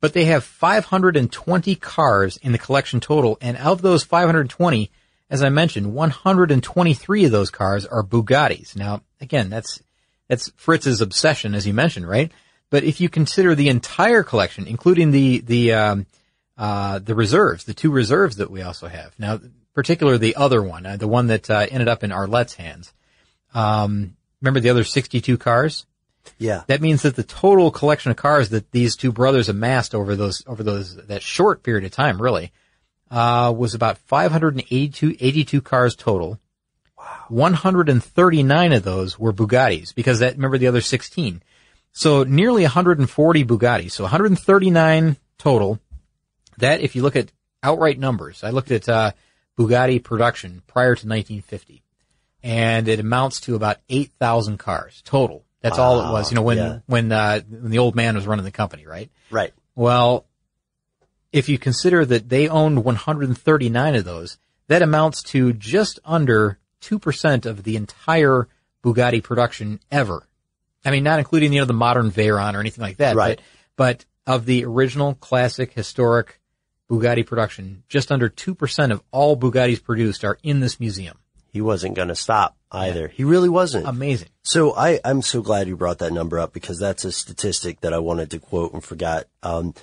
But 0.00 0.14
they 0.14 0.24
have 0.26 0.44
520 0.44 1.74
cars 1.76 2.36
in 2.38 2.52
the 2.52 2.58
collection 2.58 3.00
total. 3.00 3.36
And 3.40 3.56
of 3.58 3.82
those 3.82 4.02
520, 4.02 4.90
as 5.28 5.42
I 5.42 5.50
mentioned, 5.50 5.94
123 5.94 7.24
of 7.24 7.32
those 7.32 7.50
cars 7.50 7.84
are 7.84 8.02
Bugattis. 8.02 8.76
Now, 8.76 9.02
again, 9.20 9.50
that's, 9.50 9.82
that's 10.26 10.50
Fritz's 10.56 11.00
obsession, 11.00 11.54
as 11.54 11.66
you 11.66 11.74
mentioned, 11.74 12.08
right? 12.08 12.32
But 12.70 12.84
if 12.84 13.00
you 13.00 13.08
consider 13.08 13.54
the 13.54 13.68
entire 13.68 14.22
collection, 14.22 14.66
including 14.66 15.10
the, 15.10 15.40
the, 15.40 15.72
um, 15.74 16.06
uh, 16.56 16.98
the 16.98 17.14
reserves, 17.14 17.64
the 17.64 17.74
two 17.74 17.90
reserves 17.90 18.36
that 18.36 18.50
we 18.50 18.62
also 18.62 18.86
have. 18.86 19.12
Now, 19.18 19.40
particularly 19.74 20.18
the 20.18 20.36
other 20.36 20.62
one, 20.62 20.86
uh, 20.86 20.96
the 20.96 21.08
one 21.08 21.28
that, 21.28 21.48
uh, 21.50 21.66
ended 21.70 21.88
up 21.88 22.02
in 22.04 22.12
Arlette's 22.12 22.54
hands. 22.54 22.92
Um, 23.54 24.16
remember 24.40 24.60
the 24.60 24.70
other 24.70 24.84
62 24.84 25.38
cars? 25.38 25.86
Yeah. 26.38 26.62
That 26.66 26.80
means 26.80 27.02
that 27.02 27.16
the 27.16 27.22
total 27.22 27.70
collection 27.70 28.10
of 28.10 28.16
cars 28.16 28.50
that 28.50 28.70
these 28.72 28.96
two 28.96 29.12
brothers 29.12 29.48
amassed 29.48 29.94
over 29.94 30.16
those, 30.16 30.42
over 30.46 30.62
those, 30.62 30.96
that 30.96 31.22
short 31.22 31.62
period 31.62 31.84
of 31.84 31.92
time, 31.92 32.20
really, 32.20 32.52
uh, 33.10 33.52
was 33.56 33.74
about 33.74 33.98
582, 33.98 35.16
82 35.18 35.60
cars 35.60 35.96
total. 35.96 36.38
Wow. 36.96 37.24
139 37.28 38.72
of 38.72 38.82
those 38.82 39.18
were 39.18 39.32
Bugattis 39.32 39.94
because 39.94 40.20
that, 40.20 40.34
remember 40.34 40.58
the 40.58 40.68
other 40.68 40.80
16. 40.80 41.42
So 41.92 42.24
nearly 42.24 42.62
140 42.62 43.44
Bugattis. 43.44 43.92
So 43.92 44.04
139 44.04 45.16
total. 45.38 45.80
That, 46.58 46.80
if 46.80 46.94
you 46.94 47.02
look 47.02 47.16
at 47.16 47.32
outright 47.62 47.98
numbers, 47.98 48.44
I 48.44 48.50
looked 48.50 48.70
at, 48.70 48.88
uh, 48.88 49.12
Bugatti 49.60 50.02
production 50.02 50.62
prior 50.66 50.94
to 50.94 51.06
1950 51.06 51.82
and 52.42 52.88
it 52.88 52.98
amounts 52.98 53.40
to 53.42 53.54
about 53.54 53.76
8,000 53.90 54.56
cars 54.58 55.02
total. 55.04 55.44
That's 55.60 55.78
all 55.78 56.00
it 56.00 56.10
was, 56.10 56.30
you 56.30 56.36
know, 56.36 56.42
when, 56.42 56.56
yeah. 56.56 56.78
when, 56.86 57.12
uh, 57.12 57.40
when 57.40 57.70
the 57.70 57.78
old 57.78 57.94
man 57.94 58.14
was 58.14 58.26
running 58.26 58.46
the 58.46 58.50
company, 58.50 58.86
right? 58.86 59.10
Right. 59.30 59.52
Well, 59.74 60.24
if 61.32 61.50
you 61.50 61.58
consider 61.58 62.06
that 62.06 62.30
they 62.30 62.48
owned 62.48 62.82
139 62.82 63.94
of 63.94 64.04
those, 64.04 64.38
that 64.68 64.80
amounts 64.80 65.22
to 65.24 65.52
just 65.52 65.98
under 66.02 66.58
2% 66.80 67.44
of 67.44 67.62
the 67.62 67.76
entire 67.76 68.48
Bugatti 68.82 69.22
production 69.22 69.80
ever. 69.92 70.26
I 70.82 70.90
mean, 70.90 71.04
not 71.04 71.18
including, 71.18 71.52
you 71.52 71.60
know, 71.60 71.66
the 71.66 71.74
modern 71.74 72.10
Veyron 72.10 72.54
or 72.54 72.60
anything 72.60 72.82
like 72.82 72.96
that, 72.96 73.14
Right. 73.14 73.38
but, 73.76 74.06
but 74.26 74.34
of 74.34 74.46
the 74.46 74.64
original 74.64 75.14
classic 75.14 75.74
historic 75.74 76.39
Bugatti 76.90 77.24
production. 77.24 77.84
Just 77.88 78.10
under 78.10 78.28
2% 78.28 78.90
of 78.90 79.02
all 79.12 79.36
Bugattis 79.36 79.82
produced 79.82 80.24
are 80.24 80.38
in 80.42 80.60
this 80.60 80.80
museum. 80.80 81.18
He 81.52 81.60
wasn't 81.60 81.94
going 81.94 82.08
to 82.08 82.14
stop 82.14 82.56
either. 82.70 83.08
He 83.08 83.24
really 83.24 83.48
wasn't. 83.48 83.86
Amazing. 83.86 84.28
So 84.42 84.74
I, 84.74 85.00
I'm 85.04 85.22
so 85.22 85.42
glad 85.42 85.68
you 85.68 85.76
brought 85.76 85.98
that 85.98 86.12
number 86.12 86.38
up 86.38 86.52
because 86.52 86.78
that's 86.78 87.04
a 87.04 87.12
statistic 87.12 87.80
that 87.80 87.92
I 87.92 87.98
wanted 87.98 88.30
to 88.32 88.38
quote 88.38 88.72
and 88.72 88.82
forgot. 88.82 89.26
Um, 89.42 89.74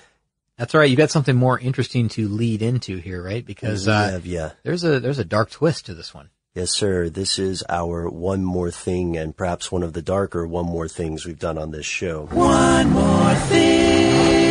That's 0.56 0.74
all 0.74 0.80
right. 0.80 0.90
You 0.90 0.96
got 0.96 1.10
something 1.10 1.36
more 1.36 1.58
interesting 1.58 2.08
to 2.10 2.28
lead 2.28 2.62
into 2.62 2.96
here, 2.98 3.22
right? 3.22 3.44
Because, 3.44 3.86
uh, 3.86 4.20
yeah, 4.24 4.40
yeah. 4.40 4.50
there's 4.62 4.84
a, 4.84 5.00
there's 5.00 5.18
a 5.18 5.24
dark 5.24 5.50
twist 5.50 5.86
to 5.86 5.94
this 5.94 6.14
one. 6.14 6.30
Yes, 6.54 6.72
sir. 6.72 7.08
This 7.10 7.38
is 7.38 7.62
our 7.68 8.08
one 8.08 8.44
more 8.44 8.70
thing 8.70 9.16
and 9.16 9.36
perhaps 9.36 9.70
one 9.70 9.82
of 9.82 9.92
the 9.92 10.02
darker 10.02 10.46
one 10.46 10.66
more 10.66 10.88
things 10.88 11.24
we've 11.24 11.38
done 11.38 11.58
on 11.58 11.70
this 11.70 11.86
show. 11.86 12.26
One 12.32 12.90
more 12.90 13.34
thing. 13.34 14.47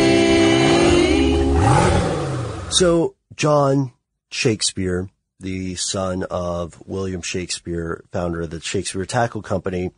So, 2.78 3.16
John 3.34 3.90
Shakespeare, 4.30 5.10
the 5.40 5.74
son 5.74 6.22
of 6.30 6.80
William 6.86 7.22
Shakespeare, 7.22 8.04
founder 8.12 8.42
of 8.42 8.50
the 8.50 8.60
Shakespeare 8.60 9.04
Tackle 9.04 9.42
Company, 9.42 9.90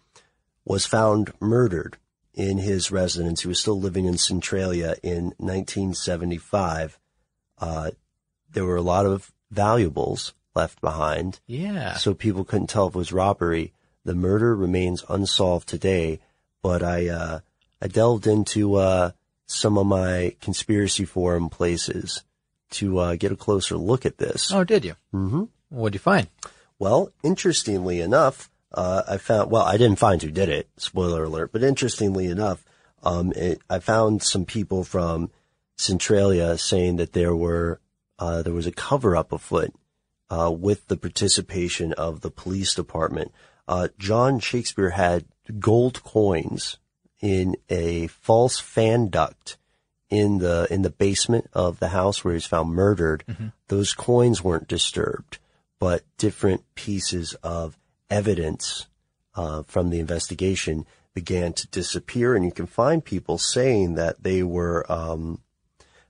was 0.65 0.87
found 0.87 1.31
murdered 1.41 1.99
in 2.33 2.57
his 2.57 2.91
residence. 2.91 3.43
He 3.43 3.49
was 3.49 3.61
still 3.61 3.79
living 3.79 4.07
in 4.07 4.17
Centralia 4.17 4.95
in 5.03 5.35
1975. 5.37 6.99
Uh, 7.59 7.91
there 8.51 8.65
were 8.65 8.77
a 8.77 8.81
lot 8.81 9.05
of 9.05 9.31
valuables 9.51 10.33
left 10.55 10.81
behind. 10.81 11.39
Yeah. 11.47 11.99
So 11.99 12.15
people 12.15 12.45
couldn't 12.45 12.69
tell 12.69 12.87
if 12.87 12.95
it 12.95 12.99
was 12.99 13.13
robbery. 13.13 13.75
The 14.07 14.15
murder 14.15 14.57
remains 14.57 15.05
unsolved 15.07 15.69
today, 15.69 16.21
but 16.63 16.83
I, 16.83 17.09
uh, 17.09 17.41
I 17.83 17.89
delved 17.89 18.27
into, 18.27 18.77
uh, 18.77 19.11
some 19.45 19.77
of 19.77 19.87
my 19.87 20.35
conspiracy 20.41 21.05
forum 21.05 21.51
places 21.51 22.23
to, 22.71 22.99
uh, 22.99 23.17
get 23.17 23.33
a 23.33 23.37
closer 23.37 23.77
look 23.77 24.07
at 24.07 24.19
this. 24.19 24.53
Oh, 24.53 24.65
did 24.65 24.85
you? 24.85 24.95
Mm-hmm. 25.15 25.45
What'd 25.71 25.95
you 25.95 26.01
find? 26.01 26.29
Well, 26.79 27.13
interestingly 27.23 28.01
enough, 28.01 28.51
uh, 28.73 29.03
I 29.09 29.19
found, 29.19 29.51
well, 29.51 29.63
I 29.63 29.77
didn't 29.77 29.99
find 29.99 30.23
who 30.23 30.31
did 30.31 30.49
it, 30.49 30.69
spoiler 30.77 31.25
alert, 31.25 31.53
but 31.53 31.63
interestingly 31.63 32.27
enough, 32.27 32.65
um, 33.03 33.33
it, 33.37 33.61
I 33.69 33.79
found 33.81 34.23
some 34.23 34.45
people 34.45 34.85
from 34.85 35.31
Centralia 35.77 36.57
saying 36.59 36.97
that 36.97 37.13
there 37.13 37.35
were, 37.35 37.81
uh, 38.19 38.43
there 38.43 38.53
was 38.53 38.67
a 38.67 38.73
cover 38.73 39.17
up 39.17 39.33
afoot, 39.33 39.73
uh, 40.31 40.51
with 40.51 40.87
the 40.89 40.97
participation 40.97 41.93
of 41.95 42.21
the 42.21 42.31
police 42.31 42.75
department. 42.75 43.33
Uh, 43.67 43.89
John 43.99 44.39
Shakespeare 44.39 44.91
had 44.91 45.25
gold 45.59 46.03
coins 46.03 46.79
in 47.21 47.57
a 47.69 48.07
false 48.07 48.59
fan 48.59 49.09
duct 49.09 49.57
in 50.11 50.39
the, 50.39 50.67
in 50.71 50.83
the 50.83 50.91
basement 50.91 51.49
of 51.53 51.79
the 51.79 51.89
house 51.89 52.25
where 52.25 52.33
he 52.33 52.37
was 52.37 52.47
found 52.47 52.71
murdered. 52.71 53.25
Those 53.69 53.93
coins 53.93 54.43
weren't 54.45 54.69
disturbed, 54.69 55.39
but 55.79 56.03
different 56.19 56.65
pieces 56.75 57.35
of 57.43 57.79
evidence 58.11 58.87
uh, 59.35 59.63
from 59.63 59.91
the 59.91 60.01
investigation 60.01 60.85
began 61.15 61.53
to 61.53 61.69
disappear, 61.69 62.35
and 62.35 62.45
you 62.45 62.53
can 62.53 62.67
find 62.67 63.05
people 63.05 63.39
saying 63.39 63.95
that 63.95 64.23
they 64.23 64.43
were 64.43 64.91
um, 64.91 65.41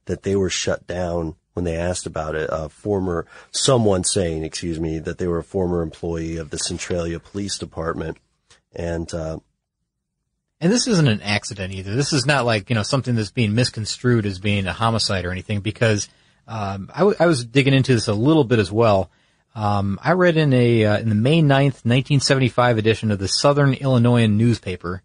that 0.07 0.23
they 0.23 0.37
were 0.37 0.51
shut 0.51 0.87
down 0.87 1.37
when 1.53 1.65
they 1.65 1.77
asked 1.77 2.07
about 2.07 2.35
it. 2.35 2.49
A 2.53 2.69
former 2.69 3.27
someone 3.51 4.05
saying, 4.05 4.45
excuse 4.45 4.81
me, 4.81 4.99
that 4.99 5.19
they 5.19 5.27
were 5.27 5.39
a 5.39 5.45
former 5.45 5.83
employee 5.83 6.37
of 6.37 6.51
the 6.51 6.59
Centralia 6.59 7.21
Police 7.21 7.59
Department, 7.59 8.19
and 8.75 9.13
uh, 9.15 9.39
And 10.61 10.71
this 10.71 10.87
isn't 10.87 11.09
an 11.09 11.23
accident 11.23 11.73
either. 11.73 11.95
This 11.95 12.13
is 12.13 12.27
not 12.27 12.45
like, 12.45 12.69
you 12.69 12.77
know, 12.77 12.83
something 12.83 13.15
that's 13.15 13.31
being 13.31 13.55
misconstrued 13.55 14.27
as 14.27 14.39
being 14.39 14.67
a 14.67 14.75
homicide 14.75 15.25
or 15.25 15.31
anything 15.31 15.61
because, 15.61 16.09
um, 16.47 16.91
I, 16.95 16.99
w- 16.99 17.17
I 17.19 17.27
was 17.27 17.47
digging 17.47 17.73
into 17.73 17.95
this 17.95 18.09
a 18.09 18.15
little 18.15 18.45
bit 18.45 18.59
as 18.59 18.71
well. 18.71 19.11
Um, 19.55 19.99
I 20.03 20.13
read 20.13 20.37
in 20.37 20.53
a, 20.53 20.85
uh, 20.85 20.99
in 20.99 21.09
the 21.09 21.15
May 21.15 21.41
9th, 21.41 21.85
1975 21.85 22.77
edition 22.77 23.11
of 23.11 23.19
the 23.19 23.27
Southern 23.27 23.73
Illinoisan 23.73 24.37
newspaper, 24.37 25.03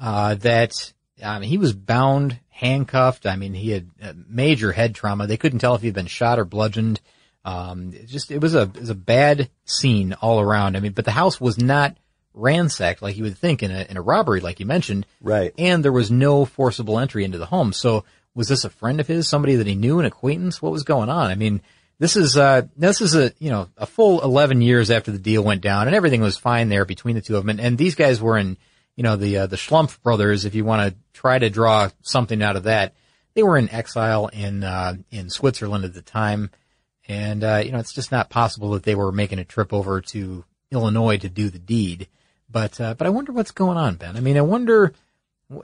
uh, 0.00 0.36
that, 0.36 0.92
um, 1.22 1.42
he 1.42 1.58
was 1.58 1.74
bound, 1.74 2.40
handcuffed. 2.48 3.26
I 3.26 3.36
mean, 3.36 3.52
he 3.52 3.70
had 3.70 3.90
uh, 4.02 4.12
major 4.26 4.72
head 4.72 4.94
trauma. 4.94 5.26
They 5.26 5.36
couldn't 5.36 5.58
tell 5.58 5.74
if 5.74 5.82
he'd 5.82 5.94
been 5.94 6.06
shot 6.06 6.38
or 6.38 6.46
bludgeoned. 6.46 7.00
Um, 7.44 7.92
it 7.92 8.06
just, 8.06 8.30
it 8.30 8.40
was 8.40 8.54
a, 8.54 8.62
it 8.62 8.80
was 8.80 8.90
a 8.90 8.94
bad 8.94 9.50
scene 9.66 10.14
all 10.14 10.40
around. 10.40 10.76
I 10.76 10.80
mean, 10.80 10.92
but 10.92 11.04
the 11.04 11.10
house 11.10 11.38
was 11.38 11.58
not 11.58 11.94
ransacked 12.34 13.00
like 13.00 13.16
you 13.16 13.24
would 13.24 13.38
think 13.38 13.62
in 13.62 13.70
a, 13.70 13.86
in 13.88 13.96
a 13.96 14.02
robbery, 14.02 14.40
like 14.40 14.60
you 14.60 14.66
mentioned. 14.66 15.06
Right. 15.20 15.54
And 15.56 15.84
there 15.84 15.92
was 15.92 16.10
no 16.10 16.44
forcible 16.44 16.98
entry 16.98 17.24
into 17.24 17.38
the 17.38 17.46
home. 17.46 17.72
So 17.72 18.04
was 18.34 18.48
this 18.48 18.64
a 18.64 18.70
friend 18.70 19.00
of 19.00 19.06
his, 19.06 19.28
somebody 19.28 19.56
that 19.56 19.66
he 19.66 19.74
knew, 19.74 20.00
an 20.00 20.06
acquaintance? 20.06 20.60
What 20.60 20.72
was 20.72 20.82
going 20.82 21.08
on? 21.08 21.30
I 21.30 21.36
mean, 21.36 21.62
this 21.98 22.16
is, 22.16 22.36
uh, 22.36 22.62
this 22.76 23.00
is 23.00 23.14
a, 23.14 23.32
you 23.38 23.50
know, 23.50 23.68
a 23.76 23.86
full 23.86 24.22
11 24.22 24.60
years 24.60 24.90
after 24.90 25.12
the 25.12 25.18
deal 25.18 25.44
went 25.44 25.62
down 25.62 25.86
and 25.86 25.94
everything 25.94 26.20
was 26.20 26.36
fine 26.36 26.68
there 26.68 26.84
between 26.84 27.14
the 27.14 27.22
two 27.22 27.36
of 27.36 27.44
them. 27.44 27.50
And, 27.50 27.60
and 27.60 27.78
these 27.78 27.94
guys 27.94 28.20
were 28.20 28.36
in, 28.36 28.56
you 28.96 29.02
know, 29.02 29.16
the, 29.16 29.38
uh, 29.38 29.46
the 29.46 29.56
Schlumpf 29.56 30.02
brothers, 30.02 30.44
if 30.44 30.54
you 30.54 30.64
want 30.64 30.88
to 30.88 30.96
try 31.12 31.38
to 31.38 31.50
draw 31.50 31.90
something 32.02 32.42
out 32.42 32.56
of 32.56 32.64
that, 32.64 32.94
they 33.34 33.42
were 33.42 33.56
in 33.56 33.70
exile 33.70 34.28
in, 34.28 34.64
uh, 34.64 34.94
in 35.10 35.30
Switzerland 35.30 35.84
at 35.84 35.94
the 35.94 36.02
time. 36.02 36.50
And, 37.06 37.44
uh, 37.44 37.62
you 37.64 37.72
know, 37.72 37.78
it's 37.78 37.92
just 37.92 38.12
not 38.12 38.30
possible 38.30 38.70
that 38.70 38.84
they 38.84 38.94
were 38.94 39.12
making 39.12 39.38
a 39.38 39.44
trip 39.44 39.72
over 39.72 40.00
to 40.00 40.44
Illinois 40.70 41.18
to 41.18 41.28
do 41.28 41.50
the 41.50 41.58
deed. 41.58 42.08
But, 42.50 42.80
uh, 42.80 42.94
but 42.94 43.06
I 43.06 43.10
wonder 43.10 43.32
what's 43.32 43.50
going 43.50 43.76
on, 43.76 43.96
Ben. 43.96 44.16
I 44.16 44.20
mean, 44.20 44.36
I 44.36 44.42
wonder, 44.42 44.92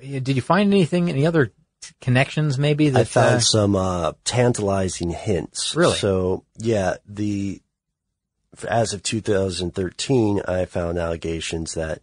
did 0.00 0.28
you 0.28 0.42
find 0.42 0.72
anything, 0.72 1.08
any 1.08 1.26
other 1.26 1.52
t- 1.80 1.94
connections 2.00 2.58
maybe 2.58 2.90
that, 2.90 3.00
I 3.00 3.04
found 3.04 3.36
uh, 3.36 3.40
some 3.40 3.76
uh, 3.76 4.12
tantalizing 4.24 5.10
hints. 5.10 5.74
Really? 5.74 5.96
So 5.96 6.44
yeah, 6.58 6.96
the 7.06 7.60
as 8.68 8.92
of 8.92 9.02
2013, 9.02 10.42
I 10.46 10.64
found 10.64 10.98
allegations 10.98 11.74
that 11.74 12.00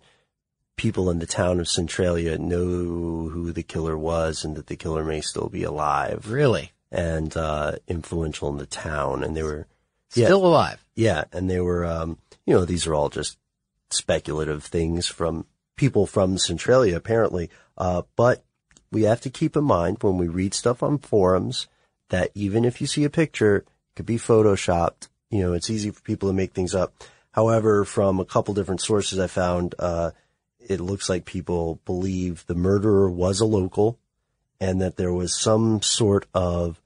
people 0.76 1.10
in 1.10 1.20
the 1.20 1.26
town 1.26 1.60
of 1.60 1.68
Centralia 1.68 2.38
know 2.38 2.60
who 3.30 3.52
the 3.52 3.64
killer 3.64 3.98
was 3.98 4.44
and 4.44 4.56
that 4.56 4.68
the 4.68 4.76
killer 4.76 5.04
may 5.04 5.22
still 5.22 5.50
be 5.50 5.64
alive. 5.64 6.30
Really? 6.30 6.72
And 6.92 7.36
uh, 7.36 7.74
influential 7.88 8.50
in 8.50 8.58
the 8.58 8.66
town, 8.66 9.24
and 9.24 9.36
they 9.36 9.44
were 9.44 9.68
Still 10.10 10.46
alive. 10.46 10.84
Yeah, 10.96 11.26
and 11.34 11.50
they 11.50 11.60
were, 11.60 11.86
um, 11.86 12.18
you 12.46 12.54
know, 12.54 12.64
these 12.64 12.88
are 12.88 12.96
all 12.96 13.10
just 13.10 13.38
speculative 13.90 14.64
things 14.64 15.08
from 15.08 15.46
people 15.76 16.06
from 16.06 16.38
Centralia, 16.38 16.96
apparently. 16.96 17.50
Uh, 17.78 18.04
but 18.16 18.44
we 18.92 19.04
have 19.04 19.22
to 19.22 19.30
keep 19.30 19.56
in 19.56 19.64
mind 19.64 19.98
when 20.02 20.18
we 20.18 20.28
read 20.28 20.54
stuff 20.54 20.82
on 20.82 20.98
forums 20.98 21.68
that 22.10 22.32
even 22.34 22.66
if 22.66 22.82
you 22.82 22.88
see 22.88 23.04
a 23.04 23.10
picture, 23.10 23.58
it 23.58 23.68
could 23.96 24.06
be 24.06 24.18
photoshopped. 24.18 25.10
You 25.30 25.44
know, 25.44 25.54
it's 25.54 25.70
easy 25.70 25.92
for 25.92 26.02
people 26.02 26.30
to 26.30 26.34
make 26.34 26.54
things 26.54 26.74
up. 26.74 26.94
However, 27.32 27.86
from 27.86 28.20
a 28.20 28.26
couple 28.26 28.54
different 28.54 28.82
sources 28.82 29.20
I 29.20 29.28
found, 29.28 29.76
uh, 29.78 30.12
it 30.60 30.80
looks 30.80 31.10
like 31.10 31.26
people 31.26 31.80
believe 31.86 32.46
the 32.48 32.56
murderer 32.56 33.10
was 33.10 33.40
a 33.40 33.46
local 33.46 34.00
and 34.60 34.82
that 34.82 34.98
there 34.98 35.14
was 35.14 35.40
some 35.40 35.82
sort 35.82 36.26
of 36.34 36.82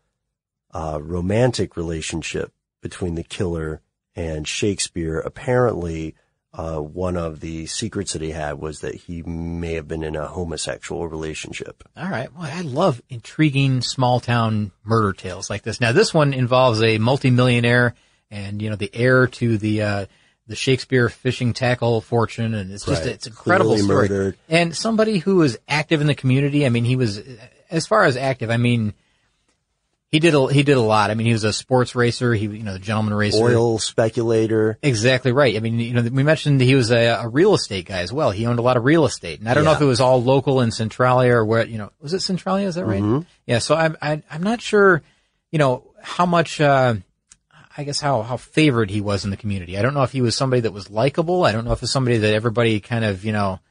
uh, 0.73 0.99
romantic 1.01 1.77
relationship 1.77 2.51
between 2.81 3.15
the 3.15 3.23
killer 3.23 3.81
and 4.15 4.47
Shakespeare. 4.47 5.19
Apparently, 5.19 6.15
uh, 6.53 6.77
one 6.79 7.15
of 7.15 7.39
the 7.39 7.65
secrets 7.65 8.13
that 8.13 8.21
he 8.21 8.31
had 8.31 8.59
was 8.59 8.81
that 8.81 8.93
he 8.95 9.23
may 9.23 9.73
have 9.75 9.87
been 9.87 10.03
in 10.03 10.15
a 10.17 10.27
homosexual 10.27 11.07
relationship. 11.07 11.83
All 11.95 12.09
right. 12.09 12.31
Well, 12.33 12.43
I 12.51 12.61
love 12.61 13.01
intriguing 13.09 13.81
small 13.81 14.19
town 14.19 14.71
murder 14.83 15.13
tales 15.13 15.49
like 15.49 15.63
this. 15.63 15.79
Now, 15.79 15.93
this 15.93 16.13
one 16.13 16.33
involves 16.33 16.81
a 16.83 16.97
multimillionaire 16.97 17.95
and, 18.29 18.61
you 18.61 18.69
know, 18.69 18.75
the 18.75 18.89
heir 18.93 19.27
to 19.27 19.57
the, 19.57 19.81
uh, 19.81 20.05
the 20.47 20.55
Shakespeare 20.57 21.07
fishing 21.07 21.53
tackle 21.53 22.01
fortune. 22.01 22.53
And 22.53 22.71
it's 22.71 22.85
just, 22.85 23.03
Right. 23.05 23.13
it's 23.13 23.27
incredible 23.27 23.71
Clearly 23.71 23.85
story. 23.85 24.09
murdered. 24.09 24.37
And 24.49 24.75
somebody 24.75 25.19
who 25.19 25.37
was 25.37 25.57
active 25.69 26.01
in 26.01 26.07
the 26.07 26.15
community. 26.15 26.65
I 26.65 26.69
mean, 26.69 26.83
he 26.83 26.97
was, 26.97 27.21
as 27.69 27.87
far 27.87 28.03
as 28.03 28.17
active, 28.17 28.49
I 28.49 28.57
mean, 28.57 28.93
he 30.11 30.19
did 30.19 30.35
a, 30.35 30.47
he 30.51 30.63
did 30.63 30.75
a 30.75 30.81
lot. 30.81 31.09
I 31.09 31.13
mean, 31.13 31.25
he 31.25 31.31
was 31.33 31.45
a 31.45 31.53
sports 31.53 31.95
racer. 31.95 32.33
He, 32.33 32.45
you 32.45 32.63
know, 32.63 32.73
the 32.73 32.79
gentleman 32.79 33.13
racer. 33.13 33.41
Oil 33.41 33.79
speculator. 33.79 34.77
Exactly 34.81 35.31
right. 35.31 35.55
I 35.55 35.59
mean, 35.59 35.79
you 35.79 35.93
know, 35.93 36.01
we 36.01 36.23
mentioned 36.23 36.59
he 36.59 36.75
was 36.75 36.91
a, 36.91 37.07
a 37.21 37.27
real 37.29 37.53
estate 37.53 37.85
guy 37.85 37.99
as 37.99 38.11
well. 38.11 38.31
He 38.31 38.45
owned 38.45 38.59
a 38.59 38.61
lot 38.61 38.75
of 38.75 38.83
real 38.83 39.05
estate, 39.05 39.39
and 39.39 39.47
I 39.47 39.53
don't 39.53 39.63
know 39.63 39.71
if 39.71 39.79
it 39.81 39.85
was 39.85 40.01
all 40.01 40.21
local 40.21 40.59
in 40.61 40.71
Centralia 40.71 41.35
or 41.35 41.45
where. 41.45 41.65
You 41.65 41.77
know, 41.77 41.91
was 42.01 42.13
it 42.13 42.19
Centralia? 42.19 42.67
Is 42.67 42.75
that 42.75 42.85
right? 42.85 43.01
Mhm. 43.01 43.25
Yeah. 43.45 43.59
So 43.59 43.73
I'm 43.75 43.95
I, 44.01 44.21
I'm 44.29 44.43
not 44.43 44.61
sure. 44.61 45.01
You 45.51 45.59
know 45.59 45.91
how 46.01 46.25
much. 46.25 46.59
Uh, 46.59 46.95
I 47.77 47.85
guess 47.85 48.01
how 48.01 48.21
how 48.21 48.35
favored 48.35 48.89
he 48.89 48.99
was 48.99 49.23
in 49.23 49.31
the 49.31 49.37
community. 49.37 49.77
I 49.77 49.81
don't 49.81 49.93
know 49.93 50.03
if 50.03 50.11
he 50.11 50.21
was 50.21 50.35
somebody 50.35 50.59
that 50.61 50.73
was 50.73 50.89
likable. 50.89 51.45
I 51.45 51.53
don't 51.53 51.63
know 51.63 51.71
if 51.71 51.81
it's 51.81 51.91
somebody 51.91 52.17
that 52.17 52.33
everybody 52.33 52.81
kind 52.81 53.05
of 53.05 53.23
you 53.23 53.31
know 53.31 53.61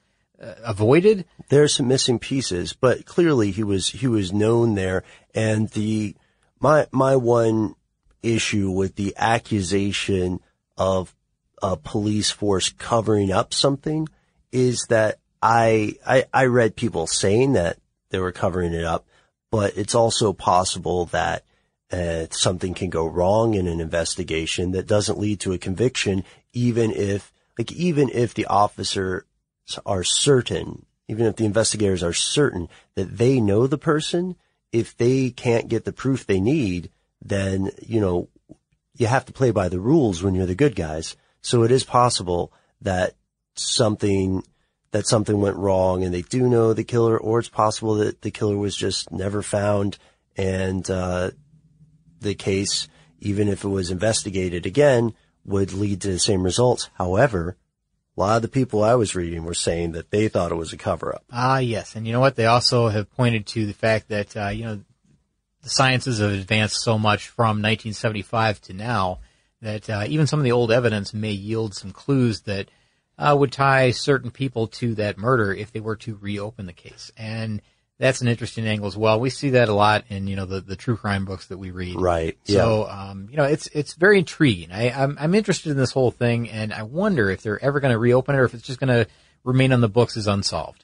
uh, 0.43 0.55
avoided. 0.65 1.27
There's 1.51 1.75
some 1.75 1.87
missing 1.87 2.19
pieces, 2.19 2.73
but 2.73 3.05
clearly 3.05 3.51
he 3.51 3.63
was 3.63 3.89
he 3.89 4.07
was 4.07 4.33
known 4.33 4.75
there. 4.75 5.05
And 5.35 5.69
the 5.71 6.17
my 6.61 6.87
my 6.93 7.17
one 7.17 7.75
issue 8.23 8.71
with 8.71 8.97
the 8.97 9.15
accusation 9.17 10.41
of 10.77 11.15
a 11.63 11.77
police 11.77 12.31
force 12.31 12.69
covering 12.71 13.33
up 13.33 13.53
something 13.55 14.09
is 14.53 14.87
that 14.89 15.19
I 15.43 15.95
I, 16.07 16.25
I 16.33 16.45
read 16.47 16.77
people 16.77 17.07
saying 17.07 17.55
that 17.55 17.79
they 18.11 18.19
were 18.19 18.33
covering 18.33 18.75
it 18.75 18.85
up, 18.85 19.07
but 19.51 19.77
it's 19.77 19.95
also 19.95 20.33
possible 20.33 21.07
that 21.07 21.45
uh, 21.93 22.27
something 22.31 22.75
can 22.75 22.91
go 22.91 23.07
wrong 23.07 23.55
in 23.55 23.67
an 23.67 23.81
investigation 23.81 24.73
that 24.73 24.87
doesn't 24.87 25.19
lead 25.19 25.41
to 25.41 25.53
a 25.53 25.59
conviction, 25.59 26.25
even 26.53 26.93
if, 26.93 27.33
like, 27.59 27.73
even 27.73 28.09
if 28.11 28.35
the 28.35 28.47
officers 28.47 29.25
are 29.85 30.05
certain, 30.05 30.87
even 31.09 31.27
if 31.27 31.37
the 31.37 31.45
investigators 31.45 32.03
are 32.03 32.13
certain 32.13 32.69
that 32.95 33.19
they 33.19 33.41
know 33.41 33.67
the 33.67 33.79
person, 33.79 34.37
if 34.73 34.97
they 34.97 35.31
can't 35.31 35.69
get 35.69 35.85
the 35.85 35.93
proof 35.93 36.27
they 36.27 36.41
need, 36.41 36.91
then, 37.23 37.71
you 37.87 38.01
know, 38.01 38.29
you 38.97 39.07
have 39.07 39.25
to 39.27 39.33
play 39.33 39.51
by 39.51 39.69
the 39.69 39.81
rules 39.81 40.23
when 40.23 40.35
you're 40.35 40.47
the 40.47 40.55
good 40.55 40.77
guys. 40.77 41.17
So 41.41 41.63
it 41.63 41.71
is 41.71 41.85
possible 41.85 42.53
that 42.83 43.15
something, 43.55 44.43
that 44.91 45.07
something 45.07 45.41
went 45.41 45.57
wrong 45.57 46.05
and 46.05 46.13
they 46.13 46.23
do 46.23 46.49
know 46.49 46.73
the 46.73 46.85
killer, 46.85 47.19
or 47.19 47.39
it's 47.39 47.49
possible 47.49 47.95
that 47.97 48.23
the 48.23 48.31
killer 48.31 48.57
was 48.57 48.77
just 48.77 49.11
never 49.11 49.43
found 49.43 49.99
and, 50.37 50.89
uh, 50.91 51.31
the 52.21 52.35
case, 52.35 52.89
even 53.21 53.49
if 53.49 53.65
it 53.65 53.69
was 53.69 53.91
investigated 53.91 54.67
again, 54.67 55.15
would 55.45 55.73
lead 55.73 56.03
to 56.03 56.13
the 56.13 56.19
same 56.19 56.43
results. 56.43 56.91
However, 56.95 57.57
a 58.17 58.21
lot 58.21 58.37
of 58.37 58.43
the 58.43 58.49
people 58.49 58.83
I 58.83 58.95
was 58.95 59.15
reading 59.15 59.45
were 59.45 59.55
saying 59.55 59.93
that 59.93 60.11
they 60.11 60.29
thought 60.29 60.53
it 60.53 60.57
was 60.57 60.73
a 60.73 60.77
cover 60.77 61.15
up. 61.15 61.25
Ah, 61.31 61.59
yes. 61.59 61.97
And 61.97 62.07
you 62.07 62.13
know 62.13 62.21
what? 62.21 62.37
They 62.37 62.47
also 62.47 62.89
have 62.89 63.11
pointed 63.15 63.47
to 63.49 63.67
the 63.67 63.73
fact 63.73 64.09
that, 64.09 64.37
uh, 64.37 64.49
you 64.49 64.65
know, 64.65 64.81
the 65.63 65.69
sciences 65.69 66.19
have 66.19 66.33
advanced 66.33 66.83
so 66.83 66.99
much 66.99 67.29
from 67.29 67.63
1975 67.63 68.61
to 68.63 68.73
now 68.73 69.21
that 69.63 69.89
uh, 69.91 70.05
even 70.07 70.27
some 70.27 70.41
of 70.41 70.45
the 70.45 70.53
old 70.53 70.73
evidence 70.73 71.13
may 71.13 71.33
yield 71.33 71.75
some 71.75 71.93
clues 71.93 72.43
that 72.43 72.71
uh, 73.19 73.37
would 73.39 73.53
tie 73.53 73.91
certain 73.91 74.31
people 74.31 74.67
to 74.67 74.95
that 74.95 75.19
murder 75.19 75.53
if 75.53 75.73
they 75.73 75.81
were 75.81 75.97
to 75.97 76.17
reopen 76.21 76.67
the 76.67 76.73
case. 76.73 77.13
And 77.17 77.61
that's 78.01 78.23
an 78.23 78.29
interesting 78.29 78.67
angle 78.67 78.87
as 78.89 78.97
well. 78.97 79.21
We 79.21 79.29
see 79.29 79.51
that 79.51 79.69
a 79.69 79.75
lot 79.75 80.05
in 80.09 80.27
you 80.27 80.35
know 80.35 80.47
the, 80.47 80.63
the 80.63 80.75
true 80.75 80.97
crime 80.97 81.27
books 81.27 81.47
that 81.49 81.59
we 81.59 81.71
read. 81.71 82.01
Right. 82.01 82.37
So 82.45 82.89
um, 82.89 83.29
you 83.31 83.37
know 83.37 83.45
it's 83.45 83.69
it's 83.69 83.95
very 83.95 84.19
intriguing. 84.19 84.73
I 84.73 84.91
I'm, 84.91 85.17
I'm 85.21 85.35
interested 85.35 85.71
in 85.71 85.77
this 85.77 85.93
whole 85.93 86.11
thing, 86.11 86.49
and 86.49 86.73
I 86.73 86.83
wonder 86.83 87.31
if 87.31 87.43
they're 87.43 87.63
ever 87.63 87.79
going 87.79 87.93
to 87.93 87.99
reopen 87.99 88.35
it 88.35 88.39
or 88.39 88.45
if 88.45 88.55
it's 88.55 88.67
just 88.67 88.81
going 88.81 88.89
to 88.89 89.07
remain 89.45 89.73
on 89.73 89.83
the 89.83 89.89
books 89.89 90.17
as 90.17 90.27
unsolved. 90.27 90.83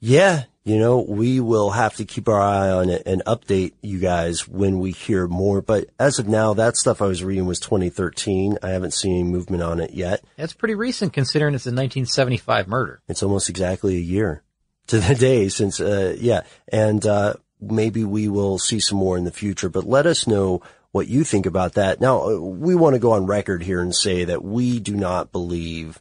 Yeah, 0.00 0.44
you 0.64 0.78
know, 0.78 1.00
we 1.00 1.40
will 1.40 1.70
have 1.70 1.94
to 1.96 2.04
keep 2.04 2.26
our 2.26 2.40
eye 2.40 2.70
on 2.70 2.88
it 2.88 3.02
and 3.06 3.22
update 3.26 3.74
you 3.82 4.00
guys 4.00 4.48
when 4.48 4.80
we 4.80 4.92
hear 4.92 5.28
more. 5.28 5.60
But 5.60 5.90
as 5.98 6.18
of 6.18 6.26
now, 6.26 6.54
that 6.54 6.76
stuff 6.76 7.00
I 7.00 7.06
was 7.06 7.22
reading 7.22 7.46
was 7.46 7.60
2013. 7.60 8.58
I 8.62 8.70
haven't 8.70 8.94
seen 8.94 9.20
any 9.20 9.24
movement 9.24 9.62
on 9.62 9.78
it 9.78 9.92
yet. 9.92 10.24
That's 10.36 10.54
pretty 10.54 10.74
recent 10.74 11.12
considering 11.12 11.54
it's 11.54 11.66
a 11.66 11.68
1975 11.68 12.66
murder. 12.66 13.02
It's 13.08 13.22
almost 13.22 13.50
exactly 13.50 13.96
a 13.96 14.00
year 14.00 14.42
to 14.90 15.00
the 15.00 15.14
day 15.14 15.48
since, 15.48 15.80
uh, 15.80 16.16
yeah. 16.18 16.42
And, 16.68 17.04
uh, 17.04 17.34
maybe 17.60 18.04
we 18.04 18.28
will 18.28 18.58
see 18.58 18.80
some 18.80 18.98
more 18.98 19.18
in 19.18 19.24
the 19.24 19.30
future, 19.30 19.68
but 19.68 19.84
let 19.84 20.06
us 20.06 20.26
know 20.26 20.62
what 20.92 21.08
you 21.08 21.24
think 21.24 21.46
about 21.46 21.74
that. 21.74 22.00
Now, 22.00 22.22
uh, 22.22 22.38
we 22.38 22.74
want 22.74 22.94
to 22.94 23.00
go 23.00 23.12
on 23.12 23.26
record 23.26 23.62
here 23.62 23.80
and 23.80 23.94
say 23.94 24.24
that 24.24 24.42
we 24.42 24.80
do 24.80 24.96
not 24.96 25.30
believe 25.30 26.00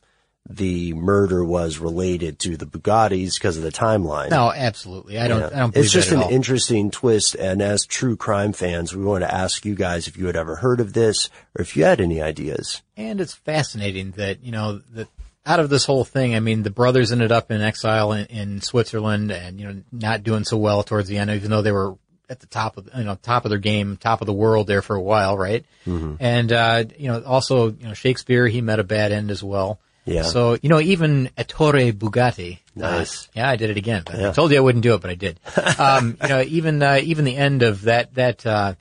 the 0.50 0.94
murder 0.94 1.46
was 1.46 1.78
related 1.78 2.40
to 2.40 2.58
the 2.58 2.66
Bugattis 2.66 3.36
because 3.36 3.58
of 3.58 3.62
the 3.62 3.72
timeline. 3.72 4.32
No, 4.32 4.52
absolutely. 4.52 5.20
I 5.20 5.28
don't. 5.28 5.42
Yeah. 5.42 5.48
I 5.48 5.60
don't 5.60 5.74
believe 5.74 5.86
it's 5.86 5.94
just 5.94 6.12
an 6.12 6.24
all. 6.24 6.30
interesting 6.30 6.90
twist. 6.90 7.36
And 7.36 7.62
as 7.62 7.86
true 7.86 8.16
crime 8.16 8.54
fans, 8.54 8.96
we 8.96 9.06
want 9.06 9.24
to 9.24 9.32
ask 9.32 9.64
you 9.64 9.76
guys 9.76 10.08
if 10.08 10.18
you 10.18 10.26
had 10.26 10.36
ever 10.36 10.56
heard 10.56 10.80
of 10.80 10.94
this 10.94 11.30
or 11.56 11.62
if 11.62 11.78
you 11.78 11.84
had 11.84 12.02
any 12.02 12.20
ideas. 12.20 12.82
And 12.98 13.22
it's 13.22 13.36
fascinating 13.36 14.12
that, 14.12 14.44
you 14.44 14.52
know, 14.52 14.80
that 14.94 15.10
out 15.50 15.60
of 15.60 15.70
this 15.70 15.84
whole 15.84 16.06
thing, 16.06 16.36
I 16.36 16.40
mean, 16.40 16.62
the 16.62 16.70
brothers 16.70 17.12
ended 17.12 17.32
up 17.32 17.50
in 17.50 17.60
exile 17.60 18.14
in, 18.14 18.28
in 18.28 18.62
Switzerland 18.62 19.32
and, 19.32 19.60
you 19.60 19.68
know, 19.68 19.82
not 19.92 20.22
doing 20.22 20.44
so 20.44 20.58
well 20.58 20.84
towards 20.84 21.10
the 21.10 21.18
end, 21.18 21.32
even 21.32 21.50
though 21.50 21.64
they 21.64 21.72
were 21.72 21.96
at 22.30 22.40
the 22.40 22.46
top 22.46 22.78
of, 22.78 22.88
you 22.96 23.04
know, 23.04 23.16
top 23.16 23.46
of 23.46 23.50
their 23.50 23.58
game, 23.58 23.98
top 23.98 24.22
of 24.22 24.28
the 24.28 24.34
world 24.34 24.68
there 24.68 24.84
for 24.84 24.96
a 24.96 25.02
while, 25.02 25.36
right? 25.36 25.66
Mm-hmm. 25.88 26.18
And, 26.20 26.52
uh, 26.54 26.84
you 27.00 27.08
know, 27.08 27.24
also, 27.24 27.72
you 27.72 27.88
know, 27.88 27.96
Shakespeare, 27.96 28.48
he 28.48 28.62
met 28.62 28.80
a 28.80 28.84
bad 28.84 29.12
end 29.12 29.32
as 29.32 29.44
well. 29.44 29.80
Yeah. 30.06 30.22
So, 30.22 30.56
you 30.62 30.70
know, 30.70 30.80
even 30.80 31.32
Ettore 31.36 31.94
Bugatti. 31.94 32.60
Nice. 32.76 33.26
Uh, 33.26 33.32
yeah, 33.34 33.50
I 33.50 33.56
did 33.56 33.72
it 33.72 33.78
again. 33.78 34.04
Yeah. 34.14 34.30
I 34.30 34.32
told 34.34 34.52
you 34.52 34.58
I 34.58 34.62
wouldn't 34.62 34.84
do 34.84 34.94
it, 34.94 35.02
but 35.02 35.10
I 35.10 35.16
did. 35.16 35.40
Um, 35.80 36.18
you 36.22 36.30
know, 36.30 36.42
even, 36.42 36.84
uh, 36.84 37.00
even 37.02 37.26
the 37.26 37.38
end 37.38 37.64
of 37.64 37.84
that, 37.84 38.14
that, 38.16 38.46
uh, 38.46 38.76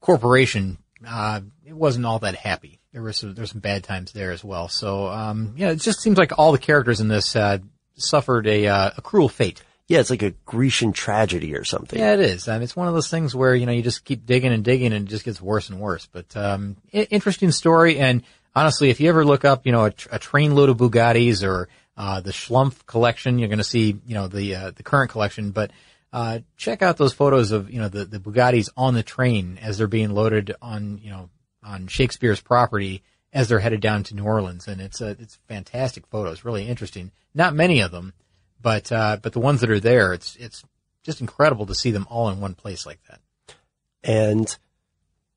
corporation, 0.00 0.78
uh, 1.06 1.40
it 1.66 1.74
wasn't 1.74 2.06
all 2.06 2.20
that 2.20 2.36
happy. 2.36 2.75
There 2.96 3.02
was 3.02 3.18
some, 3.18 3.34
there's 3.34 3.50
some 3.50 3.60
bad 3.60 3.84
times 3.84 4.12
there 4.12 4.30
as 4.32 4.42
well. 4.42 4.68
So, 4.68 5.08
um, 5.08 5.52
yeah, 5.58 5.68
it 5.68 5.80
just 5.82 6.00
seems 6.00 6.16
like 6.16 6.32
all 6.38 6.52
the 6.52 6.58
characters 6.58 6.98
in 6.98 7.08
this, 7.08 7.36
uh, 7.36 7.58
suffered 7.98 8.46
a, 8.46 8.68
uh, 8.68 8.90
a 8.96 9.02
cruel 9.02 9.28
fate. 9.28 9.62
Yeah, 9.86 10.00
it's 10.00 10.08
like 10.08 10.22
a 10.22 10.30
Grecian 10.46 10.94
tragedy 10.94 11.54
or 11.54 11.62
something. 11.62 11.98
Yeah, 11.98 12.14
it 12.14 12.20
is. 12.20 12.48
I 12.48 12.54
mean, 12.54 12.62
it's 12.62 12.74
one 12.74 12.88
of 12.88 12.94
those 12.94 13.10
things 13.10 13.34
where, 13.34 13.54
you 13.54 13.66
know, 13.66 13.72
you 13.72 13.82
just 13.82 14.06
keep 14.06 14.24
digging 14.24 14.50
and 14.50 14.64
digging 14.64 14.94
and 14.94 15.06
it 15.06 15.10
just 15.10 15.26
gets 15.26 15.42
worse 15.42 15.68
and 15.68 15.78
worse. 15.78 16.08
But, 16.10 16.34
um, 16.38 16.78
I- 16.94 17.06
interesting 17.10 17.50
story. 17.50 17.98
And 17.98 18.22
honestly, 18.54 18.88
if 18.88 18.98
you 18.98 19.10
ever 19.10 19.26
look 19.26 19.44
up, 19.44 19.66
you 19.66 19.72
know, 19.72 19.84
a, 19.84 19.90
tr- 19.90 20.08
a 20.12 20.18
trainload 20.18 20.70
of 20.70 20.78
Bugattis 20.78 21.46
or, 21.46 21.68
uh, 21.98 22.20
the 22.22 22.32
Schlumpf 22.32 22.86
collection, 22.86 23.38
you're 23.38 23.48
going 23.50 23.58
to 23.58 23.62
see, 23.64 24.00
you 24.06 24.14
know, 24.14 24.26
the, 24.26 24.54
uh, 24.54 24.70
the 24.70 24.82
current 24.82 25.10
collection, 25.10 25.50
but, 25.50 25.70
uh, 26.14 26.38
check 26.56 26.80
out 26.80 26.96
those 26.96 27.12
photos 27.12 27.52
of, 27.52 27.70
you 27.70 27.78
know, 27.78 27.90
the, 27.90 28.06
the 28.06 28.18
Bugattis 28.18 28.70
on 28.74 28.94
the 28.94 29.02
train 29.02 29.58
as 29.60 29.76
they're 29.76 29.86
being 29.86 30.14
loaded 30.14 30.54
on, 30.62 30.98
you 31.02 31.10
know, 31.10 31.28
on 31.66 31.88
Shakespeare's 31.88 32.40
property 32.40 33.02
as 33.32 33.48
they're 33.48 33.58
headed 33.58 33.80
down 33.80 34.02
to 34.04 34.14
New 34.14 34.24
Orleans. 34.24 34.68
And 34.68 34.80
it's 34.80 35.00
a, 35.00 35.08
it's 35.08 35.38
fantastic 35.48 36.06
photos, 36.06 36.44
really 36.44 36.66
interesting. 36.66 37.10
Not 37.34 37.54
many 37.54 37.80
of 37.80 37.90
them, 37.90 38.14
but, 38.62 38.90
uh, 38.90 39.18
but 39.20 39.32
the 39.32 39.40
ones 39.40 39.60
that 39.60 39.70
are 39.70 39.80
there, 39.80 40.14
it's, 40.14 40.36
it's 40.36 40.64
just 41.02 41.20
incredible 41.20 41.66
to 41.66 41.74
see 41.74 41.90
them 41.90 42.06
all 42.08 42.30
in 42.30 42.40
one 42.40 42.54
place 42.54 42.86
like 42.86 43.00
that. 43.08 43.20
And 44.02 44.56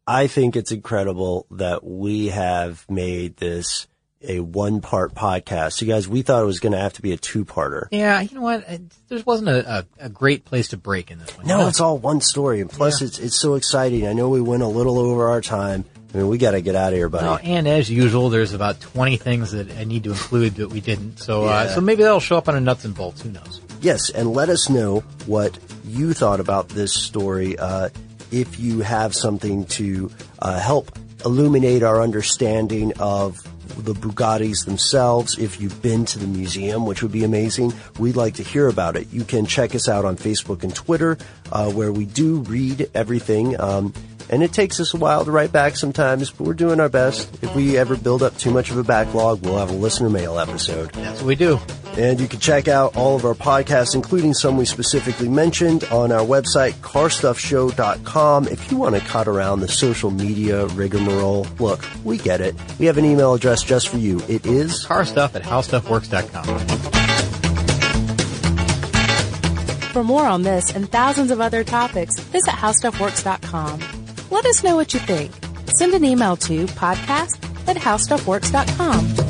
I 0.07 0.27
think 0.27 0.55
it's 0.55 0.71
incredible 0.71 1.45
that 1.51 1.84
we 1.84 2.27
have 2.27 2.86
made 2.89 3.38
this 3.38 3.88
a 4.21 4.39
one 4.39 4.82
part 4.82 5.13
podcast. 5.13 5.82
You 5.82 5.88
guys, 5.88 6.07
we 6.07 6.21
thought 6.21 6.43
it 6.43 6.45
was 6.45 6.59
going 6.59 6.73
to 6.73 6.80
have 6.80 6.93
to 6.93 7.01
be 7.01 7.13
a 7.13 7.17
two 7.17 7.45
parter. 7.45 7.88
Yeah, 7.91 8.19
you 8.21 8.36
know 8.36 8.41
what? 8.41 8.65
There 9.07 9.23
wasn't 9.25 9.49
a, 9.49 9.80
a, 9.80 9.86
a 10.05 10.09
great 10.09 10.45
place 10.45 10.69
to 10.69 10.77
break 10.77 11.11
in 11.11 11.19
this 11.19 11.38
one. 11.38 11.47
No, 11.47 11.67
it's 11.67 11.80
all 11.80 11.97
one 11.97 12.21
story. 12.21 12.61
And 12.61 12.69
plus, 12.69 13.01
it's, 13.01 13.19
it's 13.19 13.39
so 13.39 13.55
exciting. 13.55 14.07
I 14.07 14.13
know 14.13 14.30
we 14.30 14.41
went 14.41 14.63
a 14.63 14.67
little 14.67 14.99
over 14.99 15.30
our 15.30 15.41
time. 15.41 15.86
I 16.14 16.18
mean, 16.18 16.28
we 16.28 16.38
got 16.39 16.51
to 16.51 16.62
get 16.62 16.76
out 16.76 16.91
of 16.91 16.97
here, 16.97 17.07
buddy. 17.07 17.26
Well, 17.26 17.39
and 17.43 17.68
as 17.68 17.89
usual, 17.89 18.30
there's 18.30 18.53
about 18.53 18.82
20 18.82 19.18
things 19.18 19.51
that 19.51 19.72
I 19.78 19.84
need 19.84 20.05
to 20.05 20.12
include 20.12 20.55
that 20.55 20.70
we 20.70 20.82
didn't. 20.82 21.18
So, 21.20 21.45
uh, 21.45 21.68
so 21.70 21.82
maybe 21.82 22.01
that'll 22.01 22.20
show 22.20 22.38
up 22.38 22.49
on 22.49 22.55
a 22.55 22.60
nuts 22.60 22.84
and 22.86 22.95
bolts. 22.95 23.22
Who 23.22 23.30
knows? 23.30 23.62
Yes, 23.82 24.10
and 24.10 24.34
let 24.34 24.49
us 24.49 24.70
know 24.70 25.01
what 25.28 25.57
you 25.86 26.14
thought 26.14 26.39
about 26.39 26.70
this 26.70 26.93
story. 26.93 27.57
Uh, 27.57 27.89
if 28.32 28.60
you 28.60 28.80
have 28.82 29.14
something 29.16 29.66
to 29.66 30.12
uh, 30.39 30.60
help 30.60 30.91
illuminate 31.26 31.84
our 31.84 32.01
understanding 32.01 32.93
of 32.99 33.39
the 33.86 33.93
Bugattis 33.93 34.66
themselves, 34.66 35.38
if 35.38 35.62
you've 35.62 35.82
been 35.82 36.05
to 36.05 36.20
the 36.20 36.28
museum, 36.28 36.86
which 36.86 37.01
would 37.03 37.12
be 37.12 37.24
amazing, 37.24 37.74
we'd 37.99 38.16
like 38.16 38.36
to 38.36 38.43
hear 38.43 38.68
about 38.68 38.95
it. 38.95 39.07
You 39.12 39.24
can 39.24 39.45
check 39.45 39.76
us 39.76 39.88
out 39.88 40.05
on 40.05 40.18
Facebook 40.18 40.64
and 40.64 40.74
Twitter, 40.74 41.18
uh, 41.51 41.72
where 41.72 41.91
we 41.91 42.05
do 42.05 42.39
read 42.41 42.89
everything. 42.93 43.60
Um, 43.60 43.93
and 44.30 44.43
it 44.43 44.53
takes 44.53 44.80
us 44.80 44.93
a 44.93 44.97
while 44.97 45.25
to 45.25 45.32
write 45.32 45.51
back 45.51 45.75
sometimes, 45.75 46.32
but 46.32 46.45
we're 46.45 46.53
doing 46.53 46.80
our 46.80 46.89
best. 46.89 47.43
If 47.43 47.55
we 47.55 47.77
ever 47.77 47.95
build 47.95 48.23
up 48.23 48.38
too 48.38 48.51
much 48.51 48.71
of 48.71 48.77
a 48.77 48.84
backlog, 48.84 49.43
we'll 49.43 49.57
have 49.57 49.69
a 49.71 49.75
listener 49.75 50.09
mail 50.09 50.39
episode. 50.39 50.91
That's 50.93 51.21
what 51.21 51.27
we 51.27 51.36
do. 51.36 51.59
And 51.97 52.19
you 52.19 52.27
can 52.27 52.39
check 52.39 52.67
out 52.67 52.95
all 52.95 53.15
of 53.15 53.25
our 53.25 53.34
podcasts, 53.34 53.95
including 53.95 54.34
some 54.34 54.55
we 54.55 54.65
specifically 54.65 55.27
mentioned, 55.27 55.84
on 55.86 56.11
our 56.11 56.25
website, 56.25 56.73
carstuffshow.com. 56.75 58.47
If 58.47 58.71
you 58.71 58.77
want 58.77 58.95
to 58.95 59.01
cut 59.01 59.27
around 59.27 59.59
the 59.61 59.67
social 59.67 60.11
media 60.11 60.67
rigmarole, 60.67 61.47
look, 61.59 61.84
we 62.03 62.17
get 62.17 62.39
it. 62.41 62.55
We 62.77 62.86
have 62.86 62.97
an 62.97 63.05
email 63.05 63.34
address 63.34 63.63
just 63.63 63.89
for 63.89 63.97
you. 63.97 64.21
It 64.30 64.45
is 64.45 64.86
carstuff 64.86 65.36
at 65.36 65.43
howstuffworks.com. 65.43 66.59
For 69.91 70.03
more 70.03 70.27
on 70.27 70.43
this 70.43 70.73
and 70.73 70.89
thousands 70.89 71.32
of 71.32 71.41
other 71.41 71.63
topics, 71.63 72.17
visit 72.19 72.51
howstuffworks.com. 72.51 73.99
Let 74.30 74.45
us 74.45 74.63
know 74.63 74.75
what 74.75 74.93
you 74.93 74.99
think. 74.99 75.32
Send 75.75 75.93
an 75.93 76.03
email 76.03 76.36
to 76.38 76.65
podcast 76.67 77.38
at 77.67 77.77
howstuffworks.com. 77.77 79.30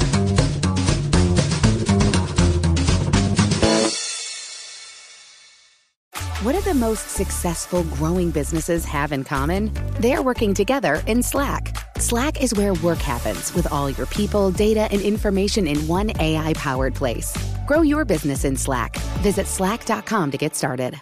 What 6.43 6.53
do 6.53 6.61
the 6.61 6.73
most 6.73 7.09
successful 7.09 7.83
growing 7.83 8.31
businesses 8.31 8.85
have 8.85 9.11
in 9.11 9.25
common? 9.25 9.71
They're 9.99 10.23
working 10.23 10.53
together 10.53 11.01
in 11.05 11.21
Slack. 11.21 11.75
Slack 11.99 12.41
is 12.41 12.53
where 12.53 12.73
work 12.75 12.99
happens 12.99 13.53
with 13.53 13.69
all 13.71 13.89
your 13.89 14.07
people, 14.07 14.49
data, 14.49 14.87
and 14.89 15.01
information 15.01 15.67
in 15.67 15.85
one 15.85 16.13
AI 16.17 16.53
powered 16.53 16.95
place. 16.95 17.35
Grow 17.67 17.81
your 17.81 18.05
business 18.05 18.45
in 18.45 18.55
Slack. 18.55 18.95
Visit 19.21 19.47
slack.com 19.47 20.31
to 20.31 20.37
get 20.37 20.55
started. 20.55 21.01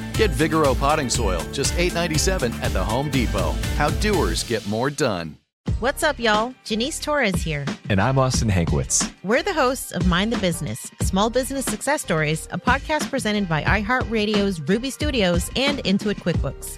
Get 0.13 0.31
Vigoro 0.31 0.77
potting 0.77 1.09
soil, 1.09 1.41
just 1.51 1.73
$8.97 1.73 2.53
at 2.61 2.71
the 2.73 2.83
Home 2.83 3.09
Depot. 3.09 3.51
How 3.75 3.89
doers 4.01 4.43
get 4.43 4.65
more 4.67 4.89
done. 4.89 5.37
What's 5.79 6.03
up, 6.03 6.19
y'all? 6.19 6.53
Janice 6.63 6.99
Torres 6.99 7.41
here. 7.41 7.65
And 7.89 7.99
I'm 7.99 8.19
Austin 8.19 8.49
Hankwitz. 8.49 9.11
We're 9.23 9.43
the 9.43 9.53
hosts 9.53 9.91
of 9.91 10.05
Mind 10.07 10.31
the 10.33 10.37
Business 10.37 10.91
Small 11.01 11.29
Business 11.29 11.65
Success 11.65 12.01
Stories, 12.01 12.47
a 12.51 12.57
podcast 12.57 13.09
presented 13.09 13.47
by 13.47 13.63
iHeartRadio's 13.63 14.61
Ruby 14.61 14.89
Studios 14.89 15.49
and 15.55 15.79
Intuit 15.79 16.15
QuickBooks. 16.17 16.77